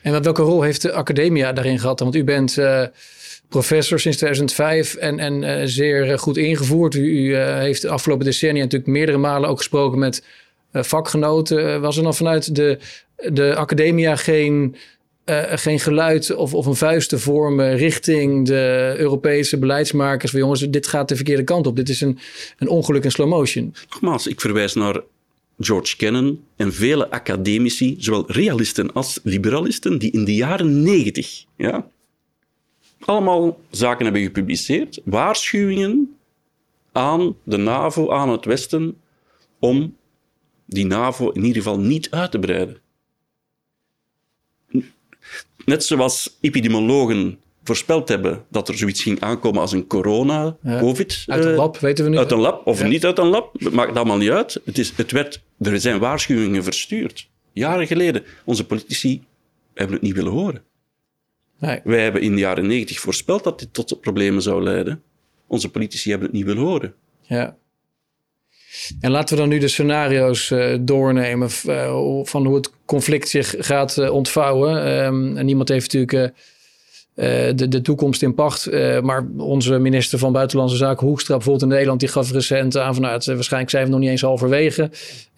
En 0.01 0.11
wat- 0.11 0.23
welke 0.23 0.41
rol 0.41 0.61
heeft 0.61 0.81
de 0.81 0.91
academia 0.91 1.53
daarin 1.53 1.79
gehad? 1.79 1.99
Want 1.99 2.15
u 2.15 2.23
bent 2.23 2.57
eh, 2.57 2.83
professor 3.49 3.99
sinds 3.99 4.17
2005 4.17 4.95
en, 4.95 5.19
en 5.19 5.43
eh, 5.43 5.61
zeer 5.65 6.11
eh, 6.11 6.17
goed 6.17 6.37
ingevoerd. 6.37 6.95
U, 6.95 6.99
u 7.01 7.35
heeft 7.35 7.81
de 7.81 7.89
afgelopen 7.89 8.25
decennia 8.25 8.63
natuurlijk 8.63 8.91
meerdere 8.91 9.17
malen 9.17 9.49
ook 9.49 9.57
gesproken 9.57 9.99
met 9.99 10.23
vakgenoten. 10.73 11.81
Was 11.81 11.97
er 11.97 12.03
dan 12.03 12.15
vanuit 12.15 12.55
de, 12.55 12.77
de 13.15 13.55
academia 13.55 14.15
geen, 14.15 14.75
geen 15.49 15.79
geluid 15.79 16.35
of, 16.35 16.53
of 16.53 16.65
een 16.65 16.75
vuist 16.75 17.09
te 17.09 17.19
vormen 17.19 17.77
richting 17.77 18.45
de 18.45 18.93
Europese 18.97 19.57
beleidsmakers? 19.57 20.31
Van 20.31 20.39
jongens, 20.39 20.59
dit 20.69 20.87
gaat 20.87 21.09
de 21.09 21.15
verkeerde 21.15 21.43
kant 21.43 21.67
op. 21.67 21.75
Dit 21.75 21.89
is 21.89 22.01
een, 22.01 22.19
een 22.57 22.67
ongeluk 22.69 23.03
in 23.03 23.11
slow 23.11 23.27
motion. 23.27 23.73
Nogmaals, 23.89 24.27
ik 24.27 24.41
verwijs 24.41 24.73
naar 24.73 25.01
George 25.59 25.95
Kennan 25.95 26.43
en 26.55 26.73
vele 26.73 27.09
academici, 27.09 27.95
zowel 27.99 28.31
realisten 28.31 28.93
als 28.93 29.19
liberalisten, 29.23 29.99
die 29.99 30.11
in 30.11 30.25
de 30.25 30.35
jaren 30.35 30.81
negentig 30.81 31.45
ja, 31.57 31.89
allemaal 32.99 33.59
zaken 33.69 34.03
hebben 34.03 34.23
gepubliceerd, 34.23 35.01
waarschuwingen 35.03 36.17
aan 36.91 37.35
de 37.43 37.57
NAVO, 37.57 38.11
aan 38.11 38.29
het 38.29 38.45
Westen, 38.45 39.01
om 39.59 39.95
die 40.65 40.85
NAVO 40.85 41.29
in 41.29 41.43
ieder 41.43 41.61
geval 41.61 41.79
niet 41.79 42.11
uit 42.11 42.31
te 42.31 42.39
breiden. 42.39 42.77
Net 45.65 45.83
zoals 45.83 46.37
epidemiologen 46.41 47.39
voorspeld 47.75 48.09
hebben 48.09 48.43
dat 48.49 48.67
er 48.67 48.77
zoiets 48.77 49.01
ging 49.03 49.19
aankomen 49.19 49.61
als 49.61 49.71
een 49.71 49.87
corona, 49.87 50.57
Ja. 50.63 50.79
COVID. 50.79 51.23
Uit 51.27 51.45
een 51.45 51.51
eh, 51.51 51.57
lab, 51.57 51.77
weten 51.77 52.03
we 52.03 52.09
nu. 52.09 52.17
uit 52.17 52.31
een 52.31 52.39
lab 52.39 52.67
of 52.67 52.79
Ja. 52.79 52.87
niet 52.87 53.05
uit 53.05 53.17
een 53.17 53.27
lab, 53.27 53.55
het 53.59 53.73
maakt 53.73 53.95
allemaal 53.95 54.17
niet 54.17 54.29
uit. 54.29 54.61
Het, 54.65 54.77
is, 54.77 54.93
het 54.95 55.11
werd, 55.11 55.41
er 55.59 55.79
zijn 55.79 55.99
waarschuwingen 55.99 56.63
verstuurd. 56.63 57.29
Jaren 57.53 57.87
geleden. 57.87 58.23
Onze 58.45 58.65
politici 58.65 59.23
hebben 59.73 59.95
het 59.95 60.03
niet 60.05 60.15
willen 60.15 60.31
horen. 60.31 60.63
Nee. 61.59 61.79
Wij 61.83 62.03
hebben 62.03 62.21
in 62.21 62.33
de 62.33 62.39
jaren 62.39 62.67
negentig 62.67 62.99
voorspeld 62.99 63.43
dat 63.43 63.59
dit 63.59 63.73
tot 63.73 64.01
problemen 64.01 64.41
zou 64.41 64.63
leiden. 64.63 65.01
Onze 65.47 65.69
politici 65.69 66.09
hebben 66.09 66.27
het 66.27 66.37
niet 66.37 66.45
willen 66.45 66.63
horen. 66.63 66.93
Ja. 67.21 67.55
En 68.99 69.11
laten 69.11 69.35
we 69.35 69.41
dan 69.41 69.49
nu 69.49 69.57
de 69.57 69.67
scenario's 69.67 70.51
eh, 70.51 70.77
doornemen 70.81 71.49
eh, 71.65 72.19
van 72.23 72.45
hoe 72.45 72.55
het 72.55 72.71
conflict 72.85 73.29
zich 73.29 73.55
gaat 73.57 74.09
ontvouwen. 74.09 74.83
Ehm, 74.85 75.37
en 75.37 75.45
niemand 75.45 75.69
heeft 75.69 75.93
natuurlijk 75.93 76.33
de, 77.19 77.67
de 77.67 77.81
toekomst 77.81 78.21
in 78.21 78.33
pacht. 78.33 78.65
eh, 78.65 79.01
maar 79.01 79.27
onze 79.37 79.79
minister 79.79 80.19
van 80.19 80.31
Buitenlandse 80.31 80.77
Zaken 80.77 81.07
Hoekstra 81.07 81.33
bijvoorbeeld 81.33 81.63
in 81.63 81.69
Nederland, 81.69 81.99
die 81.99 82.09
gaf 82.09 82.31
recent 82.31 82.77
aan 82.77 82.93
van 82.93 83.03
nou, 83.03 83.13
het, 83.15 83.27
eh, 83.27 83.35
waarschijnlijk 83.35 83.71
zijn 83.71 83.85
we 83.85 83.89
nog 83.89 83.99
niet 83.99 84.09
eens 84.09 84.21
halverwege. 84.21 84.89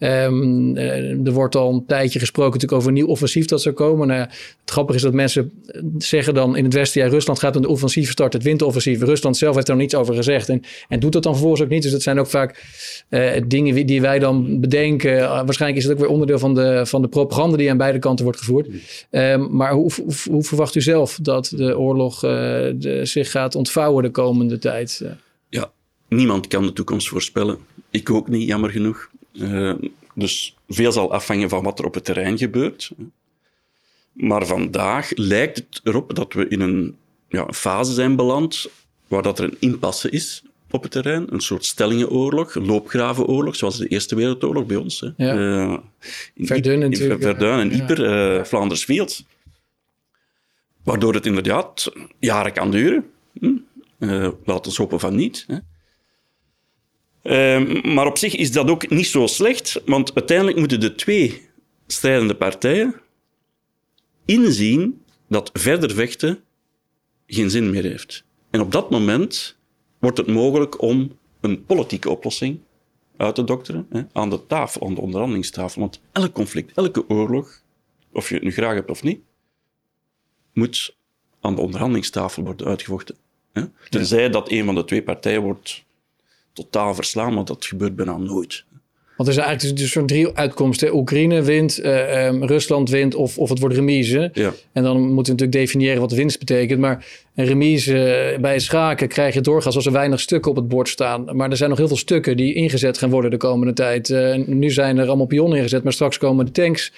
Ehm, 0.02 0.76
eh, 0.76 1.26
er 1.26 1.32
wordt 1.32 1.56
al 1.56 1.72
een 1.72 1.86
tijdje 1.86 2.18
gesproken 2.18 2.52
natuurlijk 2.52 2.80
over 2.80 2.88
een 2.88 2.94
nieuw 2.94 3.06
offensief 3.06 3.46
dat 3.46 3.62
zou 3.62 3.74
komen. 3.74 4.06
Nou 4.06 4.20
het 4.20 4.70
grappige 4.70 4.96
is 4.96 5.04
dat 5.04 5.12
mensen 5.12 5.52
eh, 5.66 5.82
zeggen 5.98 6.34
dan 6.34 6.56
in 6.56 6.64
het 6.64 6.74
Westen, 6.74 7.02
ja, 7.02 7.08
Rusland 7.08 7.38
gaat 7.38 7.56
een 7.56 7.66
offensief 7.66 8.10
starten, 8.10 8.38
het 8.38 8.48
winteroffensief. 8.48 9.02
Rusland 9.02 9.36
zelf 9.36 9.54
heeft 9.54 9.68
er 9.68 9.74
nog 9.74 9.82
niets 9.82 9.94
over 9.94 10.14
gezegd 10.14 10.48
en, 10.48 10.62
en 10.88 11.00
doet 11.00 11.12
dat 11.12 11.22
dan 11.22 11.32
vervolgens 11.32 11.62
ook 11.62 11.68
niet. 11.68 11.82
Dus 11.82 11.92
dat 11.92 12.02
zijn 12.02 12.18
ook 12.18 12.26
vaak 12.26 12.64
eh, 13.08 13.42
dingen 13.46 13.86
die 13.86 14.00
wij 14.00 14.18
dan 14.18 14.60
bedenken. 14.60 15.16
Uh, 15.16 15.28
waarschijnlijk 15.28 15.82
is 15.82 15.88
het 15.88 15.92
ook 15.92 16.02
weer 16.02 16.12
onderdeel 16.12 16.38
van 16.38 16.54
de, 16.54 16.86
van 16.86 17.02
de 17.02 17.08
propaganda 17.08 17.56
die 17.56 17.70
aan 17.70 17.76
beide 17.76 17.98
kanten 17.98 18.24
wordt 18.24 18.38
gevoerd. 18.38 18.68
Um, 19.10 19.56
maar 19.56 19.72
hoe, 19.72 19.90
hoe, 19.94 20.14
hoe, 20.30 20.42
verwacht 20.42 20.74
u 20.74 20.80
zelf 20.80 21.18
dat 21.22 21.52
de 21.56 21.71
oorlog 21.78 22.24
uh, 22.24 22.30
de, 22.74 23.00
zich 23.02 23.30
gaat 23.30 23.54
ontvouwen 23.54 24.02
de 24.02 24.10
komende 24.10 24.58
tijd? 24.58 25.04
Ja, 25.48 25.72
niemand 26.08 26.46
kan 26.46 26.66
de 26.66 26.72
toekomst 26.72 27.08
voorspellen. 27.08 27.58
Ik 27.90 28.10
ook 28.10 28.28
niet, 28.28 28.48
jammer 28.48 28.70
genoeg. 28.70 29.10
Uh, 29.32 29.74
dus 30.14 30.56
veel 30.68 30.92
zal 30.92 31.12
afhangen 31.12 31.48
van 31.48 31.62
wat 31.62 31.78
er 31.78 31.84
op 31.84 31.94
het 31.94 32.04
terrein 32.04 32.38
gebeurt. 32.38 32.90
Maar 34.12 34.46
vandaag 34.46 35.10
lijkt 35.14 35.56
het 35.56 35.80
erop 35.84 36.14
dat 36.14 36.32
we 36.32 36.48
in 36.48 36.60
een 36.60 36.96
ja, 37.28 37.46
fase 37.52 37.92
zijn 37.92 38.16
beland 38.16 38.66
waar 39.08 39.22
dat 39.22 39.38
er 39.38 39.44
een 39.44 39.56
impasse 39.58 40.10
is. 40.10 40.42
op 40.70 40.82
het 40.82 40.92
terrein. 40.92 41.26
Een 41.30 41.40
soort 41.40 41.64
stellingenoorlog, 41.64 42.54
loopgravenoorlog, 42.54 43.56
zoals 43.56 43.78
de 43.78 43.86
Eerste 43.86 44.14
Wereldoorlog 44.14 44.66
bij 44.66 44.76
ons. 44.76 45.00
Hè. 45.00 45.08
Ja. 45.16 45.34
Eh, 45.34 45.78
in 46.34 46.46
Verdun 46.46 46.78
natuurlijk, 46.78 47.22
Verdun 47.22 47.58
en 47.58 47.70
ja. 47.70 47.76
Yper, 47.76 48.04
eh, 48.04 48.44
Vlaanders-Field. 48.44 49.24
Waardoor 50.84 51.14
het 51.14 51.26
inderdaad 51.26 51.92
jaren 52.18 52.52
kan 52.52 52.70
duren. 52.70 53.10
Hm? 53.38 53.56
Eh, 53.98 54.28
laten 54.44 54.72
we 54.72 54.82
hopen 54.82 55.00
van 55.00 55.16
niet. 55.16 55.46
Hè. 55.46 55.58
Ehm, 57.22 57.94
maar 57.94 58.06
op 58.06 58.18
zich 58.18 58.34
is 58.34 58.52
dat 58.52 58.70
ook 58.70 58.90
niet 58.90 59.06
zo 59.06 59.26
slecht, 59.26 59.82
want 59.86 60.14
uiteindelijk 60.14 60.58
moeten 60.58 60.80
de 60.80 60.94
twee 60.94 61.48
strijdende 61.86 62.34
partijen 62.34 62.94
inzien 64.24 65.02
dat 65.28 65.50
verder 65.52 65.90
vechten 65.90 66.44
geen 67.26 67.50
zin 67.50 67.70
meer 67.70 67.82
heeft. 67.84 68.24
En 68.50 68.60
op 68.60 68.72
dat 68.72 68.90
moment 68.90 69.58
wordt 69.98 70.18
het 70.18 70.26
mogelijk 70.26 70.82
om 70.82 71.18
een 71.40 71.64
politieke 71.64 72.10
oplossing 72.10 72.60
uit 73.16 73.34
te 73.34 73.44
dokteren 73.44 73.86
hè, 73.90 74.02
aan 74.12 74.30
de 74.30 74.46
tafel, 74.46 74.86
aan 74.86 74.94
de 74.94 75.00
onderhandelingstafel. 75.00 75.80
Want 75.80 76.00
elk 76.12 76.32
conflict, 76.32 76.76
elke 76.76 77.08
oorlog, 77.08 77.62
of 78.12 78.28
je 78.28 78.34
het 78.34 78.44
nu 78.44 78.52
graag 78.52 78.74
hebt 78.74 78.90
of 78.90 79.02
niet, 79.02 79.20
moet 80.52 80.94
aan 81.40 81.54
de 81.54 81.60
onderhandelingstafel 81.60 82.42
worden 82.42 82.66
uitgevochten. 82.66 83.16
Hè. 83.52 83.62
Tenzij 83.88 84.30
dat 84.30 84.50
een 84.50 84.64
van 84.64 84.74
de 84.74 84.84
twee 84.84 85.02
partijen 85.02 85.42
wordt 85.42 85.84
totaal 86.52 86.94
verslaan, 86.94 87.34
maar 87.34 87.44
dat 87.44 87.64
gebeurt 87.64 87.96
bijna 87.96 88.16
nooit. 88.16 88.64
Want 89.16 89.28
er 89.28 89.34
zijn 89.34 89.46
eigenlijk 89.46 89.78
dus 89.78 89.92
zo'n 89.92 90.06
drie 90.06 90.36
uitkomsten. 90.36 90.94
Oekraïne 90.94 91.42
wint, 91.42 91.78
eh, 91.78 92.26
ehm, 92.26 92.42
Rusland 92.44 92.90
wint 92.90 93.14
of, 93.14 93.38
of 93.38 93.48
het 93.48 93.58
wordt 93.58 93.74
remise. 93.74 94.30
Ja. 94.32 94.52
En 94.72 94.82
dan 94.82 94.96
moeten 94.96 95.14
we 95.14 95.40
natuurlijk 95.40 95.52
definiëren 95.52 96.00
wat 96.00 96.12
winst 96.12 96.38
betekent. 96.38 96.80
Maar 96.80 97.06
een 97.34 97.44
remise 97.44 98.36
bij 98.40 98.58
schaken 98.58 99.08
krijg 99.08 99.34
je 99.34 99.40
doorgaans 99.40 99.76
als 99.76 99.86
er 99.86 99.92
weinig 99.92 100.20
stukken 100.20 100.50
op 100.50 100.56
het 100.56 100.68
bord 100.68 100.88
staan. 100.88 101.36
Maar 101.36 101.50
er 101.50 101.56
zijn 101.56 101.68
nog 101.68 101.78
heel 101.78 101.88
veel 101.88 101.96
stukken 101.96 102.36
die 102.36 102.54
ingezet 102.54 102.98
gaan 102.98 103.10
worden 103.10 103.30
de 103.30 103.36
komende 103.36 103.72
tijd. 103.72 104.10
Eh, 104.10 104.34
nu 104.46 104.70
zijn 104.70 104.98
er 104.98 105.06
allemaal 105.06 105.26
pionnen 105.26 105.58
ingezet, 105.58 105.82
maar 105.82 105.92
straks 105.92 106.18
komen 106.18 106.46
de 106.46 106.52
tanks, 106.52 106.92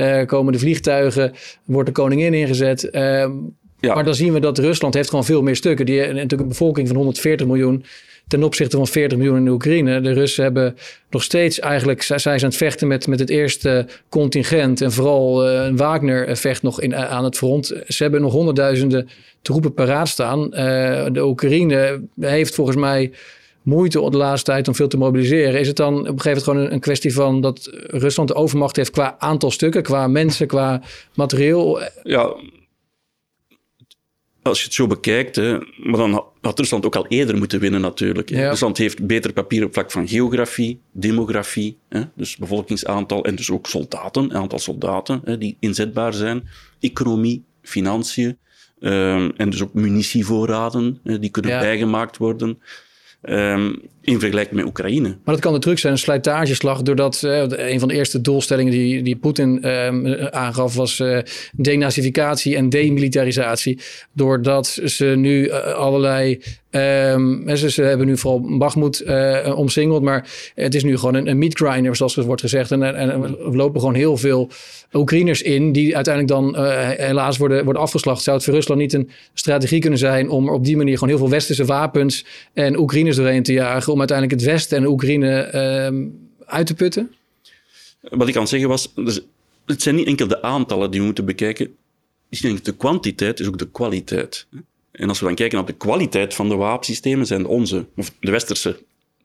eh, 0.00 0.26
komen 0.26 0.52
de 0.52 0.58
vliegtuigen, 0.58 1.32
wordt 1.64 1.86
de 1.88 1.94
koningin 1.94 2.34
ingezet. 2.34 2.90
Ehm, 2.90 3.32
Ja. 3.80 3.94
Maar 3.94 4.04
dan 4.04 4.14
zien 4.14 4.32
we 4.32 4.40
dat 4.40 4.58
Rusland 4.58 4.94
heeft 4.94 5.08
gewoon 5.08 5.24
veel 5.24 5.42
meer 5.42 5.56
stukken. 5.56 5.86
Die 5.86 5.96
hebben 5.96 6.14
natuurlijk 6.14 6.42
een 6.42 6.48
bevolking 6.48 6.86
van 6.86 6.96
140 6.96 7.46
miljoen 7.46 7.84
ten 8.28 8.42
opzichte 8.42 8.76
van 8.76 8.86
40 8.86 9.18
miljoen 9.18 9.36
in 9.36 9.44
de 9.44 9.50
Oekraïne. 9.50 10.00
De 10.00 10.12
Russen 10.12 10.42
hebben 10.42 10.76
nog 11.10 11.22
steeds 11.22 11.58
eigenlijk, 11.58 12.02
zij 12.02 12.18
zij 12.18 12.38
zijn 12.38 12.42
aan 12.42 12.48
het 12.48 12.68
vechten 12.68 12.88
met, 12.88 13.06
met 13.06 13.18
het 13.18 13.30
eerste 13.30 13.86
contingent. 14.08 14.80
En 14.80 14.92
vooral 14.92 15.48
eh, 15.48 15.72
Wagner 15.74 16.36
vecht 16.36 16.62
nog 16.62 16.80
in, 16.80 16.96
aan 16.96 17.24
het 17.24 17.36
front. 17.36 17.66
Ze 17.86 18.02
hebben 18.02 18.20
nog 18.20 18.32
honderdduizenden 18.32 19.08
troepen 19.42 19.74
paraat 19.74 20.08
staan. 20.08 20.52
Eh, 20.52 21.06
de 21.12 21.24
Oekraïne 21.24 22.02
heeft 22.20 22.54
volgens 22.54 22.76
mij 22.76 23.12
moeite 23.62 24.00
op 24.00 24.12
de 24.12 24.18
laatste 24.18 24.50
tijd 24.50 24.68
om 24.68 24.74
veel 24.74 24.88
te 24.88 24.96
mobiliseren. 24.96 25.60
Is 25.60 25.66
het 25.66 25.76
dan 25.76 25.94
op 25.94 26.06
een 26.06 26.20
gegeven 26.20 26.30
moment 26.30 26.44
gewoon 26.44 26.72
een, 26.72 26.80
kwestie 26.80 27.12
van 27.12 27.40
dat 27.40 27.70
Rusland 27.86 28.28
de 28.28 28.34
overmacht 28.34 28.76
heeft 28.76 28.90
qua 28.90 29.16
aantal 29.18 29.50
stukken, 29.50 29.82
qua 29.82 30.06
mensen, 30.06 30.46
qua 30.46 30.82
materieel? 31.14 31.80
Ja, 32.02 32.34
als 34.42 34.58
je 34.58 34.64
het 34.64 34.74
zo 34.74 34.86
bekijkt, 34.86 35.36
hè, 35.36 35.58
maar 35.76 35.96
dan 35.98 36.24
had 36.40 36.58
Rusland 36.58 36.86
ook 36.86 36.96
al 36.96 37.06
eerder 37.06 37.36
moeten 37.36 37.60
winnen 37.60 37.80
natuurlijk. 37.80 38.28
Ja. 38.28 38.48
Rusland 38.48 38.78
heeft 38.78 39.06
beter 39.06 39.32
papier 39.32 39.64
op 39.64 39.72
vlak 39.72 39.90
van 39.90 40.08
geografie, 40.08 40.80
demografie, 40.92 41.78
hè, 41.88 42.02
dus 42.14 42.36
bevolkingsaantal 42.36 43.24
en 43.24 43.34
dus 43.34 43.50
ook 43.50 43.66
soldaten, 43.66 44.32
aantal 44.34 44.58
soldaten 44.58 45.20
hè, 45.24 45.38
die 45.38 45.56
inzetbaar 45.60 46.14
zijn, 46.14 46.48
economie, 46.80 47.44
financiën 47.62 48.38
ehm, 48.80 49.30
en 49.36 49.50
dus 49.50 49.62
ook 49.62 49.74
munitievoorraden 49.74 51.00
die 51.02 51.30
kunnen 51.30 51.50
Ja. 51.50 51.60
bijgemaakt 51.60 52.16
worden. 52.16 52.58
Ehm, 53.22 53.72
in 54.02 54.20
vergelijking 54.20 54.56
met 54.56 54.64
Oekraïne. 54.64 55.08
Maar 55.08 55.34
dat 55.34 55.40
kan 55.40 55.52
natuurlijk 55.52 55.80
zijn 55.80 55.92
een 55.92 55.98
slijtageslag, 55.98 56.82
doordat 56.82 57.22
eh, 57.22 57.70
een 57.72 57.78
van 57.78 57.88
de 57.88 57.94
eerste 57.94 58.20
doelstellingen 58.20 58.72
die, 58.72 59.02
die 59.02 59.16
Poetin 59.16 59.62
eh, 59.62 60.24
aangaf 60.24 60.74
was 60.74 61.00
eh, 61.00 61.18
denazificatie 61.52 62.56
en 62.56 62.68
demilitarisatie. 62.68 63.80
Doordat 64.12 64.80
ze 64.84 65.04
nu 65.04 65.46
eh, 65.46 65.74
allerlei. 65.74 66.40
ehm, 66.70 67.56
ze, 67.56 67.82
hebben 67.82 68.06
nu 68.06 68.16
vooral 68.16 68.70
eh, 69.04 69.58
omsingeld, 69.58 70.02
maar 70.02 70.28
het 70.54 70.74
is 70.74 70.84
nu 70.84 70.96
gewoon 70.96 71.14
een, 71.14 71.28
een 71.28 71.38
meat 71.38 71.54
grinder, 71.54 71.96
zoals 71.96 72.16
het 72.16 72.24
wordt 72.26 72.40
gezegd. 72.40 72.70
En, 72.70 72.82
en, 72.82 73.10
er 73.22 73.56
lopen 73.56 73.80
gewoon 73.80 73.94
heel 73.94 74.16
veel 74.16 74.50
Oekraïners 74.92 75.42
in, 75.42 75.72
die 75.72 75.94
uiteindelijk 75.94 76.34
dan 76.34 76.64
helaas 76.96 77.36
worden, 77.36 77.64
worden 77.64 77.82
afgeslacht. 77.82 78.22
Zou 78.22 78.36
het 78.36 78.44
voor 78.44 78.54
Rusland 78.54 78.80
niet 78.80 78.92
een 78.92 79.10
strategie 79.34 79.80
kunnen 79.80 79.98
zijn 79.98 80.28
om 80.28 80.48
op 80.48 80.64
die 80.64 80.76
manier 80.76 80.94
gewoon 80.94 81.08
heel 81.08 81.18
veel 81.18 81.30
westerse 81.30 81.64
wapens 81.64 82.24
en 82.52 82.78
Oekraïners 82.78 83.09
doorheen 83.16 83.42
te 83.42 83.52
jagen, 83.52 83.92
om 83.92 83.98
uiteindelijk 83.98 84.40
het 84.40 84.50
Westen 84.50 84.78
en 84.78 84.86
Oekraïne 84.86 85.40
ehm, 85.40 86.06
uit 86.44 86.66
te 86.66 86.74
putten? 86.74 87.14
Wat 88.00 88.28
ik 88.28 88.36
aan 88.36 88.48
zeggen 88.48 88.68
was, 88.68 88.92
dus 88.94 89.20
het 89.66 89.82
zijn 89.82 89.94
niet 89.94 90.06
enkel 90.06 90.28
de 90.28 90.42
aantallen 90.42 90.90
die 90.90 91.00
we 91.00 91.06
moeten 91.06 91.24
bekijken. 91.24 91.76
Niet 92.28 92.64
de 92.64 92.76
kwantiteit, 92.76 93.40
is 93.40 93.46
ook 93.46 93.58
de 93.58 93.70
kwaliteit. 93.70 94.46
En 94.90 95.08
als 95.08 95.20
we 95.20 95.26
dan 95.26 95.34
kijken 95.34 95.56
naar 95.56 95.66
de 95.66 95.72
kwaliteit 95.72 96.34
van 96.34 96.48
de 96.48 96.54
wapensystemen, 96.54 97.26
zijn 97.26 97.46
onze, 97.46 97.86
of 97.96 98.12
de 98.20 98.30
westerse, 98.30 98.82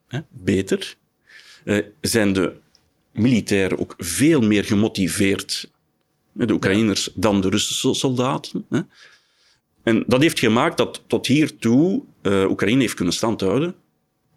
hè, 0.07 0.19
beter. 0.29 0.95
Eh, 1.63 1.77
zijn 2.01 2.33
de 2.33 2.53
militairen 3.11 3.79
ook 3.79 3.93
veel 3.97 4.41
meer 4.41 4.63
gemotiveerd, 4.63 5.69
de 6.31 6.53
Oekraïners, 6.53 7.09
dan 7.13 7.41
de 7.41 7.49
Russische 7.49 7.93
soldaten. 7.93 8.65
Hè. 8.69 8.79
En 9.83 10.03
dat 10.07 10.21
heeft 10.21 10.39
gemaakt 10.39 10.77
dat 10.77 11.01
tot 11.07 11.27
hiertoe 11.27 12.03
eh 12.25 12.49
Oekraïne 12.49 12.81
heeft 12.81 12.93
kunnen 12.93 13.13
standhouden 13.13 13.75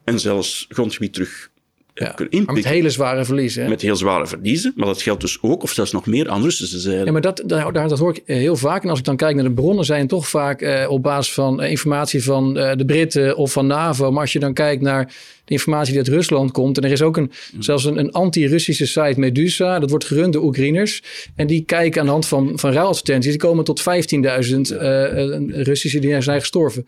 en 0.05 0.21
zelfs 0.21 0.67
grondgebied 0.69 1.13
terug 1.13 1.51
Ja, 1.95 2.05
kunnen 2.05 2.17
maar 2.17 2.41
inpikken 2.41 2.55
met 2.55 2.65
hele 2.65 2.91
zware 2.91 3.25
verliezen. 3.25 3.63
hè? 3.63 3.69
met 3.69 3.83
heel 3.83 3.97
zware 3.97 4.27
verliezen. 4.27 4.73
Maar 4.77 4.87
dat 4.87 5.03
geldt 5.03 5.21
dus 5.21 5.39
ook, 5.43 5.63
of 5.63 5.73
zelfs 5.73 5.93
nog 5.93 6.07
meer, 6.07 6.29
aan 6.29 6.43
Russische 6.43 6.79
zijde. 6.79 7.05
Ja, 7.05 7.13
maar 7.13 7.21
dat, 7.21 7.43
daar, 7.47 7.73
dat 7.73 7.99
hoor 7.99 8.17
ik 8.17 8.23
eh, 8.27 8.37
heel 8.37 8.57
vaak. 8.57 8.83
En 8.83 8.91
als 8.91 8.99
ik 8.99 9.05
dan 9.05 9.17
kijk 9.17 9.35
naar 9.35 9.45
de 9.45 9.53
bronnen, 9.53 9.85
zijn 9.85 10.07
toch 10.07 10.29
vaak 10.29 10.63
eh, 10.63 10.91
op 10.91 11.03
basis 11.03 11.35
van 11.35 11.61
eh, 11.63 11.71
informatie 11.71 12.23
van 12.25 12.59
eh, 12.59 12.77
de 12.77 12.85
Britten 12.85 13.37
of 13.37 13.53
van 13.53 13.67
NAVO. 13.67 14.11
Maar 14.11 14.21
als 14.21 14.33
je 14.33 14.39
dan 14.39 14.55
kijkt 14.55 14.83
naar 14.83 15.05
de 15.45 15.55
informatie 15.55 15.91
die 15.93 15.99
uit 16.03 16.09
Rusland 16.09 16.53
komt. 16.53 16.77
En 16.79 16.85
er 16.85 16.91
is 16.91 17.03
ook 17.03 17.17
een, 17.17 17.31
zelfs 17.59 17.85
een, 17.85 17.99
een 17.99 18.13
anti-Russische 18.13 18.87
site, 18.87 19.15
Medusa. 19.17 19.79
Dat 19.79 19.91
wordt 19.91 20.05
gerund 20.05 20.33
door 20.33 20.43
Oekraïners. 20.43 21.03
En 21.37 21.47
die 21.47 21.65
kijken 21.65 22.01
aan 22.01 22.07
de 22.07 22.13
hand 22.13 22.27
van, 22.27 22.59
van 22.59 22.73
ruiladvertenties. 22.73 23.31
Die 23.31 23.41
komen 23.41 23.65
tot 23.65 23.81
15.000 23.81 23.87
eh, 23.87 25.35
eh, 25.35 25.41
Russische 25.51 25.99
die 25.99 26.21
zijn 26.21 26.41
gestorven. 26.41 26.87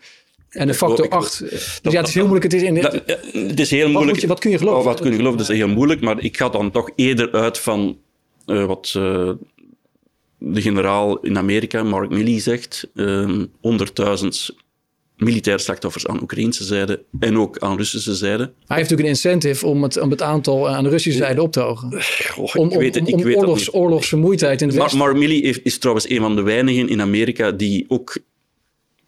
En 0.51 0.67
de 0.67 0.73
factor 0.73 1.05
Ik- 1.05 1.11
8. 1.11 1.39
Dus 1.49 1.81
ja, 1.81 1.99
het 1.99 2.07
is 2.07 2.13
heel 2.13 2.27
moeilijk. 2.27 2.51
Het 2.51 2.61
is 2.61 2.67
in, 2.67 2.75
Dat- 2.81 3.01
ja, 3.05 3.15
het 3.47 3.59
is 3.59 3.69
heel 3.71 3.85
moeilijk. 3.89 4.11
moet 4.11 4.21
je- 4.21 4.27
wat 4.27 4.39
kun 4.39 4.51
je 4.51 4.57
geloven? 4.57 4.79
Oh, 4.79 4.85
wat 4.85 4.99
kun 4.99 5.09
je 5.11 5.15
geloven? 5.15 5.37
Dat 5.37 5.49
is 5.49 5.57
heel 5.57 5.67
moeilijk. 5.67 6.01
Maar 6.01 6.19
ik 6.23 6.37
ga 6.37 6.49
dan 6.49 6.71
toch 6.71 6.89
eerder 6.95 7.31
uit 7.31 7.57
van 7.57 7.97
eh, 8.45 8.65
wat 8.65 8.93
eh, 8.97 9.31
de 10.37 10.61
generaal 10.61 11.17
in 11.19 11.37
Amerika, 11.37 11.83
Mark 11.83 12.09
Milley, 12.09 12.39
zegt. 12.39 12.89
ehm 12.95 13.45
100.000 13.61 14.49
militaire 15.17 15.61
slachtoffers 15.63 16.07
aan 16.07 16.21
Oekraïnse 16.21 16.63
zijde 16.63 17.03
en 17.19 17.37
ook 17.37 17.57
aan 17.59 17.77
Russische 17.77 18.15
zijde. 18.15 18.43
hij 18.43 18.77
heeft 18.77 18.89
natuurlijk 18.89 19.01
een 19.01 19.07
incentive 19.07 19.65
om 19.65 19.83
het, 19.83 19.99
om 20.01 20.09
het 20.09 20.21
aantal 20.21 20.69
aan 20.69 20.83
de 20.83 20.89
Russische 20.89 21.19
zijde 21.19 21.41
op 21.41 21.51
te 21.51 21.59
hogen. 21.59 21.87
Om, 22.53 22.69
ik 22.69 22.77
weet 22.77 22.95
het, 22.95 23.13
om, 23.13 23.19
ik 23.19 23.23
weet 23.25 23.35
oorlogs, 23.35 23.59
niet. 23.65 23.73
oorlogsvermoeidheid 23.75 24.61
in 24.61 24.67
het 24.67 24.75
Maar 24.77 24.85
Westen. 24.85 25.03
Mark 25.05 25.17
Milley 25.17 25.37
is 25.63 25.77
trouwens 25.77 26.09
een 26.09 26.19
van 26.19 26.35
de 26.35 26.41
weinigen 26.41 26.89
in 26.89 27.01
Amerika 27.01 27.51
die 27.51 27.85
ook 27.87 28.17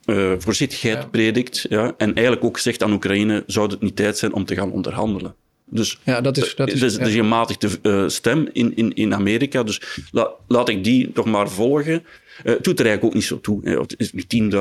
eh, 0.05 0.31
voorzichtigheid 0.37 0.97
Ja. 0.97 1.05
predikt. 1.07 1.65
Ja, 1.69 1.93
en 1.97 2.13
eigenlijk 2.13 2.45
ook 2.45 2.57
zegt 2.59 2.83
aan 2.83 2.91
Oekraïne, 2.93 3.43
zou 3.47 3.71
het 3.71 3.81
niet 3.81 3.95
tijd 3.95 4.17
zijn 4.17 4.33
om 4.33 4.45
te 4.45 4.55
gaan 4.55 4.71
onderhandelen. 4.71 5.35
Dus 5.65 5.99
Ja, 6.03 6.21
dat 6.21 6.37
is... 6.37 6.55
Dat 6.55 6.71
is, 6.71 6.95
ja. 6.95 7.03
de 7.03 7.11
gematigde 7.11 7.69
eh, 7.81 8.03
stem 8.07 8.49
in, 8.53 8.75
in, 8.75 8.93
in 8.93 9.13
Amerika. 9.13 9.63
Dus 9.63 9.81
la- 10.11 10.31
laat 10.47 10.69
ik 10.69 10.83
die 10.83 11.11
toch 11.11 11.25
maar 11.25 11.49
volgen. 11.49 11.93
Eh 12.43 12.53
het 12.53 12.63
doet 12.63 12.79
er 12.79 12.85
eigenlijk 12.85 13.03
ook 13.03 13.13
niet 13.13 13.23
zo 13.29 13.39
toe. 13.41 13.59
hè. 13.63 13.79
Het 13.79 13.95
is 13.97 14.11
nu 14.13 14.23
10.000, 14.27 14.57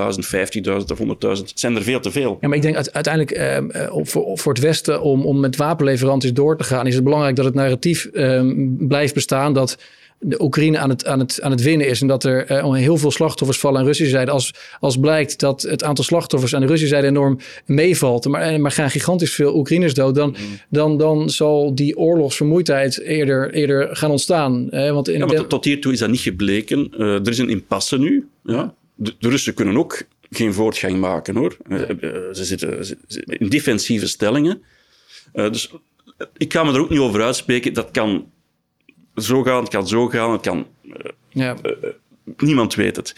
50.000 0.77 0.77
of 0.93 0.99
100.000. 0.99 1.49
Het 1.49 1.53
zijn 1.55 1.77
er 1.77 1.83
veel 1.83 2.01
te 2.01 2.11
veel. 2.11 2.39
Ja, 2.41 2.49
maar 2.49 2.57
ik 2.57 2.63
denk 2.63 2.75
uite- 2.75 2.93
uiteindelijk 2.93 3.37
ehm, 3.37 3.71
eh, 3.71 3.91
voor, 4.03 4.39
voor 4.39 4.53
het 4.53 4.63
Westen 4.63 5.03
om, 5.03 5.25
om 5.27 5.41
met 5.41 5.57
wapenleveranties 5.57 6.33
door 6.33 6.57
te 6.57 6.65
gaan, 6.65 6.87
is 6.87 6.95
het 6.95 7.05
belangrijk 7.05 7.37
dat 7.37 7.45
het 7.45 7.55
narratief 7.55 8.05
ehm, 8.05 8.55
blijft 8.79 9.15
bestaan 9.15 9.53
dat 9.55 9.79
de 10.25 10.43
Oekraïne 10.43 10.79
aan 10.79 10.89
het, 10.89 11.07
aan, 11.07 11.19
het, 11.19 11.41
aan 11.43 11.51
het 11.51 11.63
winnen 11.63 11.87
is. 11.87 12.01
En 12.01 12.07
dat 12.07 12.25
er 12.25 12.47
eh, 12.47 12.73
heel 12.73 12.97
veel 12.97 13.11
slachtoffers 13.11 13.59
vallen 13.59 13.81
aan 13.81 13.87
Russische 13.87 14.13
zijde. 14.13 14.31
Als, 14.31 14.55
als 14.81 14.97
blijkt 14.97 15.41
dat 15.41 15.63
het 15.63 15.85
aantal 15.85 16.05
slachtoffers 16.05 16.55
aan 16.55 16.61
de 16.61 16.67
Russische 16.67 16.95
zijde 16.95 17.09
enorm 17.09 17.39
meevalt, 17.67 18.25
maar, 18.27 18.43
eh, 18.43 18.59
maar 18.59 18.71
gaan 18.71 18.91
gigantisch 18.91 19.35
veel 19.35 19.57
Oekraïners 19.57 19.95
dood, 19.95 20.15
dan, 20.15 20.37
dan, 20.69 20.99
dan 20.99 21.31
zal 21.31 21.75
die 21.75 21.97
oorlogsvermoeidheid 21.97 23.01
eerder, 23.01 23.53
eerder 23.53 23.97
gaan 23.97 24.11
ontstaan. 24.11 24.71
Eh, 24.71 24.93
want 24.93 25.09
in 25.09 25.19
Ja, 25.19 25.27
maar 25.27 25.35
de- 25.35 25.41
tot, 25.41 25.51
tot 25.51 25.65
hiertoe 25.65 25.93
is 25.93 25.99
dat 25.99 26.11
niet 26.11 26.21
gebleken. 26.21 26.93
Eh, 26.99 27.15
er 27.15 27.29
is 27.29 27.39
een 27.39 27.51
impasse 27.51 27.99
nu. 27.99 28.29
Ja. 28.45 28.75
De, 28.95 29.15
de 29.19 29.29
Russen 29.29 29.55
kunnen 29.55 29.77
ook 29.77 30.03
geen 30.31 30.55
voortgang 30.55 30.99
maken, 31.01 31.37
hoor. 31.37 31.57
Ze 32.33 32.45
zitten 32.45 32.99
in 33.27 33.49
defensieve 33.49 34.09
stellingen. 34.09 34.63
Dus 35.33 35.71
ik 36.37 36.53
ga 36.53 36.65
me 36.65 36.73
er 36.73 36.81
ook 36.81 36.91
niet 36.91 36.99
over 36.99 37.23
uitspreken. 37.23 37.75
Dat 37.75 37.91
kan 37.91 38.27
zo 39.17 39.43
gaan, 39.43 39.61
het 39.61 39.69
kan 39.69 39.89
zo 39.89 40.09
gaan, 40.09 40.33
het 40.33 40.41
kan... 40.41 40.67
ja. 41.29 41.57
Niemand 42.37 42.75
weet 42.75 42.97
het. 42.97 43.15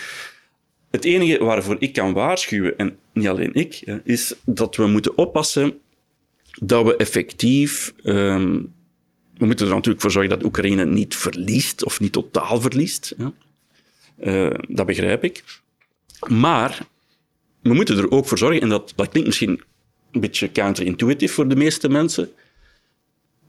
Het 0.90 1.04
enige 1.04 1.44
waarvoor 1.44 1.76
ik 1.78 1.92
kan 1.92 2.12
waarschuwen, 2.12 2.78
en 2.78 2.98
niet 3.12 3.28
alleen 3.28 3.54
ik, 3.54 4.00
is 4.04 4.34
dat 4.44 4.76
we 4.76 4.86
moeten 4.86 5.18
oppassen 5.18 5.78
dat 6.60 6.84
we 6.84 6.96
effectief. 6.96 7.94
ehm, 8.02 8.60
we 9.36 9.46
moeten 9.46 9.66
er 9.66 9.74
natuurlijk 9.74 10.02
voor 10.02 10.10
zorgen 10.10 10.30
dat 10.30 10.44
Oekraïne 10.44 10.84
niet 10.84 11.16
verliest 11.16 11.84
of 11.84 12.00
niet 12.00 12.12
totaal 12.12 12.60
verliest. 12.60 13.14
Ja. 13.18 13.32
Eh, 14.16 14.58
dat 14.68 14.86
begrijp 14.86 15.24
ik. 15.24 15.44
Maar 16.28 16.78
we 17.62 17.74
moeten 17.74 17.98
er 17.98 18.10
ook 18.10 18.26
voor 18.26 18.38
zorgen, 18.38 18.60
en 18.60 18.68
dat, 18.68 18.92
dat 18.96 19.08
klinkt 19.08 19.28
misschien 19.28 19.62
een 20.12 20.20
beetje 20.20 20.52
counterintuitive 20.52 21.34
voor 21.34 21.48
de 21.48 21.56
meeste 21.56 21.88
mensen, 21.88 22.30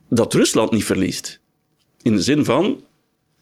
dat 0.08 0.34
Rusland 0.34 0.70
niet 0.70 0.84
verliest. 0.84 1.40
In 2.02 2.14
de 2.14 2.22
zin 2.22 2.44
van, 2.44 2.84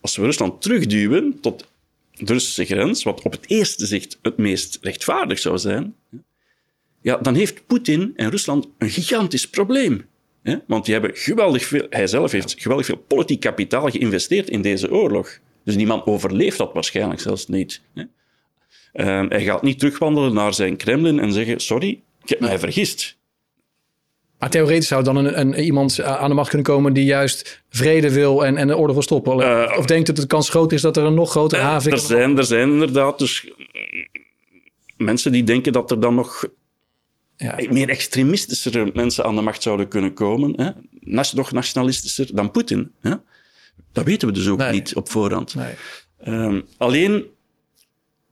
als 0.00 0.16
we 0.16 0.24
Rusland 0.24 0.62
terugduwen 0.62 1.40
tot 1.40 1.66
de 2.12 2.32
Russische 2.32 2.64
grens, 2.64 3.02
wat 3.02 3.22
op 3.22 3.32
het 3.32 3.44
eerste 3.46 3.86
zicht 3.86 4.18
het 4.22 4.36
meest 4.36 4.78
rechtvaardig 4.80 5.38
zou 5.38 5.58
zijn, 5.58 5.94
ja, 7.00 7.16
dan 7.16 7.34
heeft 7.34 7.66
Poetin 7.66 8.12
en 8.16 8.30
Rusland 8.30 8.68
een 8.78 8.90
gigantisch 8.90 9.48
probleem. 9.48 10.06
Want 10.66 10.84
die 10.84 10.94
hebben 10.94 11.10
geweldig 11.14 11.64
veel, 11.64 11.86
hij 11.90 12.06
zelf 12.06 12.32
heeft 12.32 12.54
geweldig 12.58 12.86
veel 12.86 13.04
politiek 13.06 13.40
kapitaal 13.40 13.90
geïnvesteerd 13.90 14.48
in 14.48 14.62
deze 14.62 14.90
oorlog. 14.90 15.38
Dus 15.64 15.76
die 15.76 15.86
man 15.86 16.06
overleeft 16.06 16.58
dat 16.58 16.72
waarschijnlijk 16.72 17.20
zelfs 17.20 17.46
niet. 17.48 17.82
Ehm, 18.92 19.26
hij 19.28 19.42
gaat 19.42 19.62
niet 19.62 19.78
terugwandelen 19.78 20.34
naar 20.34 20.54
zijn 20.54 20.76
Kremlin 20.76 21.18
en 21.18 21.32
zeggen: 21.32 21.60
Sorry, 21.60 22.00
ik 22.22 22.28
heb 22.28 22.40
mij 22.40 22.58
vergist. 22.58 23.16
Maar 24.44 24.52
theoretisch 24.52 24.88
zou 24.88 25.02
dan 25.04 25.16
een, 25.16 25.40
een, 25.40 25.54
iemand 25.60 26.02
aan 26.02 26.28
de 26.28 26.34
macht 26.34 26.48
kunnen 26.48 26.66
komen 26.66 26.92
die 26.92 27.04
juist 27.04 27.62
vrede 27.68 28.12
wil 28.12 28.44
en, 28.46 28.56
en 28.56 28.66
de 28.66 28.76
orde 28.76 28.92
wil 28.92 29.02
stoppen. 29.02 29.40
Eh, 29.40 29.78
of 29.78 29.86
denkt 29.86 30.06
dat 30.06 30.16
de 30.16 30.26
kans 30.26 30.48
groot 30.48 30.72
is 30.72 30.80
dat 30.80 30.96
er 30.96 31.04
een 31.04 31.14
nog 31.14 31.30
grotere 31.30 31.62
havik 31.62 31.92
Er 31.92 31.98
zijn, 31.98 32.38
er 32.38 32.44
zijn 32.44 32.70
inderdaad 32.70 33.18
dus 33.18 33.50
mensen 34.96 35.32
die 35.32 35.44
denken 35.44 35.72
dat 35.72 35.90
er 35.90 36.00
dan 36.00 36.14
nog 36.14 36.46
Ja. 37.36 37.56
meer 37.70 37.88
extremistische 37.88 38.90
mensen 38.94 39.24
aan 39.24 39.34
de 39.36 39.40
macht 39.42 39.62
zouden 39.62 39.88
kunnen 39.88 40.12
komen. 40.14 40.52
Hè? 40.56 40.70
Nog 41.34 41.52
nationalistischer 41.52 42.34
dan 42.34 42.50
Poetin. 42.50 42.92
Hè? 43.00 43.14
Dat 43.92 44.04
weten 44.04 44.28
we 44.28 44.34
dus 44.34 44.48
ook 44.48 44.58
Nee. 44.58 44.72
niet 44.72 44.94
op 44.94 45.10
voorhand. 45.10 45.54
Nee. 45.54 45.72
Ehm, 46.18 46.60
alleen 46.76 47.24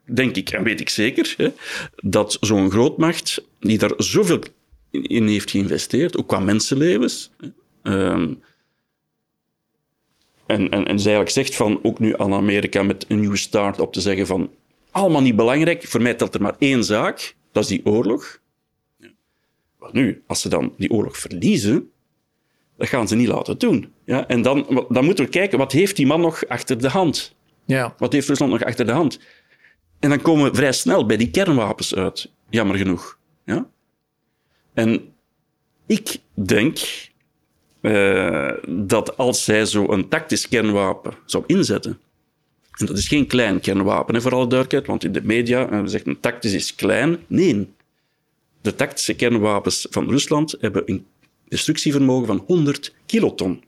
denk 0.05 0.37
ik, 0.37 0.51
en 0.51 0.63
weet 0.63 0.81
ik 0.81 0.89
zeker, 0.89 1.35
hè, 1.37 1.49
dat 1.97 2.37
zo'n 2.41 2.71
grootmacht 2.71 3.45
die 3.61 3.79
daar 3.79 3.93
zoveel 3.97 4.39
in 4.93 5.27
heeft 5.27 5.51
geïnvesteerd, 5.51 6.17
ook 6.17 6.29
qua 6.29 6.39
mensenlevens, 6.39 7.31
ehm, 7.83 8.33
en, 10.47 10.69
en, 10.71 10.87
en 10.87 10.99
ze 10.99 11.09
eigenlijk 11.09 11.31
zegt 11.31 11.55
van, 11.55 11.81
ook 11.83 11.99
nu 11.99 12.15
aan 12.17 12.33
Amerika 12.33 12.83
met 12.83 13.05
een 13.09 13.21
nieuwe 13.21 13.37
start 13.37 13.81
op 13.81 13.93
te 13.93 14.01
zeggen 14.01 14.27
van, 14.27 14.51
allemaal 14.91 15.23
niet 15.23 15.37
belangrijk, 15.37 15.85
voor 15.85 16.03
mij 16.03 16.15
telt 16.15 16.35
er 16.35 16.43
maar 16.43 16.57
één 16.59 16.85
zaak, 16.85 17.35
dat 17.53 17.63
is 17.63 17.69
die 17.69 17.87
oorlog. 17.87 18.41
Ja. 18.97 19.09
Maar 19.79 19.91
nu, 19.93 20.23
als 20.27 20.41
ze 20.41 20.49
dan 20.49 20.75
die 20.77 20.91
oorlog 20.91 21.17
verliezen, 21.17 21.91
dat 22.77 22.89
gaan 22.89 23.09
ze 23.09 23.17
niet 23.17 23.29
laten 23.29 23.59
doen. 23.59 23.93
Ja? 24.05 24.27
En 24.27 24.43
dan, 24.43 24.87
dan 24.89 25.05
moeten 25.05 25.25
we 25.25 25.31
kijken, 25.31 25.59
wat 25.59 25.73
heeft 25.73 25.97
die 25.97 26.07
man 26.07 26.21
nog 26.21 26.47
achter 26.49 26.81
de 26.81 26.89
hand? 26.89 27.35
Ja. 27.65 27.95
Wat 27.99 28.13
heeft 28.13 28.29
Rusland 28.29 28.53
nog 28.53 28.65
achter 28.65 28.87
de 28.87 28.93
hand? 28.93 29.19
En 29.99 30.09
dan 30.09 30.21
komen 30.21 30.51
we 30.51 30.57
vrij 30.57 30.73
snel 30.73 31.07
bij 31.07 31.17
die 31.17 31.31
kernwapens 31.31 31.95
uit, 31.95 32.31
jammer 32.51 32.77
genoeg. 32.77 33.19
Ja? 33.45 33.67
En 34.75 35.13
ik 35.87 36.17
denk 36.35 36.79
eh, 37.81 38.51
dat 38.69 39.17
als 39.17 39.45
zij 39.45 39.65
zo 39.65 39.93
een 39.93 40.09
tactisch 40.09 40.49
kernwapen 40.49 41.13
zou 41.27 41.45
inzetten, 41.47 41.99
en 42.79 42.87
dat 42.87 42.99
is 42.99 43.09
geen 43.09 43.27
klein 43.27 43.61
kernwapen, 43.61 44.15
hè, 44.15 44.21
voor 44.21 44.33
alle 44.33 44.47
duidelijkheid, 44.47 44.87
want 44.87 45.05
in 45.05 45.13
de 45.13 45.23
media 45.25 45.69
eh, 45.71 45.81
zegt 45.85 46.05
tactisch 46.21 46.53
is 46.53 46.75
klein. 46.75 47.19
Nee, 47.27 47.69
de 48.61 48.75
tactische 48.75 49.15
kernwapens 49.15 49.87
van 49.91 50.09
Rusland 50.09 50.57
hebben 50.61 50.83
een 50.87 51.07
destructievermogen 51.49 52.27
van 52.27 52.43
100 52.47 52.95
kiloton. 53.07 53.63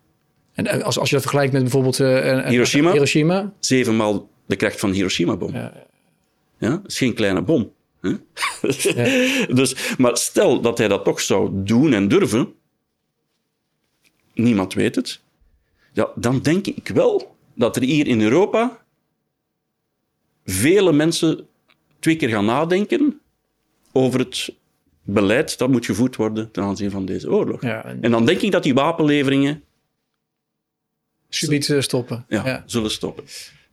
En 0.53 0.67
eh, 0.67 0.83
als, 0.83 0.99
als 0.99 1.09
je 1.09 1.15
dat 1.15 1.23
vergelijkt 1.25 1.53
met 1.53 1.63
bijvoorbeeld 1.63 2.01
eh, 2.01 2.15
een- 2.27 2.39
een- 2.45 2.49
Hiroshima? 2.51 2.93
Hiroshima. 2.93 3.53
Zevenmaal 3.61 4.29
de 4.47 4.57
kracht 4.57 4.81
van 4.81 4.91
Hiroshima-bom. 4.93 5.53
Ja. 5.53 5.73
Ja, 6.59 6.69
dat 6.71 6.81
is 6.87 6.99
geen 6.99 7.15
kleine 7.15 7.43
bom. 7.43 7.73
Dus, 9.59 9.97
maar 9.99 10.17
stel 10.17 10.61
dat 10.61 10.79
hij 10.79 10.89
dat 10.89 11.05
toch 11.05 11.21
zou 11.21 11.51
doen 11.53 11.93
en 11.93 12.09
durven, 12.09 12.55
niemand 14.35 14.75
weet 14.75 14.95
het, 14.95 15.21
ja, 15.93 16.11
dan 16.15 16.41
denk 16.41 16.67
ik 16.67 16.89
wel 16.89 17.37
dat 17.55 17.77
er 17.77 17.83
hier 17.83 18.07
in 18.07 18.21
Europa 18.21 18.85
vele 20.45 20.93
mensen 20.93 21.47
twee 21.99 22.17
keer 22.17 22.29
gaan 22.29 22.45
nadenken 22.45 23.21
over 23.93 24.21
het 24.21 24.55
beleid 25.03 25.59
dat 25.59 25.69
moet 25.69 25.87
gevoerd 25.87 26.17
worden 26.17 26.51
ten 26.51 26.63
aanzien 26.63 26.91
van 26.91 27.05
deze 27.05 27.31
oorlog. 27.31 27.63
Ja, 27.63 27.85
en 27.85 28.03
En 28.03 28.11
dan 28.11 28.27
denk 28.27 28.41
ik 28.41 28.51
dat 28.51 28.63
die 28.63 28.75
wapenleveringen 28.75 29.63
subiet 31.29 31.71
eh, 31.71 31.81
stoppen. 31.81 32.25
ja, 32.29 32.47
ja. 32.47 32.63
zullen 32.67 32.91
stoppen. 32.91 33.25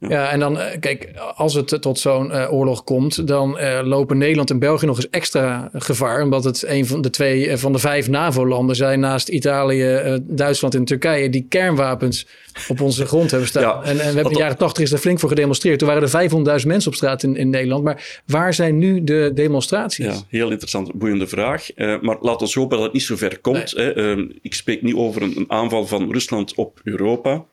Ja, 0.10 0.32
en 0.32 0.40
dan, 0.40 0.60
eh, 0.60 0.80
kijk, 0.80 1.10
als 1.36 1.54
het 1.54 1.82
tot 1.82 2.00
zo'n 2.00 2.32
eh, 2.32 2.54
oorlog 2.54 2.84
komt, 2.84 3.28
dan 3.28 3.58
eh, 3.58 3.80
lopen 3.84 4.18
Nederland 4.18 4.50
en 4.50 4.60
België 4.60 4.86
nog 4.86 4.96
eens 4.96 5.10
extra 5.10 5.70
gevaar. 5.74 6.24
Omdat 6.24 6.44
het 6.44 6.64
een 6.68 6.86
van 6.86 7.02
de 7.02 7.10
twee 7.10 7.58
van 7.58 7.72
de 7.72 7.80
vijf 7.80 8.10
NAVO-landen 8.10 8.76
zijn, 8.76 9.00
naast 9.00 9.28
Italië, 9.28 10.20
Duitsland 10.22 10.76
en 10.76 10.86
Turkije, 10.86 11.30
die 11.30 11.46
kernwapens 11.50 12.28
op 12.68 12.82
onze 12.82 13.06
grond 13.06 13.32
hebben 13.32 13.50
staan. 13.50 13.64
Ja, 13.64 13.82
en, 13.84 13.90
en 13.90 13.96
we 13.98 14.04
hebben 14.04 14.24
in 14.24 14.32
de 14.32 14.38
jaren 14.38 14.58
tachtig 14.58 14.84
is 14.84 14.92
er 14.92 14.98
flink 14.98 15.20
voor 15.20 15.30
gedemonstreerd. 15.30 15.80
Toen 15.80 15.88
waren 15.88 16.04
er 16.04 16.60
500.000 16.62 16.68
mensen 16.68 16.92
op 16.92 16.96
straat 16.98 17.24
in, 17.24 17.36
in 17.36 17.50
Nederland. 17.50 17.84
Maar 17.84 18.22
waar 18.26 18.54
zijn 18.54 18.78
nu 18.78 19.04
de 19.04 19.32
demonstraties? 19.34 20.06
Ja, 20.06 20.22
heel 20.28 20.50
interessant, 20.50 20.94
boeiende 20.94 21.28
vraag. 21.28 21.68
Maar 21.76 22.18
laten 22.22 22.48
we 22.48 22.60
hopen 22.60 22.76
dat 22.78 22.86
het 22.86 22.94
niet 22.94 23.04
zo 23.04 23.16
ver 23.16 23.40
komt. 23.40 23.72
Hè. 23.72 23.94
Eh, 23.94 24.26
ik 24.42 24.54
spreek 24.54 24.82
niet 24.82 24.96
over 24.96 25.22
een, 25.22 25.38
een 25.38 25.52
aanval 25.52 25.86
van 25.86 26.12
Rusland 26.12 26.56
op 26.56 26.80
Europa. 26.84 27.46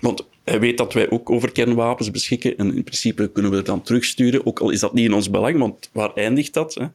Want 0.00 0.28
hij 0.44 0.60
weet 0.60 0.78
dat 0.78 0.92
wij 0.92 1.10
ook 1.10 1.30
over 1.30 1.52
kernwapens 1.52 2.10
beschikken. 2.10 2.56
En 2.56 2.74
in 2.74 2.84
principe 2.84 3.30
kunnen 3.32 3.50
we 3.50 3.56
het 3.56 3.66
dan 3.66 3.82
terugsturen. 3.82 4.46
Ook 4.46 4.60
al 4.60 4.70
is 4.70 4.80
dat 4.80 4.92
niet 4.92 5.04
in 5.04 5.14
ons 5.14 5.30
belang, 5.30 5.58
want 5.58 5.90
waar 5.92 6.12
eindigt 6.14 6.54
dat? 6.54 6.74
Hè? 6.74 6.86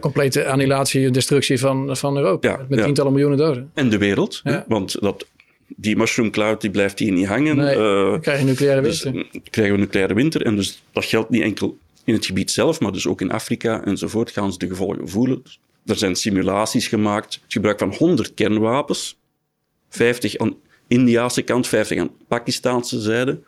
Complete 0.00 0.46
annihilatie 0.46 1.06
en 1.06 1.12
destructie 1.12 1.58
van, 1.58 1.96
van 1.96 2.16
Europa. 2.16 2.48
Ja, 2.48 2.66
met 2.68 2.78
ja. 2.78 2.84
tientallen 2.84 3.12
miljoenen 3.12 3.38
doden. 3.38 3.70
En 3.74 3.88
de 3.88 3.98
wereld. 3.98 4.40
Ja. 4.44 4.64
Want 4.68 5.00
dat, 5.00 5.26
die 5.66 5.96
mushroom 5.96 6.30
cloud 6.30 6.60
die 6.60 6.70
blijft 6.70 6.98
hier 6.98 7.12
niet 7.12 7.26
hangen. 7.26 7.56
Nee, 7.56 7.74
Eh, 7.74 8.10
dan 8.10 8.20
krijg 8.20 8.38
je 8.38 8.44
nucleaire 8.44 8.82
dus, 8.82 9.02
winter. 9.02 9.26
eh, 9.32 9.40
krijgen 9.50 9.74
we 9.74 9.78
een 9.80 9.84
nucleaire 9.84 10.14
winter. 10.14 10.42
En 10.46 10.56
dus 10.56 10.82
dat 10.92 11.04
geldt 11.04 11.30
niet 11.30 11.42
enkel 11.42 11.78
in 12.04 12.14
het 12.14 12.26
gebied 12.26 12.50
zelf, 12.50 12.80
maar 12.80 12.92
dus 12.92 13.06
ook 13.06 13.20
in 13.20 13.30
Afrika 13.30 13.84
enzovoort 13.84 14.30
gaan 14.30 14.52
ze 14.52 14.58
de 14.58 14.66
gevolgen 14.66 15.08
voelen. 15.08 15.42
Er 15.86 15.96
zijn 15.96 16.16
simulaties 16.16 16.86
gemaakt. 16.86 17.34
Het 17.42 17.52
gebruik 17.52 17.78
van 17.78 17.94
100 17.94 18.34
kernwapens. 18.34 19.18
50 19.88 20.36
Indiase 20.86 21.42
kant, 21.42 21.66
50 21.66 21.98
aan 21.98 22.10
Pakistaanse 22.28 23.00
zijde. 23.00 23.40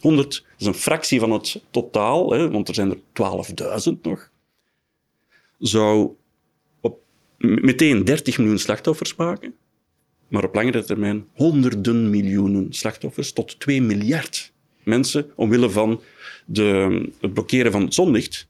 100 0.00 0.44
is 0.58 0.66
een 0.66 0.74
fractie 0.74 1.20
van 1.20 1.30
het 1.30 1.62
totaal, 1.70 2.32
hè, 2.32 2.50
want 2.50 2.68
er 2.68 2.74
zijn 2.74 2.90
er 2.90 2.98
12.000 3.92 4.00
nog. 4.02 4.30
Zou 5.58 6.10
op 6.80 7.00
meteen 7.38 8.04
30 8.04 8.38
miljoen 8.38 8.58
slachtoffers 8.58 9.14
maken, 9.14 9.54
maar 10.28 10.44
op 10.44 10.54
langere 10.54 10.84
termijn 10.84 11.26
honderden 11.34 12.10
miljoenen 12.10 12.72
slachtoffers, 12.72 13.32
tot 13.32 13.60
2 13.60 13.82
miljard 13.82 14.52
mensen, 14.82 15.30
omwille 15.34 15.70
van 15.70 16.00
de, 16.46 17.10
het 17.20 17.34
blokkeren 17.34 17.72
van 17.72 17.82
het 17.82 17.94
zonlicht. 17.94 18.48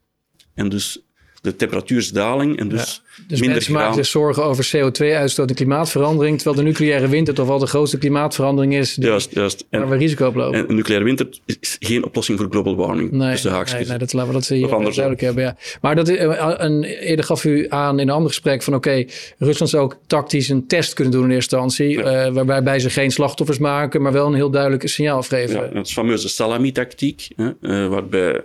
En 0.55 0.69
dus 0.69 1.03
de 1.51 1.57
temperatuursdaling 1.57 2.59
en 2.59 2.69
dus, 2.69 3.03
Dus 3.27 3.39
minder 3.41 3.49
mensen 3.57 3.73
maken 3.73 3.95
zich 3.95 4.07
zorgen 4.07 4.45
over 4.45 4.71
CO2-uitstoot 4.77 5.49
en 5.49 5.55
klimaatverandering. 5.55 6.37
Terwijl 6.37 6.57
de 6.57 6.63
nucleaire 6.63 7.09
winter 7.09 7.35
toch 7.35 7.47
wel 7.47 7.59
de 7.59 7.67
grootste 7.67 7.99
klimaatverandering 7.99 8.75
is 8.75 8.95
die, 8.95 9.05
Juist, 9.05 9.35
juist. 9.35 9.65
waar 9.71 9.89
we 9.89 9.97
risico 9.97 10.27
op 10.27 10.35
lopen. 10.35 10.59
en 10.59 10.69
een 10.69 10.75
nucleaire 10.75 11.05
winter 11.07 11.29
is 11.47 11.77
geen 11.81 12.05
oplossing 12.05 12.39
voor 12.39 12.49
global 12.51 12.77
warming. 12.77 13.11
Nee, 13.11 13.31
tussen 13.31 13.51
haakjes. 13.51 13.79
nee, 13.79 13.89
nee, 13.89 13.99
dat 13.99 14.13
laten 14.13 14.33
we 14.33 14.39
dat 14.39 14.49
hier 14.49 14.65
andersom. 14.75 14.93
duidelijk 14.95 15.21
hebben. 15.21 15.43
Ja. 15.45 15.57
Maar 15.81 15.97
dat, 15.97 16.09
eh, 16.09 16.55
een, 16.57 16.85
eerder 16.85 17.25
gaf 17.25 17.45
u 17.45 17.67
aan 17.69 17.99
in 17.99 18.09
een 18.09 18.15
ander 18.15 18.29
gesprek 18.31 18.63
van 18.63 18.75
oké, 18.75 19.05
Rusland 19.39 19.71
zou 19.71 19.83
ook 19.85 19.97
tactisch 20.07 20.49
een 20.49 20.67
test 20.67 20.95
kunnen 20.95 21.13
doen 21.13 21.25
in 21.25 21.31
eerste 21.31 21.57
instantie. 21.57 22.03
eh, 22.03 22.33
waarbij 22.45 22.79
ze 22.79 22.91
geen 22.91 23.11
slachtoffers 23.11 23.59
maken, 23.59 24.03
maar 24.03 24.13
wel 24.13 24.27
een 24.27 24.35
heel 24.35 24.51
duidelijk 24.51 24.89
signaal 24.89 25.17
afgeven. 25.17 25.55
Ja, 25.73 25.79
het 25.79 25.91
fameuze 25.93 26.29
salami-tactiek, 26.29 27.29
eh, 27.37 27.49
waarbij 27.89 28.41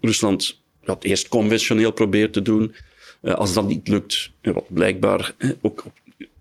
Rusland 0.00 0.60
dat 0.88 1.04
eerst 1.04 1.28
conventioneel 1.28 1.92
probeert 1.92 2.32
te 2.32 2.42
doen. 2.42 2.74
Eh, 3.20 3.34
als 3.34 3.52
dat 3.52 3.66
niet 3.66 3.88
lukt, 3.88 4.30
wat 4.42 4.64
blijkbaar 4.68 5.34
eh, 5.38 5.50
ook 5.60 5.84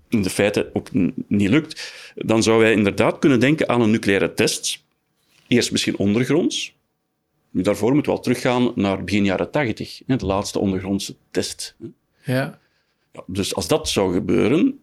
in 0.10 0.22
de 0.22 0.30
feiten 0.30 0.70
ook 0.74 0.88
niet 1.28 1.50
lukt, 1.50 1.94
dan 2.16 2.44
zou 2.44 2.60
wij 2.60 2.72
inderdaad 2.72 3.20
kunnen 3.20 3.40
denken 3.40 3.70
aan 3.70 3.82
een 3.82 3.92
nucleaire 3.92 4.34
test. 4.34 4.84
Eerst 5.48 5.72
misschien 5.72 5.98
ondergronds. 5.98 6.76
Nu, 7.50 7.62
daarvoor 7.62 7.94
moeten 7.94 8.12
we 8.12 8.18
al 8.18 8.24
teruggaan 8.24 8.72
naar 8.76 9.04
begin 9.04 9.26
jaren 9.26 9.52
tachtig, 9.52 10.02
de 10.06 10.26
laatste 10.26 10.60
ondergrondse 10.60 11.16
test. 11.32 11.76
Ja. 12.24 12.60
Ja, 13.14 13.24
dus 13.26 13.56
als 13.56 13.68
dat 13.68 13.90
zou 13.90 14.14
gebeuren, 14.14 14.80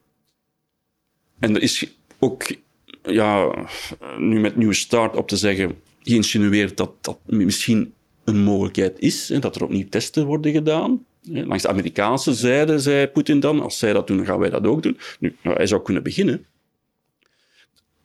en 1.39 1.55
er 1.55 1.63
is 1.63 1.87
ook 2.19 2.57
ja, 3.03 3.67
nu 4.19 4.41
met 4.41 4.57
Nieuwe 4.57 4.75
Start 4.75 5.17
op 5.17 5.29
te 5.29 5.37
zeggen, 5.37 5.81
geïnsinueerd 6.03 6.77
dat 6.77 6.93
dat 7.01 7.19
misschien 7.25 7.95
een 8.25 8.43
mogelijkheid 8.43 8.99
is, 8.99 9.31
en 9.31 9.41
dat 9.41 9.57
er 9.57 9.63
opnieuw 9.65 9.89
testen 9.89 10.27
worden 10.27 10.53
gedaan. 10.53 11.05
Langs 11.23 11.63
de 11.63 11.69
Amerikaanse 11.69 12.35
zijde 12.35 12.79
zei 12.79 13.07
Poetin 13.07 13.41
dan, 13.41 13.61
als 13.61 13.79
zij 13.79 13.93
dat 13.93 14.07
doen, 14.07 14.17
dan 14.17 14.27
gaan 14.27 14.39
wij 14.39 14.51
dat 14.51 14.67
ook 14.67 14.83
doen. 14.83 14.99
Nu, 15.19 15.37
nou, 15.43 15.57
hij 15.57 15.67
zou 15.67 15.83
kunnen 15.83 16.03
beginnen. 16.03 16.47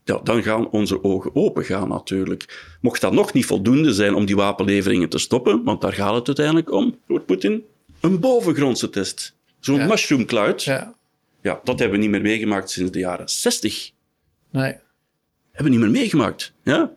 Ja, 0.04 0.20
dan 0.24 0.44
gaan 0.44 0.70
onze 0.70 1.04
ogen 1.04 1.36
open 1.36 1.64
gaan 1.66 1.88
natuurlijk. 1.88 2.76
Mocht 2.82 3.02
dat 3.02 3.14
nog 3.14 3.34
niet 3.34 3.46
voldoende 3.46 3.94
zijn 3.94 4.14
om 4.14 4.26
die 4.26 4.36
wapenleveringen 4.36 5.10
te 5.10 5.18
stoppen, 5.18 5.64
want 5.64 5.82
daar 5.82 5.94
gaat 5.94 6.16
het 6.16 6.28
uiteindelijk 6.28 6.72
om, 6.72 6.98
voor 7.08 7.20
Poetin, 7.22 7.64
een 8.00 8.20
bovengrondse 8.20 8.90
test. 8.90 9.36
Zo'n 9.60 9.76
Ja. 9.78 9.86
mushroom 9.88 10.26
cloud. 10.26 10.64
Ja. 10.64 10.96
Ja, 11.42 11.60
dat 11.64 11.80
hebben 11.80 11.98
we 11.98 12.04
niet 12.04 12.14
meer 12.14 12.22
meegemaakt 12.22 12.70
sinds 12.70 12.92
de 12.92 13.00
jaren 13.00 13.30
60. 13.30 13.92
Nee. 14.52 14.76
Hebben 15.52 15.64
we 15.64 15.70
niet 15.70 15.80
meer 15.80 16.00
meegemaakt. 16.02 16.54
Ja? 16.64 16.92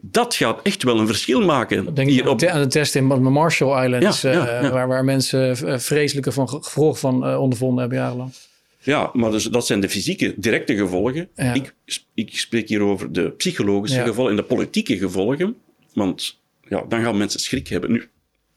Dat 0.00 0.34
gaat 0.34 0.60
echt 0.62 0.82
wel 0.82 0.98
een 0.98 1.06
verschil 1.06 1.40
maken. 1.40 1.94
Denk 1.94 2.08
Hier 2.08 2.28
op, 2.28 2.42
aan 2.42 2.60
de 2.60 2.66
test 2.66 2.94
in 2.94 3.04
Marshall 3.04 3.84
Islands, 3.84 4.20
Ja, 4.20 4.32
ja, 4.32 4.46
eh, 4.46 4.62
ja. 4.62 4.70
Waar, 4.70 4.88
waar 4.88 5.04
mensen 5.04 5.56
eh, 5.56 5.78
vreselijke 5.78 6.32
van, 6.32 6.48
gevolgen 6.48 6.98
van 6.98 7.26
eh, 7.26 7.40
ondervonden 7.40 7.80
hebben 7.80 7.98
jarenlang. 7.98 8.32
ja, 8.78 9.10
maar 9.12 9.30
dus, 9.30 9.44
dat 9.44 9.66
zijn 9.66 9.80
de 9.80 9.88
fysieke, 9.88 10.34
directe 10.36 10.76
gevolgen. 10.76 11.28
Ik, 11.54 11.74
ik 12.14 12.38
spreek 12.38 12.68
hier 12.68 12.80
over 12.80 13.12
de 13.12 13.30
psychologische 13.30 14.00
gevolgen 14.00 14.30
en 14.30 14.36
de 14.36 14.44
politieke 14.44 14.98
gevolgen. 14.98 15.56
Want 15.94 16.40
ja, 16.68 16.84
dan 16.88 17.02
gaan 17.02 17.16
mensen 17.16 17.40
schrik 17.40 17.68
hebben. 17.68 17.92
Nu, 17.92 18.08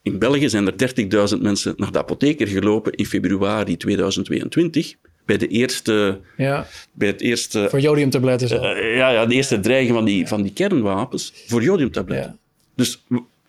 in 0.02 0.20
België 0.20 0.50
zijn 0.50 0.68
er 0.68 1.30
30.000 1.36 1.42
mensen 1.42 1.74
naar 1.78 1.92
de 1.92 1.98
apotheker 1.98 2.48
gelopen 2.48 2.92
in 2.94 3.06
februari 3.06 3.78
2022. 3.78 4.96
Bij, 5.26 5.38
de 5.38 5.48
eerste, 5.48 6.20
Ja, 6.38 6.68
bij 6.92 7.08
het 7.08 7.22
eerste 7.22 7.68
voor 7.70 7.80
jodiumtabletten 7.80 8.48
zo. 8.48 8.56
Eh, 8.56 8.96
ja, 8.96 9.10
ja, 9.10 9.26
de 9.26 9.34
eerste 9.34 9.60
dreiging 9.60 9.96
van 9.96 10.06
die, 10.06 10.28
van 10.28 10.42
die 10.42 10.54
kernwapens 10.54 11.34
voor 11.48 11.64
jodiumtabletten. 11.64 12.32
Ja. 12.32 12.38
Dus 12.76 13.04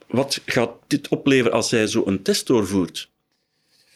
wat 0.07 0.41
gaat 0.45 0.71
dit 0.87 1.09
opleveren 1.09 1.53
als 1.53 1.69
zij 1.69 1.87
zo 1.87 2.03
een 2.07 2.23
test 2.23 2.47
doorvoert? 2.47 3.11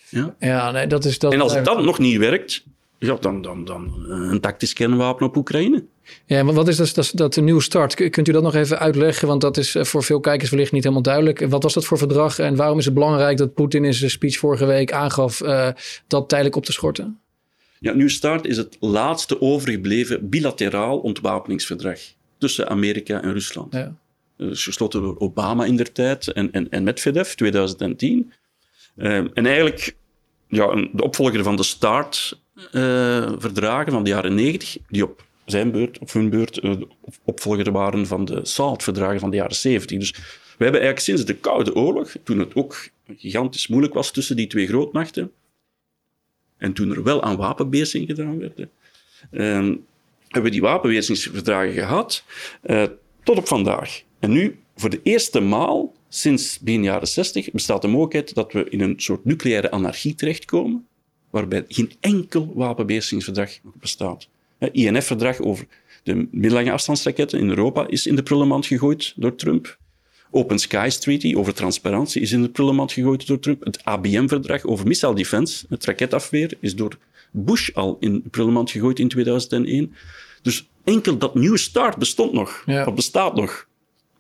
Ja? 0.08 0.34
ja, 0.38 0.70
nee, 0.70 0.86
dat 0.86 1.04
is... 1.04 1.18
Dat 1.18 1.32
En 1.32 1.40
als 1.40 1.54
het 1.54 1.64
dan 1.64 1.84
nog 1.84 1.98
niet 1.98 2.18
werkt, 2.18 2.64
ja, 2.98 3.16
dan, 3.20 3.42
dan, 3.42 3.64
dan 3.64 4.06
eh, 4.08 4.30
een 4.30 4.40
tactisch 4.40 4.72
kernwapen 4.72 5.26
op 5.26 5.36
Oekraïne. 5.36 5.84
Ja, 6.26 6.42
maar 6.42 6.54
wat 6.54 6.68
is 6.68 6.76
dat, 6.76 6.94
dat, 6.94 7.10
dat 7.14 7.36
nieuwe 7.36 7.62
start? 7.62 8.10
Kunt 8.10 8.28
u 8.28 8.32
dat 8.32 8.42
nog 8.42 8.54
even 8.54 8.78
uitleggen? 8.78 9.28
Want 9.28 9.40
dat 9.40 9.56
is 9.56 9.74
eh, 9.74 9.84
voor 9.84 10.02
veel 10.02 10.20
kijkers 10.20 10.50
wellicht 10.50 10.72
niet 10.72 10.82
helemaal 10.82 11.02
duidelijk. 11.02 11.46
Wat 11.48 11.62
was 11.62 11.74
dat 11.74 11.84
voor 11.84 11.98
verdrag 11.98 12.38
en 12.38 12.56
waarom 12.56 12.78
is 12.78 12.84
het 12.84 12.94
belangrijk 12.94 13.36
dat 13.36 13.54
Poetin 13.54 13.84
in 13.84 13.94
zijn 13.94 14.10
speech 14.10 14.38
vorige 14.38 14.64
week 14.66 14.92
aangaf 14.92 15.38
dat 16.06 16.28
tijdelijk 16.28 16.56
op 16.56 16.64
te 16.64 16.72
schorten? 16.72 17.20
Ja, 17.82 17.92
New 17.92 18.08
START 18.08 18.46
is 18.46 18.56
het 18.56 18.76
laatste 18.80 19.40
overgebleven 19.40 20.28
bilateraal 20.28 20.98
ontwapeningsverdrag 20.98 21.98
tussen 22.38 22.68
Amerika 22.68 23.22
en 23.22 23.32
Rusland. 23.32 23.72
Ja. 23.72 23.94
Dat 24.36 24.50
is 24.50 24.64
gesloten 24.64 25.00
door 25.00 25.18
Obama 25.18 25.64
in 25.64 25.76
der 25.76 25.92
tijd 25.92 26.32
en, 26.32 26.52
en, 26.52 26.70
en 26.70 26.82
Medvedev, 26.82 27.32
2010. 27.32 28.32
Eh, 28.96 29.16
en 29.16 29.46
eigenlijk 29.46 29.96
ja, 30.48 30.74
de 30.92 31.02
opvolger 31.02 31.42
van 31.42 31.56
de 31.56 31.62
START-verdragen 31.62 33.92
van 33.92 34.04
de 34.04 34.10
jaren 34.10 34.34
90, 34.34 34.76
die 34.88 35.04
op 35.04 35.24
zijn 35.44 35.70
beurt, 35.70 35.98
op 35.98 36.12
hun 36.12 36.30
beurt, 36.30 36.58
eh, 36.58 36.78
de 36.78 36.88
opvolger 37.24 37.72
waren 37.72 38.06
van 38.06 38.24
de 38.24 38.40
SALT-verdragen 38.42 39.20
van 39.20 39.30
de 39.30 39.36
jaren 39.36 39.56
70. 39.56 39.98
Dus 39.98 40.10
we 40.58 40.64
hebben 40.64 40.80
eigenlijk 40.80 41.00
sinds 41.00 41.24
de 41.24 41.34
Koude 41.34 41.74
Oorlog, 41.74 42.12
toen 42.24 42.38
het 42.38 42.54
ook 42.54 42.88
gigantisch 43.16 43.68
moeilijk 43.68 43.94
was 43.94 44.10
tussen 44.10 44.36
die 44.36 44.46
twee 44.46 44.66
grootmachten, 44.66 45.32
en 46.60 46.72
toen 46.72 46.90
er 46.90 47.02
wel 47.02 47.22
aan 47.22 47.36
wapenbeheersing 47.36 48.06
gedaan 48.06 48.38
werd, 48.38 48.66
ehm, 49.30 49.74
hebben 50.22 50.50
we 50.50 50.50
die 50.50 50.60
wapenbeheersingsverdragen 50.60 51.72
gehad 51.72 52.24
eh, 52.62 52.84
tot 53.22 53.36
op 53.36 53.46
vandaag. 53.46 54.02
En 54.18 54.30
nu, 54.30 54.58
voor 54.76 54.90
de 54.90 55.00
eerste 55.02 55.40
maal 55.40 55.94
sinds 56.08 56.58
begin 56.58 56.82
jaren 56.82 57.08
60, 57.08 57.50
bestaat 57.50 57.82
de 57.82 57.88
mogelijkheid 57.88 58.34
dat 58.34 58.52
we 58.52 58.68
in 58.68 58.80
een 58.80 58.94
soort 58.96 59.24
nucleaire 59.24 59.70
anarchie 59.70 60.14
terechtkomen, 60.14 60.86
waarbij 61.30 61.64
geen 61.68 61.92
enkel 62.00 62.52
wapenbeheersingsverdrag 62.54 63.50
nog 63.62 63.74
bestaat. 63.74 64.28
Het 64.58 64.72
INF-verdrag 64.72 65.40
over 65.40 65.66
de 66.02 66.28
middellange 66.30 66.72
afstandsraketten 66.72 67.38
in 67.38 67.48
Europa 67.48 67.88
is 67.88 68.06
in 68.06 68.16
de 68.16 68.22
prullenmand 68.22 68.66
gegooid 68.66 69.12
door 69.16 69.34
Trump. 69.34 69.78
Open 70.30 70.58
Skies 70.58 70.98
Treaty 70.98 71.34
over 71.36 71.54
transparantie 71.54 72.22
is 72.22 72.32
in 72.32 72.42
de 72.42 72.48
prullenmand 72.48 72.92
gegooid 72.92 73.26
door 73.26 73.38
Trump. 73.38 73.64
Het 73.64 73.84
ABM-verdrag 73.84 74.64
over 74.64 74.86
missile 74.86 75.14
defense, 75.14 75.66
het 75.68 75.84
raketafweer, 75.84 76.56
is 76.60 76.76
door 76.76 76.98
Bush 77.30 77.70
al 77.74 77.96
in 78.00 78.12
de 78.22 78.28
prullenmand 78.28 78.70
gegooid 78.70 78.98
in 78.98 79.08
2001. 79.08 79.94
Dus 80.42 80.68
enkel 80.84 81.18
dat 81.18 81.34
New 81.34 81.56
START 81.56 81.96
bestond 81.96 82.32
nog, 82.32 82.62
Ja. 82.66 82.86
of 82.86 82.94
bestaat 82.94 83.34
nog. 83.36 83.68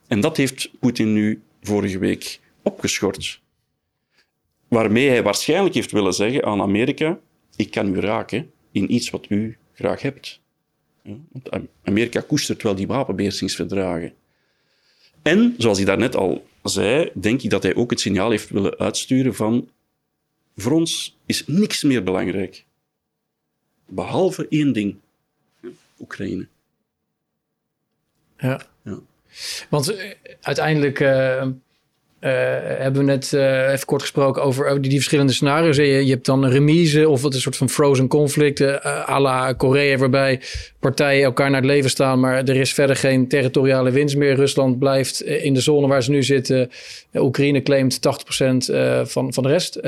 En 0.06 0.20
dat 0.20 0.36
heeft 0.36 0.70
Poetin 0.80 1.12
nu 1.12 1.42
vorige 1.62 1.98
week 1.98 2.40
opgeschort. 2.62 3.40
Waarmee 4.68 5.08
hij 5.08 5.22
waarschijnlijk 5.22 5.74
heeft 5.74 5.92
willen 5.92 6.14
zeggen 6.14 6.44
aan 6.44 6.60
Amerika: 6.60 7.18
ik 7.56 7.70
kan 7.70 7.94
u 7.94 8.00
raken 8.00 8.50
in 8.72 8.94
iets 8.94 9.10
wat 9.10 9.26
u 9.28 9.56
graag 9.74 10.02
hebt. 10.02 10.40
Ja, 11.02 11.12
want 11.32 11.50
Am- 11.50 11.68
Amerika 11.84 12.20
koestert 12.20 12.62
wel 12.62 12.74
die 12.74 12.86
wapenbeheersingsverdragen. 12.86 14.12
En, 15.22 15.54
zoals 15.58 15.76
hij 15.76 15.86
daarnet 15.86 16.16
al 16.16 16.46
zei, 16.62 17.10
denk 17.14 17.42
ik 17.42 17.50
dat 17.50 17.62
hij 17.62 17.74
ook 17.74 17.90
het 17.90 18.00
signaal 18.00 18.30
heeft 18.30 18.50
willen 18.50 18.78
uitsturen 18.78 19.34
van 19.34 19.68
voor 20.56 20.72
ons 20.72 21.16
is 21.26 21.46
niks 21.46 21.82
meer 21.82 22.02
belangrijk. 22.02 22.64
Behalve 23.86 24.46
één 24.48 24.72
ding. 24.72 24.96
Oekraïne. 26.00 26.46
Ja. 28.38 28.66
Ja. 28.82 28.98
Want 29.68 29.88
eh, 29.88 30.14
uiteindelijk 30.40 31.00
eh, 31.00 31.48
eh, 32.20 32.32
hebben 32.78 33.06
we 33.06 33.12
net 33.12 33.32
eh, 33.32 33.72
even 33.72 33.86
kort 33.86 34.00
gesproken 34.00 34.42
over, 34.42 34.66
over 34.66 34.82
die, 34.82 34.92
verschillende 34.92 35.32
scenario's. 35.32 35.76
Je, 35.76 35.84
je 35.84 36.10
hebt 36.10 36.26
dan 36.26 36.46
remise 36.46 37.08
of 37.08 37.22
wat 37.22 37.34
een 37.34 37.40
soort 37.40 37.56
van 37.56 37.68
frozen 37.68 38.08
conflict 38.08 38.60
eh 38.60 39.08
à 39.08 39.20
la 39.20 39.52
Korea, 39.52 39.96
waarbij 39.96 40.40
partijen 40.78 41.24
elkaar 41.24 41.50
naar 41.50 41.60
het 41.60 41.70
leven 41.70 41.90
staan, 41.90 42.20
maar 42.20 42.36
er 42.36 42.56
is 42.56 42.72
verder 42.72 42.96
geen 42.96 43.28
territoriale 43.28 43.90
winst 43.90 44.16
meer. 44.16 44.34
Rusland 44.34 44.78
blijft 44.78 45.22
in 45.22 45.54
de 45.54 45.60
zone 45.60 45.86
waar 45.86 46.02
ze 46.02 46.10
nu 46.10 46.22
zitten. 46.22 46.70
Oekraïne 47.14 47.62
claimt 47.62 48.00
80% 48.00 48.74
eh, 48.74 49.04
van, 49.04 49.32
van 49.32 49.42
de 49.42 49.48
rest. 49.48 49.80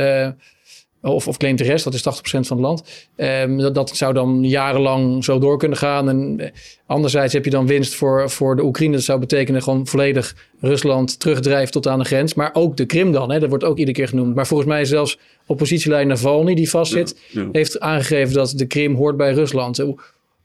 Of, 1.03 1.29
of 1.29 1.37
claimt 1.37 1.59
de 1.59 1.65
rest, 1.65 1.85
dat 1.85 1.95
is 1.95 2.01
80% 2.01 2.03
van 2.23 2.57
het 2.57 2.67
land. 2.67 3.09
Ehm, 3.17 3.57
dat, 3.57 3.75
dat 3.75 3.97
zou 3.97 4.13
dan 4.13 4.45
jarenlang 4.45 5.25
zo 5.25 5.39
door 5.39 5.59
kunnen 5.59 5.79
gaan. 5.79 6.09
En 6.09 6.35
eh, 6.39 6.51
anderzijds 6.87 7.33
heb 7.33 7.45
je 7.45 7.51
dan 7.51 7.67
winst 7.67 7.95
voor, 7.95 8.31
voor 8.31 8.57
de 8.57 8.65
Oekraïne. 8.65 8.95
Dat 8.95 9.05
zou 9.05 9.19
betekenen 9.19 9.63
gewoon 9.63 9.87
volledig 9.87 10.37
Rusland 10.61 11.21
terugdrijft 11.21 11.73
tot 11.73 11.87
aan 11.87 11.99
de 11.99 12.05
grens. 12.05 12.35
Maar 12.35 12.51
ook 12.53 12.77
de 12.77 12.87
Krim 12.87 13.13
dan, 13.13 13.31
hè, 13.31 13.39
dat 13.39 13.49
wordt 13.49 13.65
ook 13.65 13.79
iedere 13.79 13.97
keer 13.97 14.09
genoemd. 14.09 14.35
Maar 14.35 14.47
volgens 14.47 14.69
mij 14.69 14.85
zelfs 14.85 15.19
oppositieleider 15.47 16.09
Navalny, 16.09 16.55
die 16.55 16.71
vastzit, 16.71 17.21
Ja, 17.29 17.41
ja. 17.41 17.49
heeft 17.53 17.81
aangegeven 17.81 18.35
dat 18.35 18.53
de 18.57 18.67
Krim 18.67 18.95
hoort 18.95 19.17
bij 19.17 19.33
Rusland. 19.33 19.85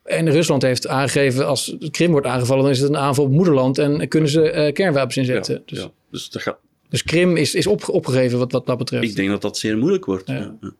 En 0.04 0.32
Rusland 0.32 0.62
heeft 0.62 0.88
aangegeven, 0.88 1.48
als 1.48 1.76
de 1.80 1.90
Krim 1.92 2.12
wordt 2.12 2.28
aangevallen, 2.28 2.64
dan 2.64 2.72
is 2.72 2.80
het 2.80 2.90
een 2.90 2.98
aanval 2.98 3.24
op 3.24 3.32
moederland 3.32 3.78
en 3.78 4.08
kunnen 4.08 4.30
ze 4.30 4.52
eh, 4.52 4.74
kernwapens 4.74 5.18
inzetten. 5.18 5.54
Ja, 5.56 5.62
dus, 5.66 5.80
ja. 5.80 5.92
dus 6.12 6.30
dat 6.30 6.42
gaat, 6.42 6.58
dus 6.90 7.04
Krim 7.04 7.38
is, 7.38 7.56
is 7.56 7.68
op, 7.68 7.90
opgegeven 7.90 8.38
wat, 8.38 8.52
wat 8.52 8.66
dat 8.66 8.78
betreft. 8.78 9.04
ik 9.04 9.16
denk 9.16 9.30
dat 9.30 9.42
dat 9.42 9.58
zeer 9.58 9.78
moeilijk 9.78 10.06
wordt. 10.06 10.28
Ja. 10.28 10.56
Dus 10.62 10.72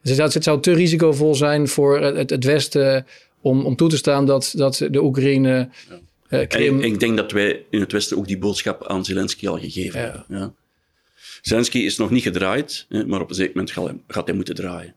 het 0.00 0.16
zou, 0.16 0.30
het 0.32 0.44
zou 0.44 0.60
te 0.60 0.72
risicovol 0.72 1.34
zijn 1.34 1.68
voor 1.68 2.00
het, 2.00 2.30
het 2.30 2.44
Westen 2.44 3.06
om, 3.40 3.64
om 3.64 3.76
toe 3.76 3.88
te 3.88 3.96
staan 3.96 4.26
dat, 4.26 4.52
dat 4.56 4.86
de 4.90 5.02
Oekraïne 5.02 5.68
eh, 6.28 6.48
Krim... 6.48 6.78
ik, 6.78 6.84
ik 6.84 7.00
denk 7.00 7.16
dat 7.16 7.32
wij 7.32 7.64
in 7.70 7.80
het 7.80 7.92
Westen 7.92 8.16
ook 8.16 8.26
die 8.26 8.38
boodschap 8.38 8.86
aan 8.86 9.04
Zelensky 9.04 9.48
al 9.48 9.58
gegeven 9.58 10.00
hebben. 10.00 10.24
Ja. 10.28 10.52
Zelensky 11.42 11.78
is 11.78 11.96
nog 11.96 12.10
niet 12.10 12.22
gedraaid, 12.22 12.86
maar 13.06 13.20
op 13.20 13.28
een 13.28 13.34
zeker 13.34 13.52
moment 13.54 13.72
gaat 13.72 13.84
hij, 13.84 13.96
gaat 14.08 14.26
hij 14.26 14.36
moeten 14.36 14.54
draaien. 14.54 14.94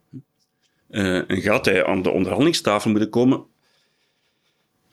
Eh, 0.90 1.32
en 1.32 1.42
gaat 1.42 1.66
hij 1.66 1.86
aan 1.86 2.02
de 2.02 2.10
onderhandelingstafel 2.10 2.90
moeten 2.90 3.10
komen? 3.10 3.44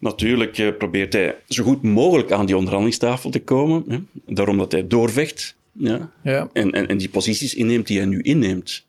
Natuurlijk 0.04 0.58
eh, 0.58 0.76
probeert 0.76 1.12
hij 1.12 1.36
zo 1.48 1.64
goed 1.64 1.82
mogelijk 1.82 2.32
aan 2.32 2.46
die 2.46 2.56
onderhandelingstafel 2.56 3.30
te 3.30 3.42
komen. 3.42 3.84
Hè, 3.88 3.98
daarom 4.34 4.58
dat 4.58 4.72
hij 4.72 4.86
doorvecht. 4.86 5.56
Ja, 5.72 6.10
ja, 6.22 6.48
en, 6.52 6.70
en, 6.72 6.88
en 6.88 6.96
die 6.96 7.08
posities 7.08 7.54
inneemt 7.54 7.86
die 7.86 7.96
hij 7.98 8.06
nu 8.06 8.20
inneemt. 8.22 8.86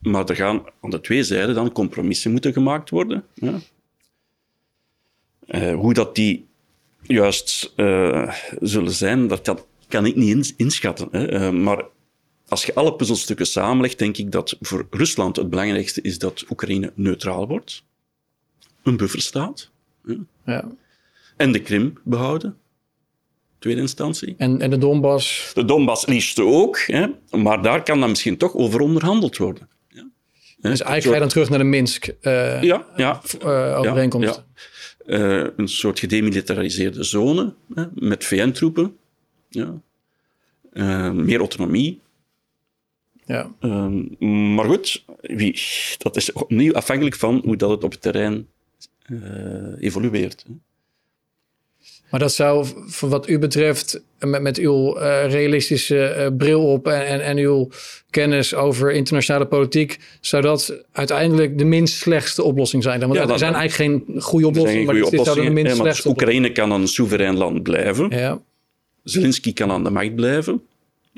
Maar 0.00 0.28
er 0.28 0.36
gaan 0.36 0.62
aan 0.80 0.90
de 0.90 1.00
twee 1.00 1.22
zijden 1.22 1.54
dan 1.54 1.72
compromissen 1.72 2.30
moeten 2.30 2.52
gemaakt 2.52 2.90
worden. 2.90 3.24
Ja. 3.34 3.60
Eh, 5.46 5.74
hoe 5.74 5.94
dat 5.94 6.14
die 6.14 6.46
juist 7.02 7.72
eh, 7.76 8.34
zullen 8.60 8.92
zijn, 8.92 9.26
dat 9.26 9.40
kan, 9.40 9.58
kan 9.88 10.06
ik 10.06 10.16
niet 10.16 10.28
ins- 10.28 10.54
inschatten. 10.56 11.08
Hè. 11.10 11.52
Maar 11.52 11.84
als 12.48 12.64
je 12.64 12.74
alle 12.74 12.94
puzzelstukken 12.94 13.46
samenlegt, 13.46 13.98
denk 13.98 14.16
ik 14.16 14.32
dat 14.32 14.56
voor 14.60 14.86
Rusland 14.90 15.36
het 15.36 15.50
belangrijkste 15.50 16.02
is 16.02 16.18
dat 16.18 16.44
Oekraïne 16.50 16.92
neutraal 16.94 17.48
wordt. 17.48 17.82
Een 18.82 18.96
bufferstaat. 18.96 19.70
Ja. 20.44 20.68
En 21.36 21.52
de 21.52 21.60
Krim 21.60 21.92
behouden. 22.04 22.56
Tweede 23.58 23.80
instantie. 23.80 24.34
En, 24.38 24.60
en 24.60 24.70
de 24.70 24.78
Donbass... 24.78 25.50
De 25.54 25.64
Donbass 25.64 26.06
liefst 26.06 26.40
ook, 26.40 26.78
hè, 26.78 27.06
maar 27.30 27.62
daar 27.62 27.82
kan 27.82 28.00
dan 28.00 28.08
misschien 28.08 28.36
toch 28.36 28.54
over 28.54 28.80
onderhandeld 28.80 29.36
worden. 29.36 29.68
Ja. 29.88 30.08
Dus 30.60 30.80
eigenlijk 30.80 31.02
ga 31.02 31.12
je 31.12 31.18
dan 31.18 31.28
terug 31.28 31.48
naar 31.48 31.58
de 31.58 31.64
Minsk 31.64 32.06
eh, 32.20 32.62
Ja, 32.62 32.86
ja. 32.96 33.20
eh. 33.40 33.80
Eh, 35.06 35.46
een 35.56 35.68
soort 35.68 35.98
gedemilitariseerde 35.98 37.02
zone 37.02 37.54
hè, 37.74 37.84
met 37.94 38.24
VN-troepen. 38.24 38.96
Ja. 39.48 39.80
Meer 41.12 41.38
autonomie. 41.38 42.00
Ja. 43.24 43.50
Maar 44.54 44.64
goed, 44.64 45.04
wie, 45.20 45.60
dat 45.98 46.16
is 46.16 46.32
opnieuw 46.32 46.72
afhankelijk 46.72 47.16
van 47.16 47.42
hoe 47.44 47.56
dat 47.56 47.70
het 47.70 47.84
op 47.84 47.90
het 47.90 48.00
terrein 48.00 48.48
evolueert. 49.78 50.44
Maar 52.12 52.20
dat 52.20 52.32
zou, 52.32 52.66
voor 52.86 53.08
wat 53.08 53.28
u 53.28 53.38
betreft, 53.38 54.02
met, 54.18 54.42
met 54.42 54.58
uw 54.58 54.98
uh, 54.98 55.30
realistische 55.30 56.16
uh, 56.18 56.36
bril 56.36 56.66
op 56.66 56.86
en, 56.86 57.06
en, 57.06 57.24
en, 57.24 57.36
uw 57.36 57.68
kennis 58.10 58.54
over 58.54 58.92
internationale 58.92 59.46
politiek, 59.46 59.98
zou 60.20 60.42
dat 60.42 60.84
uiteindelijk 60.92 61.58
de 61.58 61.64
minst 61.64 61.94
slechtste 61.94 62.42
oplossing 62.42 62.82
zijn? 62.82 63.00
Want 63.00 63.14
ja, 63.14 63.28
er 63.28 63.38
zijn 63.38 63.54
eigenlijk 63.54 64.06
geen 64.06 64.20
goede 64.20 64.46
oplossingen, 64.46 64.84
maar 64.84 64.94
dit 64.94 65.24
zou 65.24 65.42
de 65.42 65.50
minst 65.50 65.76
ja, 65.76 65.82
slechtste 65.82 66.08
Oekraïne 66.08 66.52
kan 66.52 66.70
een 66.70 66.88
soeverein 66.88 67.36
land 67.36 67.62
blijven. 67.62 68.10
Ja. 68.10 68.40
Zelensky 69.02 69.52
kan 69.52 69.70
aan 69.70 69.84
de 69.84 69.90
macht 69.90 70.14
blijven. 70.14 70.62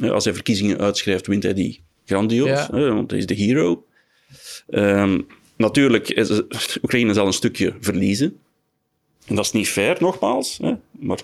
Als 0.00 0.24
hij 0.24 0.34
verkiezingen 0.34 0.78
uitschrijft, 0.78 1.26
wint 1.26 1.42
hij 1.42 1.54
die 1.54 1.80
grandioos, 2.06 2.48
ja. 2.48 2.68
want 2.70 3.10
hij 3.10 3.18
is 3.18 3.26
de 3.26 3.34
hero. 3.34 3.84
Um, 4.68 5.26
natuurlijk, 5.56 6.08
is, 6.08 6.42
Oekraïne 6.82 7.14
zal 7.14 7.26
een 7.26 7.32
stukje 7.32 7.74
verliezen. 7.80 8.38
En 9.26 9.34
dat 9.34 9.44
is 9.44 9.52
niet 9.52 9.68
fair, 9.68 9.96
nogmaals. 10.00 10.58
Hè? 10.62 10.72
Maar 10.90 11.18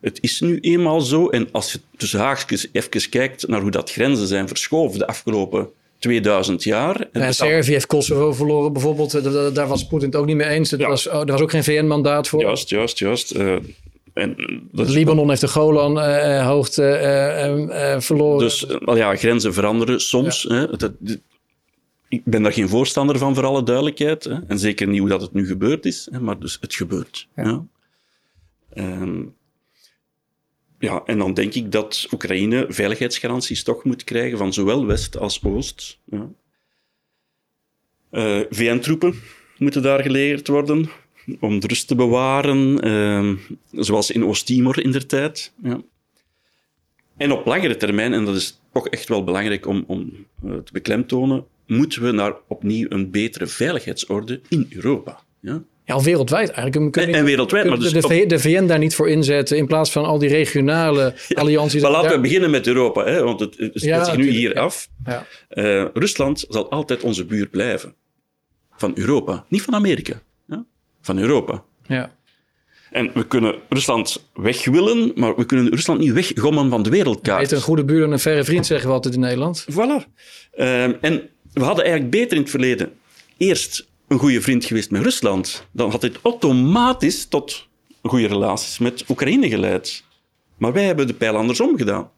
het 0.00 0.18
is 0.20 0.40
nu 0.40 0.58
eenmaal 0.60 1.00
zo. 1.00 1.28
En 1.28 1.48
als 1.52 1.72
je 1.72 1.80
tussen 1.96 2.20
haakjes 2.20 2.68
even 2.72 3.08
kijkt 3.10 3.48
naar 3.48 3.60
hoe 3.60 3.70
dat 3.70 3.90
grenzen 3.90 4.26
zijn 4.26 4.48
verschoven 4.48 4.98
de 4.98 5.06
afgelopen 5.06 5.68
2000 5.98 6.62
jaar. 6.62 7.08
Ja, 7.12 7.32
Servië 7.32 7.72
heeft 7.72 7.86
Kosovo 7.86 8.32
verloren 8.32 8.72
bijvoorbeeld. 8.72 9.22
Daar 9.54 9.68
was 9.68 9.86
Poetin 9.86 10.08
het 10.08 10.16
ook 10.16 10.26
niet 10.26 10.36
mee 10.36 10.48
eens. 10.48 10.72
Er, 10.72 10.88
was, 10.88 11.08
oh, 11.08 11.20
er 11.20 11.26
was 11.26 11.40
ook 11.40 11.50
geen 11.50 11.64
VN-mandaat 11.64 12.28
voor. 12.28 12.40
Juist, 12.40 12.68
juist, 12.68 12.98
juist. 12.98 13.34
Uh, 13.34 13.56
en 14.14 14.36
dat 14.72 14.88
Libanon 14.88 15.28
heeft 15.28 15.40
de 15.40 15.48
Golan-hoogte 15.48 16.82
uh, 16.82 17.92
uh, 17.92 18.00
verloren. 18.00 18.38
Dus 18.38 18.66
ja, 18.84 19.16
grenzen 19.16 19.54
veranderen 19.54 20.00
soms. 20.00 20.42
Ja. 20.48 20.54
Hè, 20.54 20.76
dat, 20.76 20.92
ik 22.14 22.24
ben 22.24 22.42
daar 22.42 22.52
geen 22.52 22.68
voorstander 22.68 23.18
van, 23.18 23.34
voor 23.34 23.44
alle 23.44 23.62
duidelijkheid. 23.62 24.24
Hè. 24.24 24.38
En 24.46 24.58
zeker 24.58 24.88
niet 24.88 25.00
hoe 25.00 25.08
dat 25.08 25.20
het 25.20 25.32
nu 25.32 25.46
gebeurd 25.46 25.86
is, 25.86 26.08
hè, 26.10 26.20
maar 26.20 26.38
dus 26.38 26.58
het 26.60 26.74
gebeurt. 26.74 27.28
Ja. 27.36 27.42
ja. 27.42 27.66
En, 28.68 29.34
ja, 30.78 31.02
en 31.04 31.18
dan 31.18 31.34
denk 31.34 31.54
ik 31.54 31.72
dat 31.72 32.08
Oekraïne 32.12 32.66
veiligheidsgaranties 32.68 33.62
toch 33.62 33.84
moet 33.84 34.04
krijgen 34.04 34.38
van 34.38 34.52
zowel 34.52 34.86
West 34.86 35.18
als 35.18 35.42
Oost. 35.42 35.98
Ja. 36.04 36.28
Uh, 38.10 38.40
VN-troepen 38.50 39.14
moeten 39.58 39.82
daar 39.82 40.02
geleerd 40.02 40.48
worden 40.48 40.90
om 41.40 41.60
de 41.60 41.66
rust 41.66 41.88
te 41.88 41.94
bewaren, 41.94 42.86
uh, 42.88 43.32
zoals 43.70 44.10
in 44.10 44.24
Oost-Timor 44.24 44.80
in 44.80 44.90
der 44.90 45.06
tijd. 45.06 45.52
Ja. 45.62 45.82
En 47.16 47.32
op 47.32 47.46
langere 47.46 47.76
termijn, 47.76 48.12
en 48.12 48.24
dat 48.24 48.34
is 48.34 48.60
toch 48.72 48.88
echt 48.88 49.08
wel 49.08 49.24
belangrijk 49.24 49.66
om, 49.66 49.84
om 49.86 50.26
uh, 50.44 50.56
te 50.56 50.72
beklemtonen, 50.72 51.46
moeten 51.66 52.02
we 52.02 52.10
naar 52.10 52.34
opnieuw 52.48 52.86
een 52.88 53.10
betere 53.10 53.46
veiligheidsorde 53.46 54.40
in 54.48 54.66
Europa. 54.70 55.20
Ja? 55.40 55.62
Ja, 55.86 56.00
wereldwijd 56.00 56.50
eigenlijk. 56.50 56.96
En, 56.96 57.14
en, 57.14 57.24
wereldwijd. 57.24 57.68
Maar 57.68 57.78
dus 57.78 57.92
de, 57.92 58.26
de, 58.26 58.38
VN 58.38 58.66
daar 58.66 58.78
niet 58.78 58.94
voor 58.94 59.08
inzetten 59.08 59.56
in 59.56 59.66
plaats 59.66 59.92
van 59.92 60.04
al 60.04 60.18
die 60.18 60.28
regionale 60.28 61.14
allianties. 61.34 61.82
Maar 61.82 61.90
laten 61.90 62.10
we 62.10 62.20
beginnen 62.20 62.50
met 62.50 62.66
Europa, 62.66 63.04
hè, 63.04 63.22
want 63.22 63.40
het, 63.40 63.56
het 63.58 63.80
ja, 63.80 64.04
zich 64.04 64.16
nu 64.16 64.30
hier 64.30 64.58
af. 64.58 64.88
Ja. 65.04 65.26
Uh, 65.50 65.84
Rusland 65.94 66.44
zal 66.48 66.70
altijd 66.70 67.02
onze 67.02 67.24
buur 67.24 67.48
blijven. 67.48 67.94
Van 68.76 68.92
Europa, 68.94 69.44
niet 69.48 69.62
van 69.62 69.74
Amerika. 69.74 70.22
Ja? 70.46 70.64
Van 71.00 71.18
Europa. 71.18 71.64
Ja. 71.86 72.12
En 72.90 73.10
we 73.14 73.26
kunnen 73.26 73.54
Rusland 73.68 74.30
weg 74.34 74.64
willen, 74.64 75.12
maar 75.14 75.36
we 75.36 75.44
kunnen 75.44 75.68
Rusland 75.68 76.00
niet 76.00 76.12
weggommen 76.12 76.70
van 76.70 76.82
de 76.82 76.90
wereldkaart. 76.90 77.40
Heet 77.40 77.52
een 77.52 77.60
goede 77.60 77.84
buur 77.84 78.04
en 78.04 78.12
een 78.12 78.18
verre 78.18 78.44
vriend, 78.44 78.66
zeggen 78.66 78.88
we 78.88 78.94
altijd 78.94 79.14
in 79.14 79.20
Nederland. 79.20 79.66
Voilà. 79.70 80.08
Uh, 80.56 81.04
en 81.04 81.28
we 81.54 81.64
hadden 81.64 81.84
eigenlijk 81.84 82.10
beter 82.10 82.36
in 82.36 82.42
het 82.42 82.50
verleden 82.50 82.92
eerst 83.36 83.88
een 84.08 84.18
goede 84.18 84.40
vriend 84.40 84.64
geweest 84.64 84.90
met 84.90 85.02
Rusland. 85.02 85.66
Dan 85.72 85.90
had 85.90 86.00
dit 86.00 86.18
automatisch 86.22 87.24
tot 87.24 87.66
goede 88.02 88.26
relaties 88.26 88.78
met 88.78 89.04
Oekraïne 89.08 89.48
geleid. 89.48 90.04
Maar 90.56 90.72
wij 90.72 90.84
hebben 90.84 91.06
de 91.06 91.14
pijl 91.14 91.36
andersom 91.36 91.76
gedaan. 91.76 92.10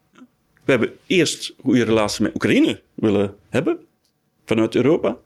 We 0.64 0.72
hebben 0.72 0.97
eerst 1.07 1.55
goede 1.62 1.84
relaties 1.84 2.18
met 2.18 2.34
Oekraïne 2.34 2.82
willen 2.95 3.37
hebben, 3.49 3.78
vanuit 4.45 4.74
Europa. 4.74 5.16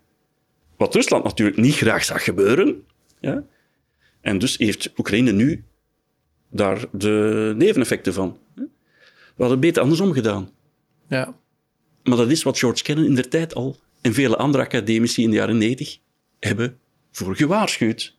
Wat 0.76 0.94
Rusland 0.94 1.24
natuurlijk 1.24 1.56
niet 1.56 1.74
graag 1.74 2.04
zag 2.04 2.24
gebeuren. 2.24 2.84
Ja? 3.20 3.44
En 4.20 4.38
dus 4.38 4.56
heeft 4.56 4.92
Oekraïne 4.98 5.32
nu 5.32 5.64
daar 6.50 6.84
de 6.92 7.54
neveneffecten 7.56 8.12
van. 8.12 8.38
We 9.36 9.46
hadden 9.46 9.60
beter 9.60 9.82
andersom 9.82 10.12
gedaan. 10.12 10.50
Ja. 11.08 11.34
Maar 12.02 12.16
dat 12.16 12.30
is 12.30 12.42
wat 12.42 12.58
George 12.58 12.82
Kennan 12.82 13.04
in 13.04 13.14
der 13.14 13.28
tijd 13.28 13.54
al 13.54 13.76
en 14.00 14.14
vele 14.14 14.36
andere 14.36 14.64
academici 14.64 15.22
in 15.22 15.30
de 15.30 15.36
jaren 15.36 15.58
90 15.58 15.98
hebben 16.38 16.78
voor 17.12 17.36
gewaarschuwd. 17.36 18.18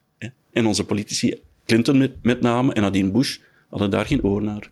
En 0.54 0.66
onze 0.66 0.84
politici, 0.84 1.42
Clinton 1.66 2.12
met, 2.22 2.42
name 2.42 2.74
en 2.74 2.82
Nadine 2.82 3.12
Bush, 3.12 3.38
hadden 3.70 3.90
daar 3.90 4.06
geen 4.06 4.24
oor 4.24 4.44
naar. 4.44 4.72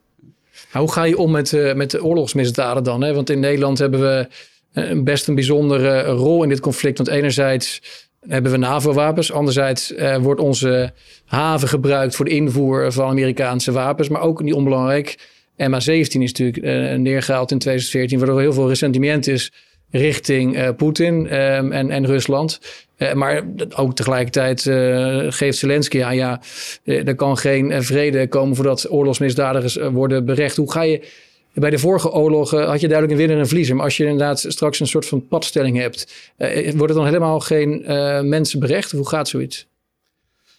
hoe 0.72 0.91
ga 0.91 1.03
je 1.03 1.18
om 1.18 1.32
met, 1.32 1.51
uh, 1.51 1.74
met 1.74 1.91
de 1.91 2.03
oorlogsmisdaden 2.03 2.84
dan? 2.84 3.03
Hè? 3.03 3.14
Want 3.14 3.30
in 3.30 3.39
Nederland 3.39 3.78
hebben 3.78 3.99
we 3.99 4.28
uh, 4.74 5.03
best 5.03 5.28
een 5.28 5.36
bijzondere 5.36 6.03
rol 6.03 6.43
in 6.43 6.49
dit 6.49 6.60
conflict. 6.60 6.97
Want 6.97 7.10
enerzijds 7.10 7.82
hebben 8.28 8.51
we 8.51 8.57
NAVO-wapens. 8.57 9.32
Anderzijds 9.32 9.91
uh, 9.91 10.18
wordt 10.18 10.41
onze 10.41 10.93
haven 11.26 11.68
gebruikt 11.68 12.16
voor 12.16 12.26
de 12.26 12.32
invoer 12.32 12.91
van 12.91 13.10
Amerikaanse 13.10 13.72
wapens. 13.72 14.10
Maar 14.10 14.22
ook 14.22 14.41
niet 14.41 14.53
onbelangrijk. 14.53 15.18
MH17 15.53 16.20
is 16.20 16.34
natuurlijk 16.34 16.97
neergehaald 16.97 17.51
in 17.51 17.60
2014, 17.60 18.18
waardoor 18.18 18.39
heel 18.39 18.53
veel 18.53 18.68
ressentiment 18.68 19.28
is 19.28 19.51
richting 19.92 20.56
uh, 20.56 20.70
Poetin 20.78 21.14
um, 21.14 21.72
en, 21.72 21.90
en 21.90 22.06
Rusland. 22.06 22.60
Uh, 22.98 23.14
maar 23.14 23.44
ook 23.76 23.96
tegelijkertijd 23.96 24.66
uh, 24.66 25.26
geeft 25.30 25.58
Zelensky 25.58 26.04
aan, 26.04 26.16
ja, 26.16 26.42
er 26.84 27.16
kan 27.16 27.38
geen 27.38 27.84
vrede 27.84 28.28
komen 28.28 28.56
voordat 28.56 28.92
oorlogsmisdadigers 28.92 29.76
worden 29.76 30.26
berecht. 30.26 30.56
Hoe 30.56 30.72
ga 30.72 30.82
je... 30.82 31.08
Bij 31.54 31.70
de 31.70 31.78
vorige 31.78 32.12
oorlogen 32.12 32.68
had 32.68 32.82
je 32.82 32.88
duidelijk 32.88 33.12
een 33.12 33.18
winnaar 33.18 33.36
en 33.36 33.42
een 33.42 33.48
verliezer. 33.48 33.76
Maar 33.76 33.86
als 33.86 33.98
je 33.98 34.04
inderdaad 34.04 34.46
straks 34.48 34.80
een 34.80 34.88
soort 34.88 35.06
van 35.06 35.28
padstelling 35.28 35.78
hebt, 35.78 36.32
wordt 36.38 36.80
het 36.80 36.94
dan 36.94 37.06
helemaal 37.06 37.40
geen 37.40 37.84
mensen 38.30 38.60
berecht? 38.60 38.92
Hoe 38.92 39.08
gaat 39.08 39.28
zoiets? 39.28 39.68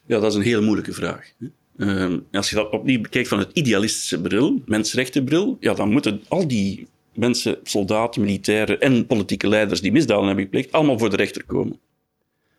Ja, 0.07 0.21
dat 0.21 0.31
is 0.31 0.39
een 0.39 0.45
hele 0.45 0.61
moeilijke 0.61 0.93
vraag. 0.93 1.33
Ehm, 1.79 2.19
als 2.33 2.51
je 2.51 2.57
dat 2.57 2.71
opnieuw 2.71 3.01
bekijkt 3.01 3.29
van 3.29 3.39
het 3.39 3.51
idealistische 3.53 4.21
bril, 4.21 4.63
mensenrechtenbril, 4.67 5.57
ja, 5.61 5.75
dan 5.75 5.91
moeten 5.91 6.23
al 6.29 6.49
die 6.49 6.87
mensen, 7.15 7.59
soldaten, 7.63 8.23
militairen 8.23 8.81
en 8.81 9.07
politieke 9.07 9.49
leiders 9.49 9.81
die 9.81 9.93
misdaden 9.93 10.27
hebben 10.27 10.45
gepleegd, 10.45 10.73
allemaal 10.73 10.99
voor 10.99 11.11
de 11.11 11.17
rechter 11.17 11.45
komen. 11.45 11.81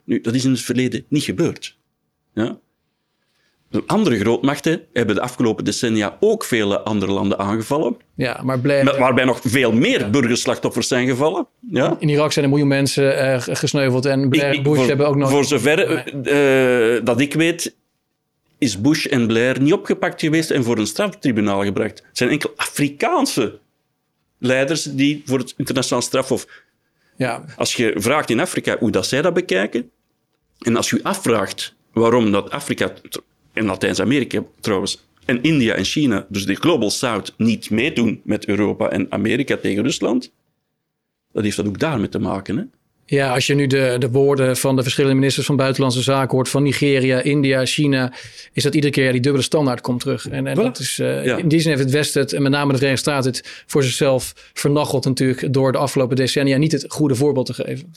Nu, 0.04 0.22
dat 0.22 0.34
is 0.34 0.46
in 0.46 0.52
het 0.52 0.62
verleden 0.62 1.06
niet 1.08 1.24
gebeurd. 1.24 1.78
Ja? 2.34 2.58
De 3.70 3.84
andere 3.86 4.20
grootmachten 4.20 4.82
hebben 4.94 5.16
de 5.16 5.22
afgelopen 5.22 5.66
decennia 5.66 6.18
ook 6.20 6.44
vele 6.44 6.80
andere 6.80 7.12
landen 7.12 7.40
aangevallen. 7.40 7.98
Ja, 8.16 8.42
maar 8.44 8.60
blijven... 8.60 9.00
Waarbij 9.00 9.26
nog 9.26 9.40
veel 9.44 9.72
meer 9.72 10.10
burgerslachtoffers 10.10 10.88
zijn 10.88 11.08
gevallen. 11.08 11.48
Ja? 11.70 11.96
In 12.00 12.10
Irak 12.10 12.32
zijn 12.32 12.46
een 12.46 12.52
miljoen 12.52 12.70
mensen 12.70 13.04
uh, 13.04 13.36
gesneuveld 13.40 14.06
en 14.06 14.30
Blair 14.30 14.56
en 14.56 14.64
Bush 14.64 14.78
voor, 14.78 14.88
hebben 14.88 15.08
ook 15.08 15.16
nog... 15.16 15.30
Voor 15.30 15.46
zover 15.46 16.08
uh, 16.98 17.06
dat 17.06 17.20
ik 17.20 17.34
weet, 17.34 17.76
is 18.58 18.82
Bush 18.82 19.06
en 19.06 19.28
Blair 19.28 19.62
niet 19.62 19.74
opgepakt 19.74 20.22
geweest 20.22 20.52
en 20.52 20.64
voor 20.64 20.78
een 20.78 20.88
straftribunaal 20.88 21.64
gebracht. 21.64 22.04
Het 22.08 22.18
zijn 22.18 22.30
enkel 22.30 22.54
Afrikaanse 22.56 23.60
leiders 24.42 24.84
die 24.84 25.22
voor 25.26 25.40
het 25.40 25.54
internationaal 25.58 26.02
strafhof. 26.02 26.48
Ja. 27.18 27.46
Als 27.56 27.74
je 27.74 27.94
vraagt 27.96 28.30
in 28.30 28.40
Afrika 28.40 28.78
hoe 28.80 28.92
dat 28.92 29.08
zij 29.08 29.22
dat 29.22 29.34
bekijken, 29.34 29.92
en 30.60 30.76
als 30.76 30.90
je 30.90 31.04
afvraagt 31.04 31.76
waarom 31.94 32.32
dat 32.32 32.50
Afrika 32.50 32.94
en 33.54 33.66
Latijns-Amerika 33.66 34.44
trouwens, 34.60 35.06
en 35.26 35.42
India 35.44 35.74
en 35.74 35.84
China, 35.84 36.26
dus 36.30 36.46
de 36.46 36.56
Global 36.56 36.90
South, 36.90 37.34
niet 37.38 37.70
meedoen 37.70 38.22
met 38.24 38.46
Europa 38.46 38.90
en 38.90 39.12
Amerika 39.12 39.58
tegen 39.58 39.84
Rusland, 39.84 40.32
dat 41.32 41.44
heeft 41.44 41.56
dat 41.56 41.68
ook 41.68 41.80
daarmee 41.80 42.10
te 42.10 42.20
maken. 42.20 42.58
Hè? 42.58 42.64
Ja, 43.12 43.34
als 43.34 43.48
je 43.48 43.54
nu 43.54 43.68
de, 43.68 43.96
de 44.00 44.10
woorden 44.10 44.58
van 44.58 44.76
de 44.76 44.82
verschillende 44.82 45.16
ministers 45.16 45.46
van 45.46 45.56
Buitenlandse 45.56 46.02
Zaken 46.02 46.36
hoort, 46.36 46.50
van 46.50 46.64
Nigeria, 46.64 47.22
India, 47.22 47.66
China, 47.66 48.14
is 48.54 48.64
dat 48.64 48.76
iedere 48.76 48.94
keer 48.94 49.06
ja, 49.06 49.12
die 49.12 49.22
dubbele 49.22 49.44
standaard 49.44 49.82
komt 49.82 50.00
terug. 50.00 50.30
En, 50.30 50.48
en 50.48 50.56
dat 50.56 50.80
is, 50.80 51.00
uh, 51.00 51.38
in 51.38 51.48
die 51.48 51.60
zin 51.60 51.70
heeft 51.70 51.84
het 51.84 51.92
Westen, 51.92 52.22
het, 52.22 52.34
en 52.34 52.42
met 52.42 52.52
name 52.52 52.72
de 52.72 52.78
Verenigde 52.78 53.10
Staten, 53.10 53.32
het 53.32 53.64
voor 53.66 53.84
zichzelf 53.84 54.52
vernacheld 54.54 55.06
natuurlijk 55.06 55.54
door 55.54 55.72
de 55.72 55.78
afgelopen 55.78 56.16
decennia 56.16 56.58
niet 56.58 56.72
het 56.72 56.86
goede 56.88 57.16
voorbeeld 57.16 57.46
te 57.46 57.54
geven. 57.54 57.94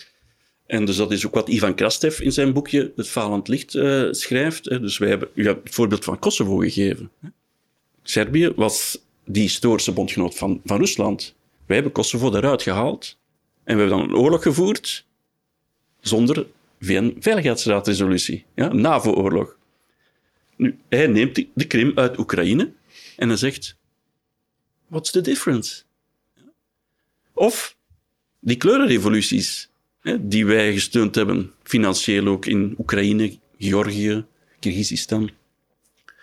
En 0.67 0.85
dus 0.85 0.97
dat 0.97 1.13
is 1.13 1.27
ook 1.27 1.35
wat 1.35 1.49
Ivan 1.49 1.75
Krastev 1.75 2.21
in 2.21 2.33
zijn 2.33 2.53
boekje 2.53 2.93
Het 2.97 3.09
Falend 3.09 3.49
Licht 3.49 3.75
uh, 3.75 4.07
schrijft. 4.11 4.65
Dus 4.65 4.99
wij 4.99 5.09
hebben 5.09 5.29
u 5.35 5.47
hebt 5.47 5.65
het 5.65 5.75
voorbeeld 5.75 6.05
van 6.05 6.19
Kosovo 6.19 6.57
gegeven. 6.57 7.11
Servië 8.03 8.53
was 8.57 8.99
die 9.25 9.43
historische 9.43 9.93
bondgenoot 9.93 10.35
van, 10.35 10.61
van 10.65 10.79
Rusland. 10.79 11.35
Wij 11.67 11.77
hebben 11.77 11.93
Kosovo 11.93 12.35
eruit 12.35 12.63
gehaald. 12.63 13.17
En 13.65 13.75
we 13.77 13.81
hebben 13.81 13.99
dan 13.99 14.09
een 14.09 14.17
oorlog 14.17 14.43
gevoerd 14.43 15.07
zonder 16.01 16.47
VN-veiligheidsraadresolutie. 16.81 18.45
Ja, 18.55 18.73
NAVO-oorlog. 18.73 19.59
Nu, 20.57 20.79
hij 20.89 21.07
neemt 21.07 21.35
de 21.55 21.67
Krim 21.67 21.93
uit 21.95 22.19
Oekraïne 22.19 22.73
en 23.17 23.29
hij 23.29 23.37
zegt: 23.37 23.77
What's 24.87 25.11
the 25.11 25.21
difference? 25.21 25.83
Of 27.33 27.77
die 28.41 28.57
kleurenrevoluties 28.57 29.71
die 30.21 30.47
wij 30.47 30.73
gesteund 30.73 31.15
hebben, 31.15 31.53
financieel 31.63 32.27
ook 32.27 32.47
in 32.47 32.75
Oekraïne, 32.79 33.39
Georgië, 33.59 34.25
Kyrgyzstan, 34.61 35.31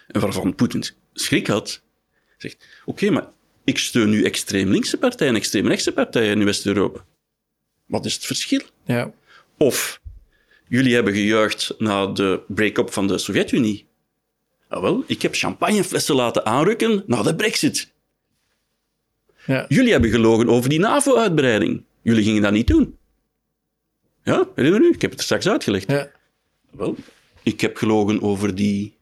en 0.07 0.21
waarvan 0.21 0.55
Poetin 0.55 0.83
schrik 1.13 1.47
had, 1.47 1.81
zegt, 2.37 2.67
oké, 2.85 3.09
maar 3.09 3.29
ik 3.63 3.77
steun 3.77 4.09
nu 4.09 4.23
extreem 4.23 4.69
linkse 4.69 4.97
partijen, 4.97 5.35
extreem 5.35 5.67
rechtse 5.67 5.91
partijen 5.91 6.39
in 6.39 6.45
West-Europa. 6.45 7.05
Wat 7.91 8.05
is 8.05 8.13
het 8.13 8.25
verschil? 8.25 8.61
Ja. 8.85 9.13
Of 9.57 10.01
jullie 10.67 10.93
hebben 10.93 11.13
gejuicht 11.13 11.75
na 11.77 12.05
de 12.05 12.41
break-up 12.47 12.91
van 12.93 13.07
de 13.07 13.17
Sovjet-Unie. 13.17 13.87
Ah, 14.67 14.81
wel, 14.81 15.03
ik 15.07 15.21
heb 15.21 15.35
champagneflessen 15.35 16.15
laten 16.15 16.45
aanrukken 16.45 17.03
na 17.07 17.21
de 17.21 17.35
brexit. 17.35 17.93
Ja. 19.45 19.65
Jullie 19.67 19.91
hebben 19.91 20.09
gelogen 20.09 20.49
over 20.49 20.69
die 20.69 20.79
NAVO-uitbreiding. 20.79 21.83
Jullie 22.01 22.23
gingen 22.23 22.41
dat 22.41 22.51
niet 22.51 22.67
doen. 22.67 22.97
Ja, 24.23 24.47
herinner 24.55 24.81
u? 24.81 24.93
Ik 24.93 25.01
heb 25.01 25.11
het 25.11 25.21
straks 25.21 25.47
uitgelegd. 25.47 25.91
Ja. 25.91 26.11
Wel, 26.71 26.95
ik 27.43 27.61
heb 27.61 27.77
gelogen 27.77 28.21
over 28.21 28.55
die 28.55 28.97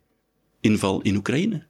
inval 0.60 1.02
in 1.02 1.16
Oekraïne. 1.16 1.66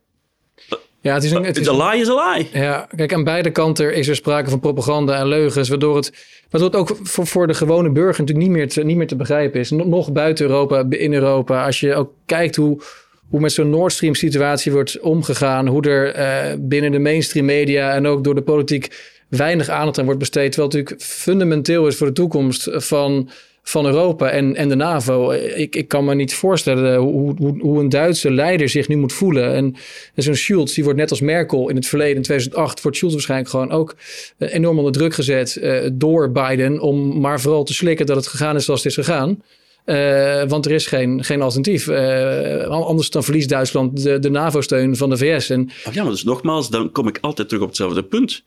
Ja, 1.02 1.14
het 1.14 1.24
is 1.24 1.32
een, 1.32 1.44
het 1.44 1.58
is 1.58 1.70
a 1.70 1.90
lie 1.90 2.02
is 2.02 2.10
a 2.10 2.34
lie. 2.34 2.50
Ja, 2.54 2.88
kijk, 2.96 3.14
aan 3.14 3.24
beide 3.24 3.52
kanten 3.52 3.94
is 3.96 4.08
er 4.08 4.16
sprake 4.16 4.50
van 4.50 4.60
propaganda 4.60 5.20
en 5.20 5.28
leugens, 5.28 5.70
waardoor 5.70 5.96
het, 5.96 6.12
waardoor 6.50 6.70
het 6.70 6.80
ook 6.80 6.98
voor, 7.04 7.28
voor 7.28 7.48
de 7.48 7.54
gewone 7.54 7.90
burger 7.92 8.20
natuurlijk 8.22 8.48
niet 8.48 8.58
meer 8.58 8.70
te, 8.70 8.84
niet 8.84 8.98
meer 8.98 9.08
te 9.08 9.16
begrijpen 9.16 9.60
is. 9.60 9.72
Nog- 9.72 9.88
Nog 9.88 10.12
buiten 10.12 10.46
Europa, 10.46 10.86
in 10.90 11.14
Europa, 11.14 11.66
als 11.66 11.80
je 11.80 11.96
ook 11.96 12.12
kijkt 12.26 12.56
hoe, 12.56 12.82
hoe 13.30 13.40
met 13.40 13.52
zo'n 13.52 13.70
Nord 13.70 13.92
Stream 13.92 14.16
situatie 14.16 14.72
wordt 14.72 15.00
omgegaan, 15.00 15.68
hoe 15.68 15.82
er 15.90 16.14
eh, 16.14 16.54
binnen 16.60 16.92
de 16.92 17.00
mainstream 17.00 17.46
media 17.46 17.94
en 17.94 18.08
ook 18.08 18.24
door 18.24 18.36
de 18.36 18.42
politiek 18.42 18.88
weinig 19.30 19.70
aandacht 19.70 19.98
aan 20.00 20.06
wordt 20.06 20.20
besteed, 20.20 20.52
terwijl 20.52 20.72
het 20.72 20.78
natuurlijk 20.80 21.10
fundamenteel 21.10 21.88
is 21.88 21.96
voor 21.96 22.08
de 22.08 22.14
toekomst 22.14 22.68
van, 22.72 23.30
van 23.70 23.86
Europa 23.86 24.30
en, 24.30 24.56
en 24.56 24.70
de 24.70 24.76
NAVO. 24.76 25.32
Ik, 25.32 25.76
ik 25.76 25.88
kan 25.88 26.06
me 26.06 26.16
niet 26.16 26.34
voorstellen 26.34 27.00
hoe, 27.00 27.36
hoe, 27.38 27.60
hoe 27.60 27.80
een 27.80 27.90
Duitse 27.90 28.32
leider 28.32 28.70
zich 28.70 28.88
nu 28.88 28.96
moet 28.96 29.14
voelen. 29.14 29.54
En, 29.54 29.76
en 30.16 30.24
zo'n 30.24 30.36
Schulz, 30.36 30.74
die 30.74 30.84
wordt 30.84 31.00
net 31.00 31.10
als 31.10 31.22
Merkel 31.22 31.70
in 31.70 31.76
het 31.76 31.88
verleden, 31.88 32.16
in 32.16 32.22
2008, 32.22 32.82
wordt 32.82 32.98
Schulz 32.98 33.14
waarschijnlijk 33.14 33.50
gewoon 33.50 33.72
ook 33.72 33.96
eh, 34.38 34.54
enorm 34.54 34.78
onder 34.78 34.92
druk 34.92 35.14
gezet 35.14 35.56
eh, 35.56 35.90
door 35.94 36.32
Biden. 36.32 36.80
Om 36.80 37.20
maar 37.20 37.42
vooral 37.42 37.64
te 37.64 37.74
slikken 37.74 38.06
dat 38.06 38.16
het 38.16 38.28
gegaan 38.28 38.56
is 38.56 38.66
zoals 38.66 38.84
het 38.84 38.98
is 38.98 39.06
gegaan. 39.06 39.42
Eh, 39.90 40.44
want 40.48 40.66
er 40.66 40.72
is 40.72 40.86
geen, 40.86 41.24
geen 41.24 41.42
alternatief. 41.42 41.88
Eh, 41.88 42.68
anders 42.68 43.10
dan 43.10 43.24
verliest 43.24 43.50
Duitsland 43.50 44.04
de, 44.04 44.20
de 44.20 44.30
NAVO-steun 44.30 44.96
van 44.96 45.10
de 45.10 45.18
VS. 45.18 45.52
Ah, 45.52 45.94
Ja, 45.94 46.04
maar 46.04 46.12
dus 46.12 46.24
nogmaals, 46.24 46.70
dan 46.70 46.92
kom 46.92 47.08
ik 47.08 47.18
altijd 47.22 47.48
terug 47.48 47.64
op 47.64 47.70
hetzelfde 47.70 48.04
punt. 48.04 48.44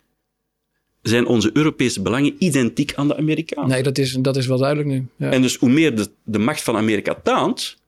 Zijn 1.03 1.27
onze 1.27 1.51
Europese 1.53 2.03
belangen 2.03 2.35
identiek 2.39 2.95
aan 2.95 3.09
de 3.09 3.17
Amerikanen? 3.17 3.71
nee, 3.71 3.83
dat 3.83 3.99
is, 3.99 4.13
dat 4.13 4.37
is 4.37 4.47
wel 4.47 4.59
duidelijk 4.59 4.89
nu. 4.89 5.07
Ja. 5.17 5.31
En 5.31 5.43
dus 5.43 5.57
hoe 5.57 5.71
meer 5.71 5.97
de, 5.97 6.11
de 6.25 6.39
macht 6.39 6.63
van 6.63 6.77
Amerika 6.77 7.15
taant, 7.23 7.79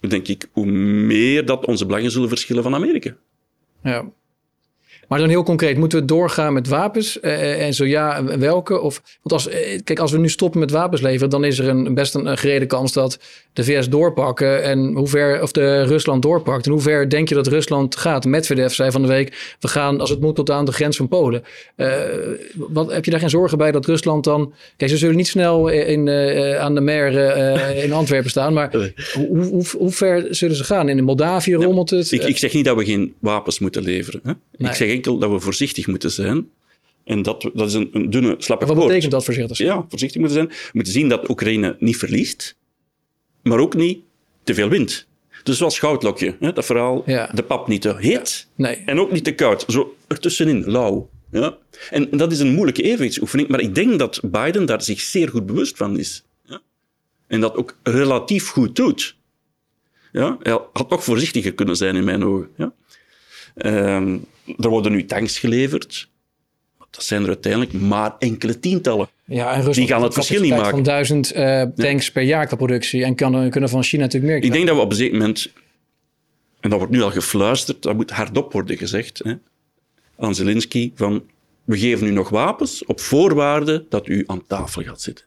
denk 0.00 0.28
ik, 0.28 0.48
hoe 0.52 0.66
meer 0.66 1.46
dat 1.46 1.66
onze 1.66 1.86
belangen 1.86 2.10
zullen 2.10 2.28
verschillen 2.28 2.62
van 2.62 2.74
Amerika. 2.74 3.16
Ja. 3.82 4.10
Maar 5.08 5.18
dan 5.18 5.28
heel 5.28 5.42
concreet, 5.42 5.76
moeten 5.76 5.98
we 5.98 6.04
doorgaan 6.04 6.52
met 6.52 6.68
wapens? 6.68 7.20
Eh, 7.20 7.66
en 7.66 7.74
zo 7.74 7.84
ja, 7.84 8.24
welke? 8.38 8.80
Of, 8.80 9.02
want 9.22 9.32
als, 9.32 9.48
eh, 9.48 9.80
kijk, 9.84 9.98
als 9.98 10.12
we 10.12 10.18
nu 10.18 10.28
stoppen 10.28 10.60
met 10.60 10.70
wapens 10.70 11.00
leveren, 11.00 11.30
dan 11.30 11.44
is 11.44 11.58
er 11.58 11.68
een, 11.68 11.94
best 11.94 12.14
een, 12.14 12.26
een 12.26 12.38
gerede 12.38 12.66
kans 12.66 12.92
dat 12.92 13.18
de 13.54 13.64
VS 13.64 13.88
doorpakken. 13.88 14.62
En 14.62 14.94
hoe 14.94 15.06
ver, 15.06 15.42
of 15.42 15.52
de 15.52 15.82
Rusland 15.82 16.22
doorpakt. 16.22 16.66
En 16.66 16.72
hoe 16.72 16.80
ver 16.80 17.08
denk 17.08 17.28
je 17.28 17.34
dat 17.34 17.46
Rusland 17.46 17.96
gaat? 17.96 18.24
Medvedev 18.24 18.72
zei 18.72 18.90
van 18.90 19.02
de 19.02 19.08
week, 19.08 19.56
we 19.60 19.68
gaan 19.68 20.00
als 20.00 20.10
het 20.10 20.20
moet 20.20 20.34
tot 20.34 20.50
aan 20.50 20.64
de 20.64 20.72
grens 20.72 20.96
van 20.96 21.08
Polen. 21.08 21.42
Eh, 21.76 21.92
wat, 22.54 22.92
heb 22.92 23.04
je 23.04 23.10
daar 23.10 23.20
geen 23.20 23.30
zorgen 23.30 23.58
bij 23.58 23.72
dat 23.72 23.86
Rusland 23.86 24.24
dan... 24.24 24.52
Kijk, 24.76 24.90
ze 24.90 24.96
zullen 24.96 25.16
niet 25.16 25.26
snel 25.26 25.68
in, 25.68 26.08
eh, 26.08 26.56
aan 26.56 26.74
de 26.74 26.80
mer 26.80 27.18
eh, 27.18 27.84
in 27.84 27.92
Antwerpen 27.92 28.30
staan. 28.30 28.52
Maar 28.52 28.70
hoe, 29.14 29.44
hoe, 29.44 29.64
hoe 29.78 29.90
ver 29.90 30.26
zullen 30.30 30.56
ze 30.56 30.64
gaan? 30.64 30.88
In 30.88 31.04
Moldavië 31.04 31.54
rommelt 31.54 31.90
het. 31.90 32.12
Ik, 32.12 32.22
ik 32.22 32.38
zeg 32.38 32.52
niet 32.52 32.64
dat 32.64 32.76
we 32.76 32.84
geen 32.84 33.14
wapens 33.18 33.58
moeten 33.58 33.82
leveren. 33.82 34.20
Hè? 34.22 34.32
Nee. 34.56 34.70
Ik 34.70 34.76
zeg 34.76 34.88
enkel 34.94 35.18
dat 35.18 35.30
we 35.30 35.40
voorzichtig 35.40 35.86
moeten 35.86 36.10
zijn. 36.10 36.48
En 37.04 37.22
dat, 37.22 37.50
dat 37.54 37.68
is 37.68 37.74
een, 37.74 37.88
een 37.92 38.10
dunne, 38.10 38.34
slappe 38.38 38.66
wat 38.66 38.76
betekent 38.86 39.10
dat 39.10 39.24
voorzichtig? 39.24 39.58
Ja, 39.58 39.84
voorzichtig 39.88 40.20
moeten 40.20 40.36
zijn. 40.38 40.48
We 40.48 40.70
moeten 40.72 40.92
zien 40.92 41.08
dat 41.08 41.28
Oekraïne 41.28 41.76
niet 41.78 41.96
verliest, 41.96 42.56
maar 43.42 43.58
ook 43.58 43.74
niet 43.74 43.98
te 44.42 44.54
veel 44.54 44.68
wint. 44.68 45.06
Dus 45.42 45.58
zoals 45.58 45.78
Goudlokje, 45.78 46.36
hè, 46.40 46.52
dat 46.52 46.64
verhaal, 46.64 47.02
Ja. 47.06 47.30
de 47.34 47.42
pap 47.42 47.68
niet 47.68 47.82
te 47.82 47.94
heet 47.98 48.48
Nee. 48.56 48.76
en 48.86 48.98
ook 48.98 49.12
niet 49.12 49.24
te 49.24 49.34
koud. 49.34 49.64
Zo 49.68 49.96
ertussenin, 50.06 50.64
lauw. 50.70 51.10
Ja? 51.30 51.58
En, 51.90 52.10
en 52.10 52.18
dat 52.18 52.32
is 52.32 52.38
een 52.38 52.52
moeilijke 52.54 52.82
evenwichtsoefening, 52.82 53.48
maar 53.48 53.60
ik 53.60 53.74
denk 53.74 53.98
dat 53.98 54.20
Biden 54.22 54.66
daar 54.66 54.82
zich 54.82 55.00
zeer 55.00 55.28
goed 55.28 55.46
bewust 55.46 55.76
van 55.76 55.98
is. 55.98 56.24
Ja? 56.44 56.60
En 57.26 57.40
dat 57.40 57.54
ook 57.56 57.76
relatief 57.82 58.48
goed 58.48 58.76
doet. 58.76 59.16
Ja? 60.12 60.36
Hij 60.42 60.52
had 60.72 60.90
nog 60.90 61.04
voorzichtiger 61.04 61.54
kunnen 61.54 61.76
zijn 61.76 61.96
in 61.96 62.04
mijn 62.04 62.24
ogen. 62.24 62.48
Ja? 62.56 62.72
Ehm, 63.54 64.18
er 64.58 64.68
worden 64.68 64.92
nu 64.92 65.04
tanks 65.04 65.38
geleverd. 65.38 66.08
Dat 66.90 67.04
zijn 67.04 67.22
er 67.22 67.28
uiteindelijk 67.28 67.72
maar 67.72 68.14
enkele 68.18 68.58
tientallen. 68.58 69.08
Ja, 69.24 69.48
en 69.48 69.54
Rusland 69.56 69.74
Die 69.74 69.86
gaan 69.86 70.02
het 70.02 70.14
verschil 70.14 70.40
niet 70.40 70.50
maken. 70.50 70.70
van 70.70 70.82
duizend 70.82 71.32
eh, 71.32 71.62
tanks 71.62 72.12
per 72.12 72.22
jaar 72.22 72.46
qua 72.46 72.56
productie. 72.56 73.04
En 73.04 73.14
kan, 73.14 73.50
kunnen 73.50 73.70
van 73.70 73.82
China 73.82 74.02
natuurlijk 74.02 74.32
meer 74.32 74.42
Ik 74.42 74.52
denk 74.52 74.66
dat 74.66 74.76
we 74.76 74.82
op 74.82 74.90
een 74.90 74.96
zeker 74.96 75.18
moment, 75.18 75.52
en 76.60 76.70
dat 76.70 76.78
wordt 76.78 76.94
nu 76.94 77.02
al 77.02 77.10
gefluisterd, 77.10 77.82
dat 77.82 77.94
moet 77.94 78.10
hardop 78.10 78.52
worden 78.52 78.76
gezegd 78.76 79.20
hè, 79.24 79.34
aan 80.18 80.34
Zelensky, 80.34 80.92
van 80.94 81.24
we 81.64 81.78
geven 81.78 82.06
u 82.06 82.10
nog 82.10 82.28
wapens 82.28 82.84
op 82.84 83.00
voorwaarde 83.00 83.84
dat 83.88 84.08
u 84.08 84.24
aan 84.26 84.46
tafel 84.46 84.82
gaat 84.82 85.00
zitten. 85.00 85.24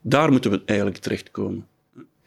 Daar 0.00 0.30
moeten 0.30 0.50
we 0.50 0.62
eigenlijk 0.64 0.98
terechtkomen. 0.98 1.66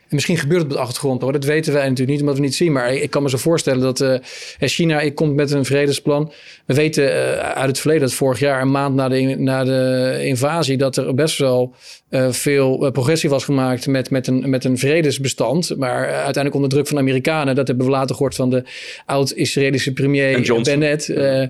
En 0.10 0.16
misschien 0.16 0.38
gebeurt 0.38 0.62
het 0.62 0.72
op 0.72 0.78
de 0.78 0.84
achtergrond, 0.84 1.22
maar 1.22 1.32
dat 1.34 1.44
weten 1.44 1.74
wij 1.74 1.82
natuurlijk 1.82 2.10
niet, 2.10 2.20
omdat 2.20 2.36
we 2.36 2.42
niet 2.42 2.56
zien. 2.56 2.72
Maar 2.72 2.94
ik 2.94 3.10
kan 3.10 3.24
me 3.24 3.30
zo 3.30 3.38
voorstellen 3.38 3.82
dat 3.82 4.02
eh, 4.02 4.16
China 4.60 5.00
ik 5.02 5.16
komt 5.16 5.36
met 5.36 5.52
een 5.52 5.66
vredesplan. 5.66 6.32
We 6.66 6.74
weten 6.74 7.12
eh, 7.14 7.40
uit 7.40 7.68
het 7.68 7.80
verleden 7.80 8.04
dat 8.04 8.14
vorig 8.14 8.40
jaar, 8.40 8.62
een 8.62 8.72
maand 8.72 8.96
na 8.96 9.10
de, 9.10 9.22
na 9.38 9.64
de 9.64 10.20
invasie, 10.24 10.78
dat 10.78 10.98
er 10.98 11.14
best 11.14 11.38
wel 11.38 11.74
eh, 12.10 12.32
veel 12.32 12.86
eh, 12.86 12.92
progressie 12.92 13.30
was 13.30 13.44
gemaakt 13.44 13.88
met, 13.88 14.10
met, 14.10 14.28
een, 14.28 14.50
met 14.50 14.64
een 14.64 14.78
vredesbestand. 14.78 15.78
Maar 15.78 16.02
eh, 16.04 16.10
uiteindelijk 16.14 16.56
onder 16.56 16.70
druk 16.70 16.88
van 16.88 16.96
de 16.96 17.02
Amerikanen, 17.02 17.56
dat 17.56 17.68
hebben 17.68 17.86
we 17.86 17.92
later 17.92 18.16
gehoord 18.16 18.36
van 18.36 18.50
de 18.50 18.64
oud-Israëlische 19.06 19.94
premier. 19.94 20.36
Bennett. 20.64 21.10
eh, 21.10 21.42
eh, 21.42 21.50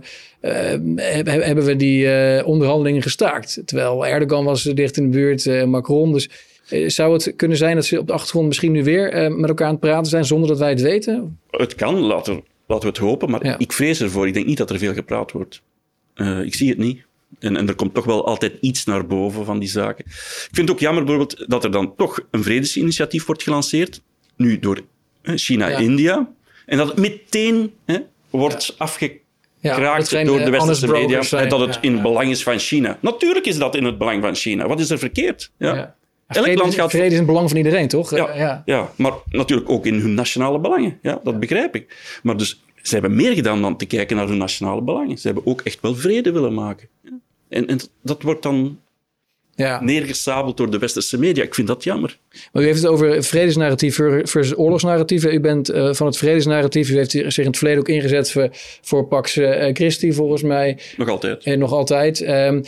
heb- 0.95 1.27
hebben 1.43 1.65
we 1.65 1.75
die 1.75 2.11
eh, 2.11 2.47
onderhandelingen 2.47 3.01
gestaakt. 3.01 3.61
Terwijl 3.65 4.05
Erdogan 4.07 4.43
was 4.45 4.63
dicht 4.63 4.97
in 4.97 5.03
de 5.03 5.17
buurt, 5.17 5.45
eh, 5.45 5.63
Macron. 5.63 6.13
Dus 6.13 6.27
eh, 6.27 6.33
zou 6.87 7.13
het 7.13 7.33
kunnen 7.35 7.57
zijn 7.57 7.75
dat 7.75 7.85
ze 7.85 7.99
op 7.99 8.07
de 8.07 8.13
achtergrond 8.13 8.47
misschien 8.47 8.71
nu 8.71 8.83
weer 8.83 9.11
eh, 9.11 9.35
met 9.35 9.49
elkaar 9.49 9.65
aan 9.67 9.71
het 9.73 9.81
praten 9.81 10.09
zijn 10.09 10.25
zonder 10.25 10.49
dat 10.49 10.59
wij 10.59 10.69
het 10.69 10.81
weten? 10.81 11.39
Het 11.51 11.75
kan, 11.75 11.95
laten 11.99 12.35
we, 12.35 12.43
laten 12.67 12.83
we 12.83 12.89
het 12.89 12.97
hopen, 12.97 13.29
maar 13.29 13.45
Ja. 13.45 13.57
ik 13.57 13.71
vrees 13.73 14.01
ervoor. 14.01 14.27
Ik 14.27 14.33
denk 14.33 14.45
niet 14.45 14.57
dat 14.57 14.69
er 14.69 14.77
veel 14.79 14.93
gepraat 14.93 15.31
wordt. 15.31 15.61
Eh, 16.13 16.41
ik 16.41 16.55
zie 16.55 16.69
het 16.69 16.77
niet. 16.77 17.07
En, 17.39 17.55
en 17.55 17.67
er 17.67 17.75
komt 17.75 17.93
toch 17.93 18.05
wel 18.05 18.25
altijd 18.25 18.53
iets 18.61 18.85
naar 18.85 19.07
boven 19.07 19.45
van 19.45 19.59
die 19.59 19.69
zaken. 19.69 20.05
Ik 20.05 20.49
vind 20.51 20.57
het 20.67 20.71
ook 20.71 20.79
jammer 20.79 21.03
bijvoorbeeld 21.03 21.49
dat 21.49 21.63
er 21.63 21.71
dan 21.71 21.95
toch 21.95 22.19
een 22.31 22.43
vredesinitiatief 22.43 23.25
wordt 23.25 23.43
gelanceerd. 23.43 24.01
Nu 24.35 24.59
door 24.59 24.81
eh, 25.21 25.33
China 25.35 25.67
Ja. 25.67 25.75
en 25.77 25.83
India. 25.83 26.29
En 26.65 26.77
dat 26.77 26.87
het 26.87 26.97
meteen 26.97 27.73
hè, 27.85 27.97
wordt 28.29 28.75
afgekraakt 28.77 29.21
Ja, 29.59 29.97
dat 29.97 30.07
geen, 30.07 30.25
door 30.25 30.37
de 30.37 30.43
eh, 30.43 30.51
westerse 30.51 30.87
media. 30.87 31.21
zijn. 31.21 31.43
En 31.43 31.49
dat 31.49 31.59
het 31.59 31.77
in 31.81 31.93
het 31.93 32.01
belang 32.01 32.29
is 32.29 32.43
van 32.43 32.59
China. 32.59 32.97
Natuurlijk 33.01 33.45
is 33.45 33.57
dat 33.57 33.75
in 33.75 33.83
het 33.83 33.97
belang 33.97 34.21
van 34.21 34.35
China. 34.35 34.67
Wat 34.67 34.79
is 34.79 34.89
er 34.89 34.99
verkeerd? 34.99 35.51
Ja. 35.57 35.95
Elk 36.29 36.45
Vrede, 36.45 36.61
land 36.61 36.73
gaat 36.73 36.89
vrede 36.89 37.05
is 37.05 37.11
in 37.11 37.17
het 37.17 37.27
belang 37.27 37.49
van 37.49 37.57
iedereen, 37.57 37.87
toch? 37.87 38.15
ja, 38.15 38.27
Eh, 38.27 38.39
ja. 38.39 38.61
ja. 38.65 38.91
maar 38.95 39.13
natuurlijk 39.25 39.69
ook 39.69 39.85
in 39.85 39.93
hun 39.93 40.13
nationale 40.13 40.59
belangen. 40.59 40.99
Ja, 41.01 41.19
dat 41.23 41.39
begrijp 41.39 41.75
ik. 41.75 42.19
Maar 42.23 42.37
dus, 42.37 42.63
ze 42.81 42.93
hebben 42.93 43.15
meer 43.15 43.33
gedaan 43.33 43.61
dan 43.61 43.77
te 43.77 43.85
kijken 43.85 44.15
naar 44.15 44.27
hun 44.27 44.37
nationale 44.37 44.81
belangen. 44.81 45.17
Ze 45.17 45.27
hebben 45.27 45.45
ook 45.45 45.61
echt 45.61 45.81
wel 45.81 45.95
vrede 45.95 46.31
willen 46.31 46.53
maken. 46.53 46.87
En, 47.49 47.67
en 47.67 47.79
dat 48.01 48.21
wordt 48.21 48.43
dan 48.43 48.79
ja. 49.55 49.83
neergesabeld 49.83 50.57
door 50.57 50.71
de 50.71 50.77
westerse 50.77 51.19
media. 51.19 51.43
Ik 51.43 51.55
vind 51.55 51.67
dat 51.67 51.83
jammer. 51.83 52.17
Maar 52.51 52.63
u 52.63 52.65
heeft 52.65 52.81
het 52.81 52.91
over 52.91 53.23
vredesnarratief 53.23 53.95
versus 53.95 54.57
oorlogsnarratief. 54.57 55.25
U 55.25 55.39
bent 55.39 55.69
eh, 55.69 55.93
van 55.93 56.07
het 56.07 56.17
vredesnarratief. 56.17 56.89
U 56.89 56.95
heeft 56.95 57.11
zich 57.11 57.37
in 57.37 57.45
het 57.45 57.57
verleden 57.57 57.79
ook 57.79 57.89
ingezet 57.89 58.31
voor, 58.31 58.49
voor 58.81 59.07
Pax 59.07 59.37
eh, 59.37 59.73
Christi, 59.73 60.13
volgens 60.13 60.41
mij. 60.41 60.79
Nog 60.97 61.09
altijd. 61.09 61.43
En 61.43 61.59
nog 61.59 61.71
altijd. 61.71 62.21
Ehm, 62.21 62.63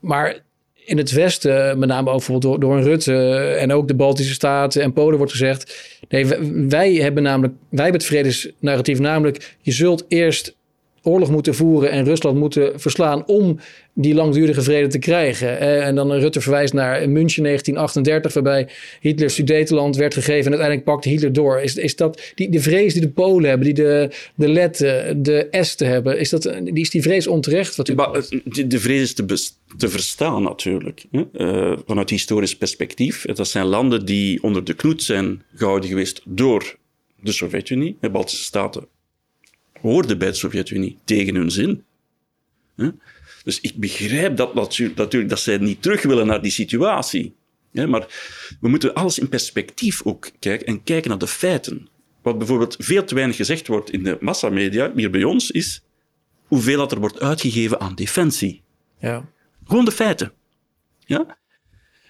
maar 0.00 0.42
in 0.84 0.96
het 0.96 1.10
Westen, 1.10 1.78
met 1.78 1.88
name 1.88 2.10
ook 2.10 2.16
bijvoorbeeld 2.16 2.52
door, 2.52 2.60
door 2.60 2.76
een 2.76 2.84
Rutte 2.84 3.36
en 3.58 3.72
ook 3.72 3.88
de 3.88 3.94
Baltische 3.94 4.34
Staten 4.34 4.82
en 4.82 4.92
Polen 4.92 5.16
wordt 5.16 5.32
gezegd. 5.32 5.76
Nee, 6.08 6.26
wij, 6.26 6.68
wij 6.68 6.94
hebben 6.94 7.22
namelijk, 7.22 7.54
wij 7.68 7.82
hebben 7.82 8.00
het 8.00 8.10
vredesnarratief, 8.10 8.98
namelijk 8.98 9.56
je 9.60 9.72
zult 9.72 10.04
eerst 10.08 10.56
oorlog 11.04 11.30
moeten 11.30 11.54
voeren 11.54 11.90
en 11.90 12.04
Rusland 12.04 12.38
moeten 12.38 12.80
verslaan 12.80 13.26
om 13.26 13.58
die 13.94 14.14
langdurige 14.14 14.62
vrede 14.62 14.86
te 14.86 14.98
krijgen. 14.98 15.58
Eh, 15.58 15.86
en 15.86 15.94
dan 15.94 16.12
Rutte 16.12 16.40
verwijst 16.40 16.72
naar 16.72 17.08
München 17.08 17.42
1938, 17.42 18.32
waarbij 18.34 18.68
Hitler 19.00 19.30
Sudetenland 19.30 19.96
werd 19.96 20.14
gegeven 20.14 20.44
en 20.44 20.58
uiteindelijk 20.58 20.84
pakte 20.84 21.08
Hitler 21.08 21.32
door. 21.32 21.60
Is, 21.60 21.76
is 21.76 21.96
dat 21.96 22.32
die, 22.34 22.50
de 22.50 22.60
vrees 22.60 22.92
die 22.92 23.02
de 23.02 23.08
Polen 23.08 23.48
hebben, 23.48 23.66
die 23.66 23.74
de, 23.74 24.10
de 24.34 24.48
Letten, 24.48 25.22
de 25.22 25.48
Esten 25.48 25.86
hebben, 25.86 26.18
is, 26.18 26.30
dat, 26.30 26.42
die, 26.42 26.80
is 26.80 26.90
die 26.90 27.02
vrees 27.02 27.26
onterecht? 27.26 27.76
Wat 27.76 27.88
u 27.88 27.94
maar, 27.94 28.12
de, 28.66 28.78
vrees 28.78 29.02
is 29.02 29.12
te, 29.12 29.48
te 29.76 29.88
verstaan 29.88 30.42
natuurlijk, 30.42 31.04
hè? 31.10 31.24
Uh, 31.32 31.78
vanuit 31.86 32.10
historisch 32.10 32.56
perspectief. 32.56 33.22
Dat 33.22 33.48
zijn 33.48 33.66
landen 33.66 34.04
die 34.04 34.42
onder 34.42 34.64
de 34.64 34.74
knoet 34.74 35.02
zijn 35.02 35.42
gehouden 35.54 35.88
geweest 35.88 36.22
door 36.24 36.76
de 37.20 37.32
Sovjet-Unie, 37.32 37.96
de 38.00 38.10
Baltische 38.10 38.44
Staten 38.44 38.86
hoorden 39.90 40.18
bij 40.18 40.28
de 40.28 40.34
Sovjet-Unie 40.34 40.98
tegen 41.04 41.34
hun 41.34 41.50
zin. 41.50 41.84
Dus 43.44 43.60
ik 43.60 43.76
begrijp 43.76 44.36
dat 44.36 44.54
natuurlijk 44.54 45.28
dat 45.28 45.40
zij 45.40 45.58
niet 45.58 45.82
terug 45.82 46.02
willen 46.02 46.26
naar 46.26 46.42
die 46.42 46.50
situatie. 46.50 47.34
Maar 47.70 48.06
we 48.60 48.68
moeten 48.68 48.94
alles 48.94 49.18
in 49.18 49.28
perspectief 49.28 50.02
ook 50.04 50.30
kijken 50.38 50.66
en 50.66 50.82
kijken 50.82 51.10
naar 51.10 51.18
de 51.18 51.26
feiten. 51.26 51.88
Wat 52.22 52.38
bijvoorbeeld 52.38 52.76
veel 52.78 53.04
te 53.04 53.14
weinig 53.14 53.36
gezegd 53.36 53.66
wordt 53.66 53.90
in 53.90 54.02
de 54.02 54.16
massamedia, 54.20 54.92
hier 54.94 55.10
bij 55.10 55.24
ons, 55.24 55.50
is 55.50 55.82
hoeveel 56.46 56.78
dat 56.78 56.92
er 56.92 57.00
wordt 57.00 57.20
uitgegeven 57.20 57.80
aan 57.80 57.94
defensie. 57.94 58.62
Ja. 58.98 59.28
Gewoon 59.64 59.84
de 59.84 59.92
feiten. 59.92 60.32
Ja? 60.98 61.38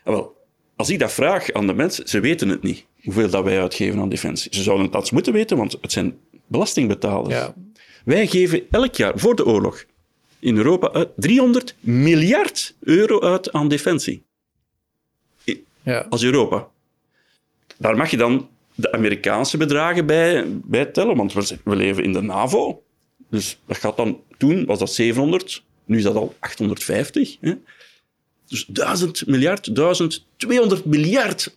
Wel, 0.04 0.36
als 0.76 0.90
ik 0.90 0.98
dat 0.98 1.12
vraag 1.12 1.52
aan 1.52 1.66
de 1.66 1.74
mensen, 1.74 2.08
ze 2.08 2.20
weten 2.20 2.48
het 2.48 2.62
niet, 2.62 2.86
hoeveel 3.02 3.30
dat 3.30 3.44
wij 3.44 3.60
uitgeven 3.60 4.00
aan 4.00 4.08
defensie. 4.08 4.54
Ze 4.54 4.62
zouden 4.62 4.90
het 4.90 5.12
moeten 5.12 5.32
weten, 5.32 5.56
want 5.56 5.76
het 5.80 5.92
zijn 5.92 6.16
belastingbetalers. 6.54 7.34
Ja. 7.34 7.54
Wij 8.04 8.26
geven 8.26 8.66
elk 8.70 8.94
jaar 8.94 9.12
voor 9.18 9.36
de 9.36 9.46
oorlog 9.46 9.84
in 10.38 10.56
Europa 10.56 11.06
300 11.16 11.74
miljard 11.80 12.74
euro 12.80 13.20
uit 13.20 13.52
aan 13.52 13.68
defensie. 13.68 14.22
Ja. 15.82 16.06
Als 16.10 16.22
Europa. 16.22 16.68
Daar 17.76 17.96
mag 17.96 18.10
je 18.10 18.16
dan 18.16 18.48
de 18.74 18.92
Amerikaanse 18.92 19.56
bedragen 19.56 20.06
bij, 20.06 20.44
bij 20.48 20.84
tellen, 20.84 21.16
want 21.16 21.32
we, 21.32 21.58
we 21.64 21.76
leven 21.76 22.04
in 22.04 22.12
de 22.12 22.20
NAVO. 22.20 22.82
Dus 23.28 23.58
dat 23.66 23.76
gaat 23.76 23.96
dan, 23.96 24.20
toen 24.38 24.64
was 24.64 24.78
dat 24.78 24.92
700, 24.92 25.62
nu 25.84 25.96
is 25.96 26.02
dat 26.02 26.14
al 26.14 26.34
850. 26.38 27.36
Hè? 27.40 27.54
Dus 28.46 28.66
1000 28.66 29.26
miljard, 29.26 29.74
1200 29.74 30.84
miljard 30.84 31.56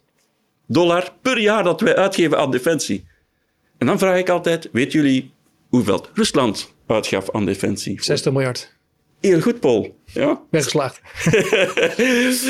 dollar 0.65 1.13
per 1.21 1.39
jaar 1.39 1.63
dat 1.63 1.81
wij 1.81 1.95
uitgeven 1.95 2.37
aan 2.37 2.51
defensie. 2.51 3.05
En 3.77 3.87
dan 3.87 3.99
vraag 3.99 4.17
ik 4.17 4.29
altijd, 4.29 4.69
weten 4.71 4.99
jullie 4.99 5.31
hoeveel 5.69 6.05
Rusland 6.13 6.73
uitgaf 6.87 7.31
aan 7.31 7.45
defensie? 7.45 8.03
60 8.03 8.31
miljard. 8.33 8.75
Heel 9.21 9.41
goed, 9.41 9.59
Paul. 9.59 9.95
Ja? 10.05 10.41
Weggeslaagd. 10.49 11.01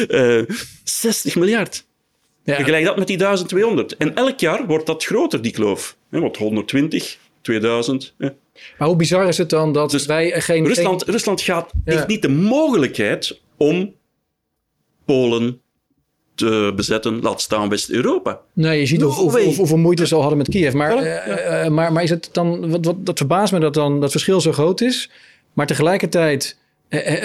uh, 0.07 0.41
60 0.84 1.36
miljard. 1.36 1.86
Ja. 2.43 2.55
Vergelijk 2.55 2.86
dat 2.86 2.97
met 2.97 3.07
die 3.07 3.17
1200. 3.17 3.97
En 3.97 4.15
elk 4.15 4.39
jaar 4.39 4.67
wordt 4.67 4.86
dat 4.86 5.03
groter, 5.03 5.41
die 5.41 5.51
kloof. 5.51 5.97
Want 6.09 6.38
120, 6.38 7.17
2000. 7.41 8.15
Maar 8.17 8.88
hoe 8.88 8.95
bizar 8.95 9.28
is 9.28 9.38
het 9.38 9.49
dan 9.49 9.73
dat 9.73 9.91
dus 9.91 10.05
wij 10.05 10.41
geen... 10.41 10.67
Rusland, 10.67 11.03
Rusland 11.03 11.41
gaat, 11.41 11.71
ja. 11.86 11.93
heeft 11.93 12.07
niet 12.07 12.21
de 12.21 12.30
mogelijkheid 12.30 13.41
om 13.57 13.95
Polen, 15.05 15.61
te 16.38 16.74
bezetten, 16.76 17.22
laat 17.22 17.42
staan 17.42 17.70
West-Europa. 17.70 18.40
Nee, 18.54 18.80
je 18.80 18.86
ziet 18.86 19.00
no 19.00 19.08
of, 19.08 19.18
of, 19.18 19.58
hoeveel 19.58 19.78
moeite 19.78 20.08
ze 20.08 20.16
al 20.16 20.20
hadden 20.20 20.38
met 20.38 20.50
Kiev. 20.50 20.74
Maar, 20.74 21.04
uh, 21.04 21.68
maar, 21.68 21.92
maar 21.92 22.04
is 22.04 22.10
het 22.10 22.30
dan, 22.32 22.70
wat, 22.70 22.86
wat, 22.86 23.06
dat 23.06 23.18
verbaast 23.18 23.54
me 23.54 23.60
dat 23.60 23.74
dan 23.74 24.02
dat 24.02 24.12
verschil 24.12 24.42
zo 24.42 24.52
groot 24.52 24.82
is. 24.82 25.10
Maar 25.54 25.68
tegelijkertijd 25.68 26.58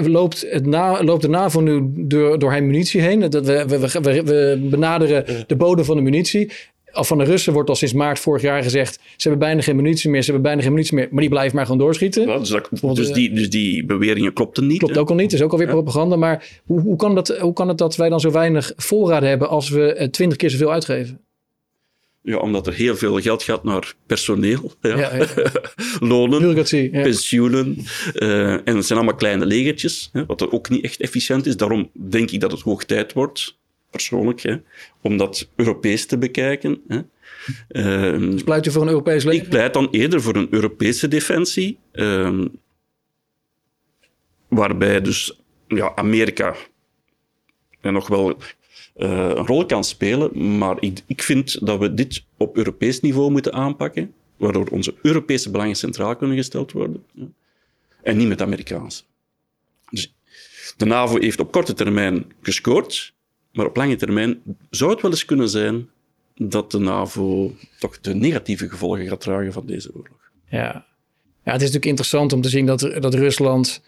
loopt, 0.02 0.46
het 0.50 0.66
na, 0.66 1.04
loopt 1.04 1.22
de 1.22 1.28
NAVO 1.28 1.60
nu 1.60 1.82
door, 1.84 2.38
door 2.38 2.62
munitie 2.62 3.00
heen. 3.00 3.20
Dat 3.20 3.46
we, 3.46 3.64
we, 3.66 3.78
we, 3.78 4.22
we 4.22 4.66
benaderen 4.70 5.44
de 5.46 5.56
bodem 5.56 5.84
van 5.84 5.96
de 5.96 6.02
munitie 6.02 6.52
van 6.92 7.18
de 7.18 7.24
Russen 7.24 7.52
wordt 7.52 7.68
al 7.68 7.74
sinds 7.74 7.94
maart 7.94 8.18
vorig 8.18 8.42
jaar 8.42 8.62
gezegd... 8.62 8.94
ze 8.94 9.28
hebben 9.28 9.38
bijna 9.38 9.62
geen 9.62 9.76
munitie 9.76 10.10
meer, 10.10 10.22
ze 10.22 10.30
hebben 10.30 10.42
bijna 10.42 10.62
geen 10.62 10.72
munitie 10.72 10.94
meer... 10.94 11.08
maar 11.10 11.20
die 11.20 11.30
blijven 11.30 11.56
maar 11.56 11.64
gewoon 11.64 11.80
doorschieten. 11.80 12.26
dus, 12.26 12.48
dat, 12.48 12.68
dus, 12.94 13.12
die, 13.12 13.32
dus 13.32 13.50
die 13.50 13.84
beweringen 13.84 14.32
klopten 14.32 14.66
niet. 14.66 14.78
Klopt 14.78 14.98
ook 14.98 15.10
al 15.10 15.14
niet, 15.14 15.32
is 15.32 15.42
ook 15.42 15.52
alweer 15.52 15.66
ja. 15.66 15.72
propaganda. 15.72 16.16
Maar 16.16 16.60
hoe, 16.64 16.80
hoe, 16.80 16.96
kan 16.96 17.14
dat, 17.14 17.38
hoe 17.38 17.52
kan 17.52 17.68
het 17.68 17.78
dat 17.78 17.96
wij 17.96 18.08
dan 18.08 18.20
zo 18.20 18.30
weinig 18.30 18.72
voorraad 18.76 19.22
hebben... 19.22 19.48
als 19.48 19.68
we 19.68 20.08
twintig 20.10 20.38
keer 20.38 20.50
zoveel 20.50 20.72
uitgeven? 20.72 21.20
Ja, 22.22 22.36
omdat 22.36 22.66
er 22.66 22.72
heel 22.72 22.96
veel 22.96 23.20
geld 23.20 23.42
gaat 23.42 23.64
naar 23.64 23.94
personeel, 24.06 24.72
ja. 24.80 24.98
Ja, 24.98 25.16
ja. 25.16 25.26
lonen, 26.00 26.54
pensioenen. 26.90 27.78
Uh, 28.14 28.52
en 28.52 28.76
het 28.76 28.86
zijn 28.86 28.98
allemaal 28.98 29.16
kleine 29.16 29.46
legertjes, 29.46 30.08
hè, 30.12 30.26
wat 30.26 30.40
er 30.40 30.52
ook 30.52 30.68
niet 30.68 30.84
echt 30.84 31.00
efficiënt 31.00 31.46
is. 31.46 31.56
Daarom 31.56 31.90
denk 31.92 32.30
ik 32.30 32.40
dat 32.40 32.52
het 32.52 32.60
hoog 32.60 32.84
tijd 32.84 33.12
wordt 33.12 33.60
persoonlijk, 33.92 34.40
hè, 34.40 34.56
om 35.00 35.16
dat 35.16 35.48
Europees 35.56 36.06
te 36.06 36.18
bekijken. 36.18 36.80
Hè. 36.88 37.00
Um, 37.68 38.30
dus 38.30 38.42
pleit 38.42 38.66
u 38.66 38.70
voor 38.70 38.82
een 38.82 38.88
Europees 38.88 39.24
leger? 39.24 39.42
Ik 39.42 39.48
pleit 39.48 39.74
dan 39.74 39.88
eerder 39.90 40.22
voor 40.22 40.36
een 40.36 40.48
Europese 40.50 41.08
defensie, 41.08 41.78
um, 41.92 42.50
waarbij 44.48 45.00
dus 45.00 45.40
ja, 45.68 45.92
Amerika 45.94 46.54
en 47.80 47.92
nog 47.92 48.08
wel 48.08 48.28
uh, 48.30 48.36
een 48.96 49.46
rol 49.46 49.66
kan 49.66 49.84
spelen, 49.84 50.58
maar 50.58 50.76
ik, 50.80 51.00
ik 51.06 51.22
vind 51.22 51.66
dat 51.66 51.78
we 51.78 51.94
dit 51.94 52.24
op 52.36 52.56
Europees 52.56 53.00
niveau 53.00 53.30
moeten 53.30 53.52
aanpakken, 53.52 54.14
waardoor 54.36 54.66
onze 54.66 54.94
Europese 55.02 55.50
belangen 55.50 55.76
centraal 55.76 56.16
kunnen 56.16 56.36
gesteld 56.36 56.72
worden. 56.72 57.04
En 58.02 58.16
niet 58.16 58.28
met 58.28 58.42
Amerikaanse. 58.42 59.02
Dus 59.90 60.14
de 60.76 60.84
NAVO 60.84 61.18
heeft 61.18 61.40
op 61.40 61.52
korte 61.52 61.74
termijn 61.74 62.32
gescoord, 62.42 63.14
maar 63.52 63.66
op 63.66 63.76
lange 63.76 63.96
termijn 63.96 64.42
zou 64.70 64.90
het 64.90 65.02
wel 65.02 65.10
eens 65.10 65.24
kunnen 65.24 65.48
zijn 65.48 65.88
dat 66.34 66.70
de 66.70 66.78
NAVO 66.78 67.54
toch 67.78 68.00
de 68.00 68.14
negatieve 68.14 68.68
gevolgen 68.68 69.06
gaat 69.06 69.20
dragen 69.20 69.52
van 69.52 69.66
deze 69.66 69.94
oorlog. 69.94 70.30
Ja, 70.48 70.86
ja 71.44 71.52
het 71.52 71.60
is 71.62 71.72
natuurlijk 71.72 71.84
interessant 71.84 72.32
om 72.32 72.40
te 72.40 72.48
zien 72.48 72.66
dat, 72.66 72.80
dat 72.80 73.14
Rusland 73.14 73.82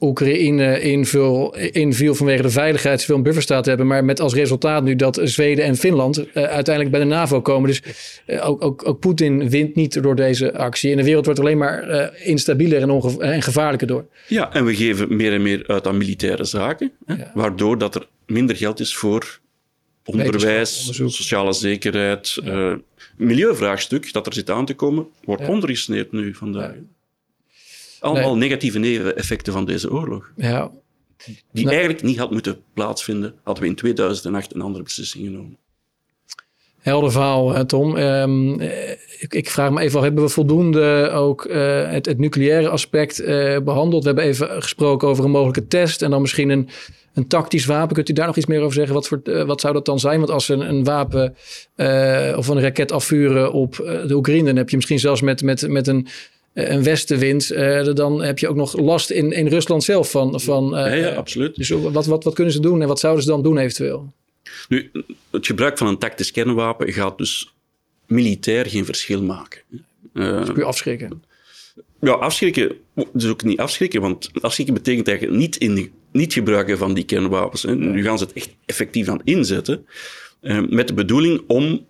Oekraïne 0.00 0.80
inviel, 0.80 1.56
inviel 1.56 2.14
vanwege 2.14 2.42
de 2.42 2.50
veiligheid, 2.50 3.00
ze 3.00 3.14
een 3.14 3.22
bufferstaat 3.22 3.66
hebben, 3.66 3.86
maar 3.86 4.04
met 4.04 4.20
als 4.20 4.34
resultaat 4.34 4.82
nu 4.82 4.96
dat 4.96 5.20
Zweden 5.22 5.64
en 5.64 5.76
Finland 5.76 6.18
uh, 6.18 6.24
uiteindelijk 6.34 6.90
bij 6.90 7.00
de 7.00 7.06
NAVO 7.06 7.40
komen. 7.40 7.68
Dus 7.68 7.82
uh, 8.26 8.48
ook, 8.48 8.64
ook, 8.64 8.88
ook 8.88 9.00
Poetin 9.00 9.50
wint 9.50 9.74
niet 9.74 10.02
door 10.02 10.16
deze 10.16 10.54
actie. 10.54 10.90
En 10.90 10.96
de 10.96 11.04
wereld 11.04 11.24
wordt 11.24 11.40
alleen 11.40 11.58
maar 11.58 11.90
uh, 11.90 12.28
instabieler 12.28 12.82
en, 12.82 13.20
en 13.20 13.42
gevaarlijker 13.42 13.86
door. 13.86 14.06
Ja, 14.26 14.52
en 14.52 14.64
we 14.64 14.74
geven 14.74 15.16
meer 15.16 15.32
en 15.32 15.42
meer 15.42 15.64
uit 15.66 15.86
aan 15.86 15.98
militaire 15.98 16.44
zaken, 16.44 16.92
hè, 17.06 17.14
ja. 17.14 17.30
waardoor 17.34 17.78
dat 17.78 17.94
er 17.94 18.06
minder 18.26 18.56
geld 18.56 18.80
is 18.80 18.96
voor 18.96 19.40
onderwijs, 20.04 20.86
sociale 20.92 21.52
zekerheid, 21.52 22.38
ja. 22.44 22.78
milieuvraagstuk 23.16 24.12
dat 24.12 24.26
er 24.26 24.32
zit 24.32 24.50
aan 24.50 24.66
te 24.66 24.74
komen, 24.74 25.06
wordt 25.24 25.66
ja. 25.86 26.04
nu 26.10 26.34
vandaag. 26.34 26.72
Allemaal 28.00 28.36
nee. 28.36 28.48
negatieve 28.48 28.78
neveneffecten 28.78 29.52
van 29.52 29.64
deze 29.64 29.90
oorlog. 29.90 30.32
Ja. 30.36 30.70
Die 31.52 31.64
nee. 31.64 31.74
eigenlijk 31.74 32.02
niet 32.02 32.18
had 32.18 32.30
moeten 32.30 32.62
plaatsvinden, 32.74 33.34
hadden 33.42 33.62
we 33.62 33.68
in 33.68 33.76
2008 33.76 34.54
een 34.54 34.60
andere 34.60 34.84
beslissing 34.84 35.24
genomen. 35.24 35.58
Helder 36.80 37.12
verhaal, 37.12 37.66
Tom. 37.66 37.96
Um, 37.96 38.60
ik, 39.18 39.34
ik, 39.34 39.50
vraag 39.50 39.70
me 39.70 39.80
even 39.80 39.98
af, 39.98 40.04
hebben 40.04 40.24
we 40.24 40.28
voldoende 40.28 41.10
ook 41.14 41.44
uh, 41.44 41.90
het, 41.90 42.06
het, 42.06 42.18
nucleaire 42.18 42.68
aspect 42.68 43.20
uh, 43.20 43.58
behandeld? 43.58 44.02
We 44.02 44.08
hebben 44.08 44.24
even 44.24 44.62
gesproken 44.62 45.08
over 45.08 45.24
een 45.24 45.30
mogelijke 45.30 45.66
test 45.66 46.02
en 46.02 46.10
dan 46.10 46.20
misschien 46.20 46.48
een, 46.48 46.68
een 47.14 47.28
tactisch 47.28 47.66
wapen. 47.66 47.94
Kunt 47.94 48.08
u 48.08 48.12
daar 48.12 48.26
nog 48.26 48.36
iets 48.36 48.46
meer 48.46 48.60
over 48.60 48.74
zeggen? 48.74 48.94
Wat, 48.94 49.08
voor, 49.08 49.20
uh, 49.24 49.44
wat 49.44 49.60
zou 49.60 49.74
dat 49.74 49.84
dan 49.84 49.98
zijn? 49.98 50.18
Want 50.18 50.30
als 50.30 50.44
ze 50.44 50.52
een, 50.52 50.68
een 50.68 50.84
wapen 50.84 51.34
of 52.36 52.48
een 52.48 52.60
raket 52.60 52.92
afvuren 52.92 53.52
op 53.52 53.76
de 54.06 54.14
Oekraïne, 54.14 54.44
dan 54.44 54.56
heb 54.56 54.70
je 54.70 54.76
misschien 54.76 54.98
zelfs 54.98 55.20
met, 55.20 55.42
met, 55.42 55.68
met 55.68 55.86
een 55.86 56.08
een 56.52 56.82
westenwind, 56.82 57.52
uh, 57.52 57.94
dan 57.94 58.22
heb 58.22 58.38
je 58.38 58.48
ook 58.48 58.56
nog 58.56 58.78
last 58.78 59.10
in, 59.10 59.32
in 59.32 59.46
Rusland 59.46 59.84
zelf 59.84 60.10
van. 60.10 60.40
van 60.40 60.64
uh, 60.64 60.80
ja, 60.80 60.94
ja, 60.94 61.14
absoluut. 61.14 61.56
Dus 61.56 61.68
wat, 61.68 62.06
wat, 62.06 62.24
wat 62.24 62.34
kunnen 62.34 62.52
ze 62.52 62.60
doen 62.60 62.82
en 62.82 62.88
wat 62.88 63.00
zouden 63.00 63.22
ze 63.22 63.30
dan 63.30 63.42
doen 63.42 63.58
eventueel? 63.58 64.12
Nu, 64.68 64.90
het 65.30 65.46
gebruik 65.46 65.78
van 65.78 65.86
een 65.86 65.98
tactisch 65.98 66.30
kernwapen 66.30 66.92
gaat 66.92 67.18
dus 67.18 67.54
militair 68.06 68.66
geen 68.66 68.84
verschil 68.84 69.22
maken. 69.22 69.60
Uh, 70.14 70.38
dus 70.38 70.52
puur 70.52 70.64
afschrikken. 70.64 71.22
Ja, 72.00 72.12
afschrikken, 72.12 72.76
dus 73.12 73.26
ook 73.26 73.42
niet 73.42 73.58
afschrikken, 73.58 74.00
want 74.00 74.30
afschrikken 74.40 74.74
betekent 74.74 75.08
eigenlijk 75.08 75.38
niet, 75.38 75.56
in, 75.56 75.92
niet 76.12 76.32
gebruiken 76.32 76.78
van 76.78 76.94
die 76.94 77.04
kernwapens. 77.04 77.62
Hè. 77.62 77.76
Nu 77.76 78.02
gaan 78.02 78.18
ze 78.18 78.24
het 78.24 78.32
echt 78.32 78.50
effectief 78.66 79.08
aan 79.08 79.20
inzetten, 79.24 79.86
met 80.68 80.88
de 80.88 80.94
bedoeling 80.94 81.42
om 81.46 81.86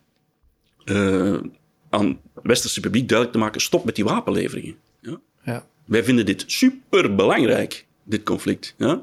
aan 1.90 2.20
het 2.42 2.50
westerse 2.50 2.80
publiek 2.80 3.08
duidelijk 3.08 3.38
te 3.38 3.44
maken, 3.44 3.60
stop 3.60 3.84
met 3.84 3.94
die 3.94 4.04
wapenleveringen. 4.04 4.76
Ja? 5.00 5.20
Ja. 5.44 5.66
Wij 5.84 6.04
vinden 6.04 6.26
dit 6.26 6.44
superbelangrijk, 6.46 7.86
dit 8.04 8.22
conflict. 8.22 8.74
Ja? 8.78 9.02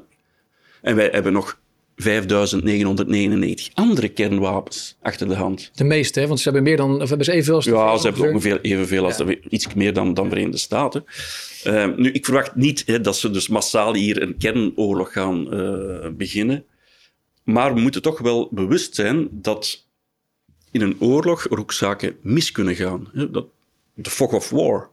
En 0.82 0.96
wij 0.96 1.08
hebben 1.12 1.32
nog 1.32 1.58
5999 1.96 3.68
andere 3.74 4.08
kernwapens 4.08 4.96
achter 5.02 5.28
de 5.28 5.34
hand. 5.34 5.70
De 5.74 5.84
meeste, 5.84 6.20
hè? 6.20 6.26
want 6.26 6.38
ze 6.38 6.44
hebben 6.44 6.62
meer 6.62 6.76
dan, 6.76 7.02
of 7.02 7.08
hebben 7.08 7.26
ze 7.26 7.32
evenveel 7.32 7.54
als 7.54 7.64
Ja, 7.64 7.96
ze 7.96 8.06
hebben 8.08 8.28
ongeveer 8.28 8.60
evenveel 8.60 9.04
als 9.04 9.16
de, 9.16 9.40
iets 9.48 9.74
meer 9.74 9.92
dan, 9.92 10.14
dan 10.14 10.28
Verenigde 10.28 10.58
Staten. 10.58 11.04
Uh, 11.66 11.96
nu, 11.96 12.10
ik 12.10 12.24
verwacht 12.24 12.54
niet 12.54 12.82
hè, 12.86 13.00
dat 13.00 13.16
ze 13.16 13.30
dus 13.30 13.48
massaal 13.48 13.94
hier 13.94 14.22
een 14.22 14.36
kernoorlog 14.36 15.12
gaan 15.12 15.54
uh, 15.54 16.08
beginnen. 16.12 16.64
Maar 17.44 17.74
we 17.74 17.80
moeten 17.80 18.02
toch 18.02 18.18
wel 18.18 18.48
bewust 18.50 18.94
zijn 18.94 19.28
dat 19.30 19.87
in 20.70 20.80
een 20.80 20.96
oorlog 20.98 21.50
er 21.50 21.58
ook 21.58 21.72
zaken 21.72 22.16
mis 22.20 22.52
kunnen 22.52 22.74
gaan. 22.74 23.10
Dat, 23.30 23.46
de 23.94 24.10
fog 24.10 24.32
of 24.32 24.50
war. 24.50 24.88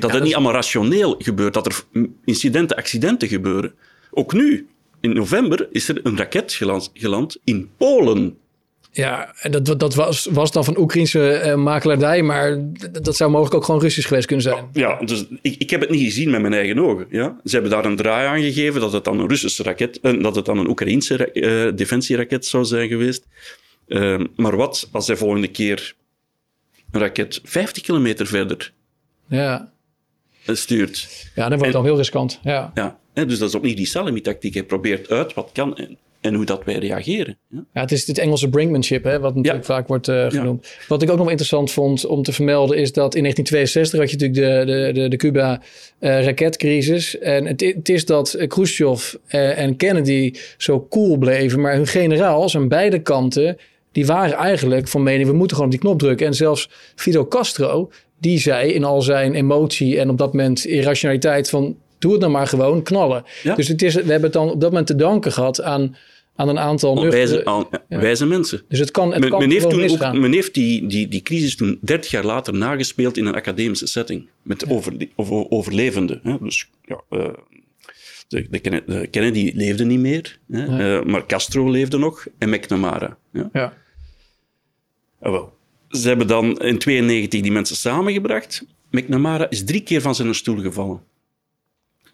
Dat 0.00 0.12
het 0.12 0.22
niet 0.22 0.34
allemaal 0.34 0.52
rationeel 0.52 1.14
gebeurt, 1.18 1.54
dat 1.54 1.66
er 1.66 1.82
incidenten, 2.24 2.76
accidenten 2.76 3.28
gebeuren. 3.28 3.74
Ook 4.10 4.32
nu, 4.32 4.66
in 5.00 5.12
november, 5.12 5.68
is 5.70 5.88
er 5.88 6.00
een 6.02 6.16
raket 6.16 6.52
geland, 6.52 6.90
geland 6.94 7.38
in 7.44 7.70
Polen. 7.76 8.38
Ja, 8.90 9.34
en 9.40 9.50
dat, 9.50 9.80
dat 9.80 9.94
was, 9.94 10.28
was 10.30 10.52
dan 10.52 10.64
van 10.64 10.78
Oekraïnse 10.78 11.42
uh, 11.44 11.54
makelaardij, 11.54 12.22
maar 12.22 12.58
dat 12.92 13.16
zou 13.16 13.30
mogelijk 13.30 13.54
ook 13.54 13.64
gewoon 13.64 13.80
Russisch 13.80 14.08
geweest 14.08 14.26
kunnen 14.26 14.44
zijn. 14.44 14.68
Ja, 14.72 14.98
dus 15.04 15.26
ik, 15.42 15.54
ik 15.58 15.70
heb 15.70 15.80
het 15.80 15.90
niet 15.90 16.04
gezien 16.04 16.30
met 16.30 16.40
mijn 16.40 16.52
eigen 16.52 16.78
ogen. 16.78 17.06
Ja? 17.10 17.40
Ze 17.44 17.52
hebben 17.52 17.70
daar 17.70 17.84
een 17.84 17.96
draai 17.96 18.26
aan 18.26 18.52
gegeven 18.52 18.80
dat 18.80 18.92
het 18.92 19.04
dan 19.04 19.20
een 19.20 19.28
Russische 19.28 19.62
raket, 19.62 19.98
uh, 20.02 20.22
dat 20.22 20.36
het 20.36 20.44
dan 20.44 20.58
een 20.58 20.68
Oekraïnse 20.68 21.30
uh, 21.32 21.76
defensieraket 21.76 22.46
zou 22.46 22.64
zijn 22.64 22.88
geweest. 22.88 23.26
Ehm, 23.88 24.26
maar 24.36 24.56
wat 24.56 24.88
als 24.92 25.06
hij 25.06 25.16
volgende 25.16 25.48
keer 25.48 25.94
een 26.90 27.00
raket 27.00 27.40
50 27.44 27.82
kilometer 27.82 28.26
verder 28.26 28.72
ja. 29.28 29.72
stuurt? 30.46 31.28
Ja, 31.34 31.48
dan 31.48 31.50
wordt 31.58 31.64
het 31.64 31.72
dan 31.72 31.84
heel 31.84 31.96
riskant. 31.96 32.40
Ja. 32.42 32.72
ja. 32.74 32.98
Dus 33.24 33.38
dat 33.38 33.48
is 33.48 33.54
opnieuw 33.54 33.74
die 33.74 33.86
Salami-tactiek. 33.86 34.54
Hij 34.54 34.62
probeert 34.62 35.10
uit 35.10 35.34
wat 35.34 35.50
kan 35.52 35.76
en, 35.76 35.96
en 36.20 36.34
hoe 36.34 36.44
dat 36.44 36.64
wij 36.64 36.78
reageren. 36.78 37.38
Ja, 37.48 37.64
ja 37.72 37.80
het 37.80 37.92
is 37.92 38.04
dit 38.04 38.18
Engelse 38.18 38.48
brinkmanship, 38.48 39.04
hè, 39.04 39.20
wat 39.20 39.34
natuurlijk 39.34 39.64
vaak 39.64 39.88
wordt 39.88 40.08
uh, 40.08 40.30
genoemd. 40.30 40.76
Wat 40.88 41.02
ik 41.02 41.10
ook 41.10 41.18
nog 41.18 41.28
interessant 41.28 41.70
vond 41.70 42.06
om 42.06 42.22
te 42.22 42.32
vermelden 42.32 42.76
is 42.76 42.92
dat 42.92 43.14
in 43.14 43.22
1962 43.22 44.00
had 44.00 44.10
je 44.10 44.16
natuurlijk 44.16 44.66
de, 44.66 44.72
de, 44.72 44.92
de, 45.00 45.08
de 45.08 45.16
Cuba-raketcrisis. 45.16 47.18
en 47.18 47.46
het, 47.46 47.60
het, 47.60 47.88
is 47.88 48.04
dat 48.04 48.36
Khrushchev 48.48 49.14
uh, 49.14 49.58
en 49.58 49.76
Kennedy 49.76 50.34
zo 50.56 50.86
cool 50.90 51.16
bleven, 51.16 51.60
maar 51.60 51.74
hun 51.74 51.86
generaals 51.86 52.56
aan 52.56 52.68
beide 52.68 53.02
kanten 53.02 53.58
die 53.96 54.06
waren 54.06 54.36
eigenlijk 54.36 54.88
van 54.88 55.02
mening, 55.02 55.28
we 55.28 55.34
moeten 55.34 55.56
gewoon 55.56 55.72
op 55.72 55.78
die 55.78 55.86
knop 55.88 55.98
drukken. 55.98 56.26
En 56.26 56.34
zelfs 56.34 56.70
Fidel 56.94 57.28
Castro, 57.28 57.90
die 58.20 58.38
zei 58.38 58.72
in 58.72 58.84
al 58.84 59.02
zijn 59.02 59.34
emotie 59.34 59.98
en 59.98 60.10
op 60.10 60.18
dat 60.18 60.32
moment 60.32 60.64
irrationaliteit 60.64 61.50
van, 61.50 61.76
doe 61.98 62.12
het 62.12 62.20
nou 62.20 62.32
maar 62.32 62.46
gewoon, 62.46 62.82
knallen. 62.82 63.24
Dus 63.56 63.68
het 63.68 63.82
is, 63.82 63.94
we 63.94 64.00
hebben 64.00 64.22
het 64.22 64.32
dan 64.32 64.50
op 64.50 64.60
dat 64.60 64.70
moment 64.70 64.86
te 64.86 64.96
danken 64.96 65.32
gehad 65.32 65.62
aan, 65.62 65.96
aan 66.34 66.48
een 66.48 66.58
aantal 66.58 67.10
wijze, 67.10 67.44
aan, 67.44 67.66
wijze 67.88 68.26
mensen. 68.26 68.62
Dus 68.68 68.78
het 68.78 68.90
kan, 68.90 69.12
het 69.12 69.20
men, 69.20 69.30
kan 69.30 69.38
men 69.38 69.50
heeft, 69.50 69.70
toen 69.70 69.90
ook, 69.90 70.12
men 70.12 70.32
heeft 70.32 70.54
die, 70.54 70.86
die, 70.86 71.08
die 71.08 71.22
crisis 71.22 71.56
toen 71.56 71.78
30 71.80 72.10
jaar 72.10 72.24
later 72.24 72.54
nagespeeld 72.54 73.16
in 73.16 73.26
een 73.26 73.34
academische 73.34 73.86
setting. 73.86 74.28
Met 74.42 74.64
ja. 74.66 74.74
over, 74.74 74.92
over, 75.14 75.50
overlevenden. 75.50 76.20
Hè? 76.22 76.36
Dus 76.40 76.68
ja, 76.84 77.00
uh, 77.10 77.28
de, 78.28 78.46
de, 78.50 78.82
de, 78.86 79.06
Kennedy 79.06 79.52
leefde 79.54 79.84
niet 79.84 80.00
meer, 80.00 80.38
hè? 80.50 80.64
Ja. 80.64 80.98
Uh, 80.98 81.04
maar 81.04 81.26
Castro 81.26 81.70
leefde 81.70 81.98
nog 81.98 82.26
en 82.38 82.50
McNamara. 82.50 83.16
Ja. 83.52 83.72
Wel. 85.30 85.56
Ze 85.88 86.08
hebben 86.08 86.26
dan 86.26 86.58
in 86.58 86.78
92 86.78 87.40
die 87.40 87.52
mensen 87.52 87.76
samengebracht. 87.76 88.64
McNamara 88.90 89.50
is 89.50 89.64
drie 89.64 89.82
keer 89.82 90.00
van 90.00 90.14
zijn 90.14 90.34
stoel 90.34 90.60
gevallen. 90.60 91.02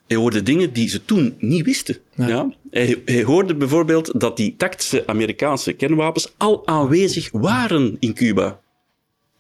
Hij 0.06 0.16
hoorde 0.16 0.42
dingen 0.42 0.72
die 0.72 0.88
ze 0.88 1.04
toen 1.04 1.36
niet 1.38 1.64
wisten. 1.64 1.96
Ja. 2.14 2.26
ja? 2.26 2.54
Hij, 2.70 3.02
hij, 3.04 3.22
hoorde 3.22 3.54
bijvoorbeeld 3.54 4.20
dat 4.20 4.36
die 4.36 4.56
tactische 4.56 5.06
Amerikaanse 5.06 5.72
kernwapens 5.72 6.32
al 6.36 6.66
aanwezig 6.66 7.30
waren 7.30 7.96
in 8.00 8.14
Cuba. 8.14 8.60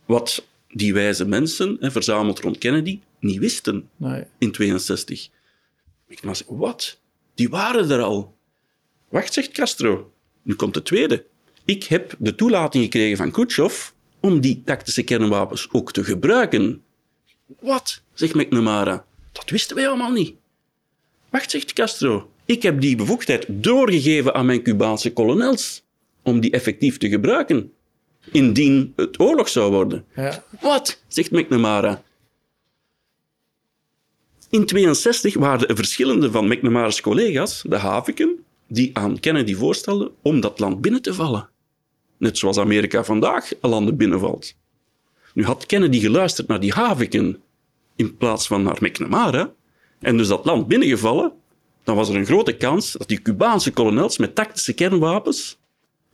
Wat 0.06 0.46
die 0.68 0.92
wijze 0.92 1.24
mensen, 1.24 1.76
hè, 1.80 1.90
verzameld 1.90 2.40
rond 2.40 2.58
Kennedy, 2.58 3.00
niet 3.18 3.38
wisten 3.38 3.88
nee. 3.96 4.24
in 4.38 4.52
62. 4.52 5.28
McNamara 6.08 6.34
zei, 6.34 6.58
wat? 6.58 6.98
Die 7.34 7.48
waren 7.48 7.90
er 7.90 8.02
al. 8.02 8.36
Wacht, 9.08 9.32
zegt 9.32 9.50
Castro. 9.50 10.12
Nu 10.42 10.54
komt 10.54 10.74
de 10.74 10.82
tweede. 10.82 11.24
Ik 11.64 11.84
heb 11.84 12.14
de 12.18 12.34
toelating 12.34 12.84
gekregen 12.84 13.16
van 13.16 13.30
Khrushchev 13.30 13.90
om 14.20 14.40
die 14.40 14.62
tactische 14.64 15.02
kernwapens 15.02 15.68
ook 15.72 15.92
te 15.92 16.04
gebruiken. 16.04 16.82
Wat? 17.60 18.02
zegt 18.14 18.34
McNamara. 18.34 19.04
Dat 19.32 19.50
wisten 19.50 19.76
wij 19.76 19.88
allemaal 19.88 20.10
niet. 20.10 20.34
Wacht, 21.30 21.50
zegt 21.50 21.72
Castro. 21.72 22.30
Ik 22.44 22.62
heb 22.62 22.80
die 22.80 22.96
bevoegdheid 22.96 23.46
doorgegeven 23.48 24.34
aan 24.34 24.46
mijn 24.46 24.62
Cubaanse 24.62 25.12
kolonels 25.12 25.82
om 26.22 26.40
die 26.40 26.50
effectief 26.50 26.98
te 26.98 27.08
gebruiken, 27.08 27.72
indien 28.32 28.92
het 28.96 29.20
oorlog 29.20 29.48
zou 29.48 29.72
worden. 29.72 30.04
Ja. 30.16 30.44
Wat? 30.60 31.02
zegt 31.08 31.30
McNamara. 31.30 32.02
In 34.50 34.66
62 34.66 35.34
waren 35.34 35.68
er 35.68 35.76
verschillende 35.76 36.30
van 36.30 36.48
McNamara's 36.48 37.00
collega's, 37.00 37.62
de 37.66 37.76
Haviken, 37.76 38.44
die 38.66 38.90
aan 38.92 39.20
Kennedy 39.20 39.54
voorstelden 39.54 40.10
om 40.22 40.40
dat 40.40 40.58
land 40.58 40.80
binnen 40.80 41.02
te 41.02 41.14
vallen. 41.14 41.48
Net 42.22 42.38
zoals 42.38 42.58
Amerika 42.58 43.04
vandaag 43.04 43.52
landen 43.60 43.96
binnenvalt. 43.96 44.54
Nu 45.34 45.44
had 45.44 45.66
Kennedy 45.66 46.00
geluisterd 46.00 46.48
naar 46.48 46.60
die 46.60 46.72
Haviken 46.72 47.42
in 47.96 48.16
plaats 48.16 48.46
van 48.46 48.62
naar 48.62 48.76
McNamara 48.80 49.52
en 49.98 50.16
dus 50.16 50.28
dat 50.28 50.44
land 50.44 50.68
binnengevallen, 50.68 51.32
dan 51.84 51.96
was 51.96 52.08
er 52.08 52.16
een 52.16 52.26
grote 52.26 52.56
kans 52.56 52.92
dat 52.92 53.08
die 53.08 53.22
Cubaanse 53.22 53.72
kolonels 53.72 54.18
met 54.18 54.34
tactische 54.34 54.72
kernwapens 54.72 55.58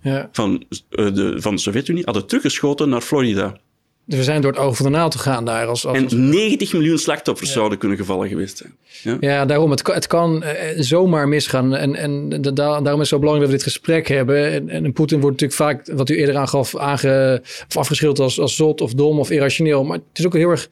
ja. 0.01 0.29
van, 0.33 0.65
uh, 0.91 1.15
de, 1.15 1.41
van 1.41 1.55
de 1.55 1.61
Sovjet-Unie 1.61 2.05
hadden 2.05 2.27
teruggeschoten 2.27 2.89
naar 2.89 3.01
Florida. 3.01 3.61
Dus 4.09 4.19
we 4.19 4.25
zijn 4.25 4.41
door 4.41 4.51
het 4.53 4.61
oog 4.61 4.77
van 4.77 4.87
de 4.87 4.93
NATO 4.93 5.19
gegaan 5.19 5.45
daar. 5.45 5.67
Als, 5.67 5.87
als... 5.87 5.97
En 5.97 6.29
90 6.29 6.73
miljoen 6.73 6.99
slachtoffers 6.99 7.49
ja. 7.49 7.55
zouden 7.55 7.79
kunnen 7.79 7.99
gevallen 7.99 8.29
geweest 8.29 8.57
zijn. 8.57 8.75
Ja, 9.03 9.17
ja 9.21 9.47
daarom. 9.47 9.71
Het 9.71 9.83
kan, 9.83 9.95
het 9.95 10.07
kan 10.07 10.43
uh, 10.45 10.53
zomaar 10.77 11.29
misgaan. 11.29 11.75
En, 11.75 11.95
en 11.95 12.29
da, 12.29 12.53
daarom 12.53 12.93
is 12.93 12.99
het 12.99 13.07
zo 13.09 13.19
belangrijk 13.19 13.51
dat 13.51 13.61
we 13.61 13.65
dit 13.65 13.73
gesprek 13.75 14.09
hebben. 14.09 14.53
En, 14.53 14.69
en 14.69 14.93
Poetin 14.93 15.21
wordt 15.21 15.41
natuurlijk 15.41 15.79
vaak, 15.79 15.97
wat 15.97 16.09
u 16.09 16.17
eerder 16.17 16.37
aangaf, 16.37 16.77
aange, 16.77 17.43
of 17.69 17.77
afgeschilderd 17.77 18.21
als, 18.21 18.41
als 18.41 18.57
zot 18.57 18.81
of 18.81 18.93
dom 18.95 19.19
of 19.19 19.31
irrationeel. 19.31 19.85
Maar 19.85 19.97
het 19.97 20.19
is 20.19 20.27
ook 20.27 20.35
heel 20.35 20.51
erg 20.51 20.69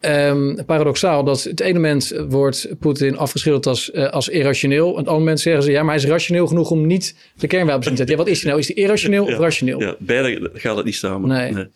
um, 0.00 0.64
paradoxaal 0.66 1.24
dat 1.24 1.42
het 1.42 1.60
ene 1.60 1.72
moment 1.72 2.12
wordt 2.28 2.68
Poetin 2.80 3.16
afgeschilderd 3.16 3.66
als, 3.66 3.90
uh, 3.90 4.08
als 4.08 4.28
irrationeel. 4.28 4.84
En 4.84 4.90
het 4.90 4.98
andere 4.98 5.18
moment 5.18 5.40
zeggen 5.40 5.62
ze, 5.62 5.70
ja, 5.70 5.82
maar 5.82 5.94
hij 5.94 6.04
is 6.04 6.10
rationeel 6.10 6.46
genoeg 6.46 6.70
om 6.70 6.86
niet 6.86 7.16
de 7.36 7.46
kernwapens 7.46 7.86
in 7.86 7.92
te 7.92 7.96
zetten. 7.96 8.16
Ja, 8.16 8.22
wat 8.22 8.32
is 8.32 8.40
hij 8.40 8.50
nou? 8.50 8.60
Is 8.62 8.66
hij 8.66 8.76
irrationeel 8.76 9.26
ja, 9.26 9.32
of 9.32 9.38
rationeel? 9.38 9.80
Ja, 9.80 9.96
beide 9.98 10.50
gaat 10.52 10.76
het 10.76 10.84
niet 10.84 10.94
samen. 10.94 11.28
Nee. 11.28 11.52
nee. 11.52 11.66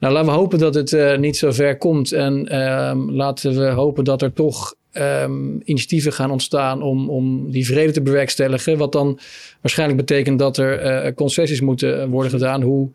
Nou, 0.00 0.12
laten 0.12 0.30
we 0.30 0.36
hopen 0.36 0.58
dat 0.58 0.74
het 0.74 0.92
uh, 0.92 1.16
niet 1.16 1.36
zo 1.36 1.50
ver 1.50 1.78
komt. 1.78 2.12
En 2.12 2.60
um, 2.60 3.10
laten 3.10 3.56
we 3.56 3.68
hopen 3.68 4.04
dat 4.04 4.22
er 4.22 4.32
toch 4.32 4.74
um, 4.92 5.60
initiatieven 5.64 6.12
gaan 6.12 6.30
ontstaan 6.30 6.82
om, 6.82 7.10
om 7.10 7.50
die 7.50 7.66
vrede 7.66 7.92
te 7.92 8.02
bewerkstelligen. 8.02 8.78
Wat 8.78 8.92
dan 8.92 9.18
waarschijnlijk 9.60 9.98
betekent 9.98 10.38
dat 10.38 10.56
er 10.56 11.04
uh, 11.04 11.12
concessies 11.14 11.60
moeten 11.60 12.08
worden 12.08 12.30
gedaan. 12.30 12.62
Hoe, 12.62 12.90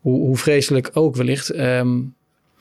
hoe, 0.00 0.20
hoe 0.20 0.36
vreselijk 0.36 0.90
ook 0.92 1.16
wellicht. 1.16 1.58
Um, 1.58 2.14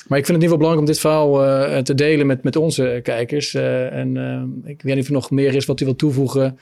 maar 0.09 0.17
ik 0.17 0.25
vind 0.25 0.37
het 0.37 0.45
in 0.45 0.51
ieder 0.51 0.57
geval 0.57 0.57
belangrijk 0.57 0.79
om 0.79 0.85
dit 0.85 0.99
verhaal 0.99 1.45
uh, 1.45 1.77
te 1.77 1.93
delen 1.93 2.27
met, 2.27 2.43
met 2.43 2.55
onze 2.55 2.99
kijkers. 3.03 3.53
Uh, 3.53 3.93
en 3.93 4.15
uh, 4.15 4.69
ik 4.69 4.81
weet 4.81 4.93
niet 4.93 5.03
of 5.03 5.07
er 5.07 5.13
nog 5.13 5.31
meer 5.31 5.55
is 5.55 5.65
wat 5.65 5.79
u 5.79 5.85
wilt 5.85 5.97
toevoegen. 5.97 6.59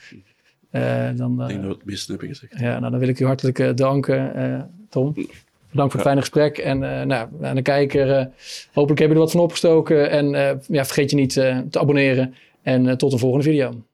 dan, 0.70 1.42
ik 1.42 1.48
denk 1.48 1.48
dat 1.48 1.48
we 1.48 1.68
het 1.68 1.84
meeste 1.84 2.10
hebben 2.10 2.28
gezegd. 2.28 2.58
Ja, 2.58 2.78
nou, 2.78 2.90
dan 2.90 3.00
wil 3.00 3.08
ik 3.08 3.20
u 3.20 3.24
hartelijk 3.24 3.76
danken, 3.76 4.70
Tom. 4.88 5.14
Bedankt 5.70 5.92
voor 5.92 6.00
het 6.00 6.08
fijne 6.08 6.20
gesprek. 6.20 6.58
En 6.58 6.78
nou, 7.08 7.28
aan 7.42 7.56
de 7.56 7.62
kijker, 7.62 8.06
hopelijk 8.72 8.98
hebben 8.98 8.98
jullie 8.98 9.14
er 9.14 9.18
wat 9.18 9.30
van 9.30 9.40
opgestoken. 9.40 10.10
En 10.10 10.30
ja, 10.66 10.84
vergeet 10.84 11.10
je 11.10 11.16
niet 11.16 11.32
te 11.32 11.78
abonneren. 11.78 12.34
En 12.62 12.98
tot 12.98 13.10
de 13.10 13.18
volgende 13.18 13.44
video. 13.44 13.87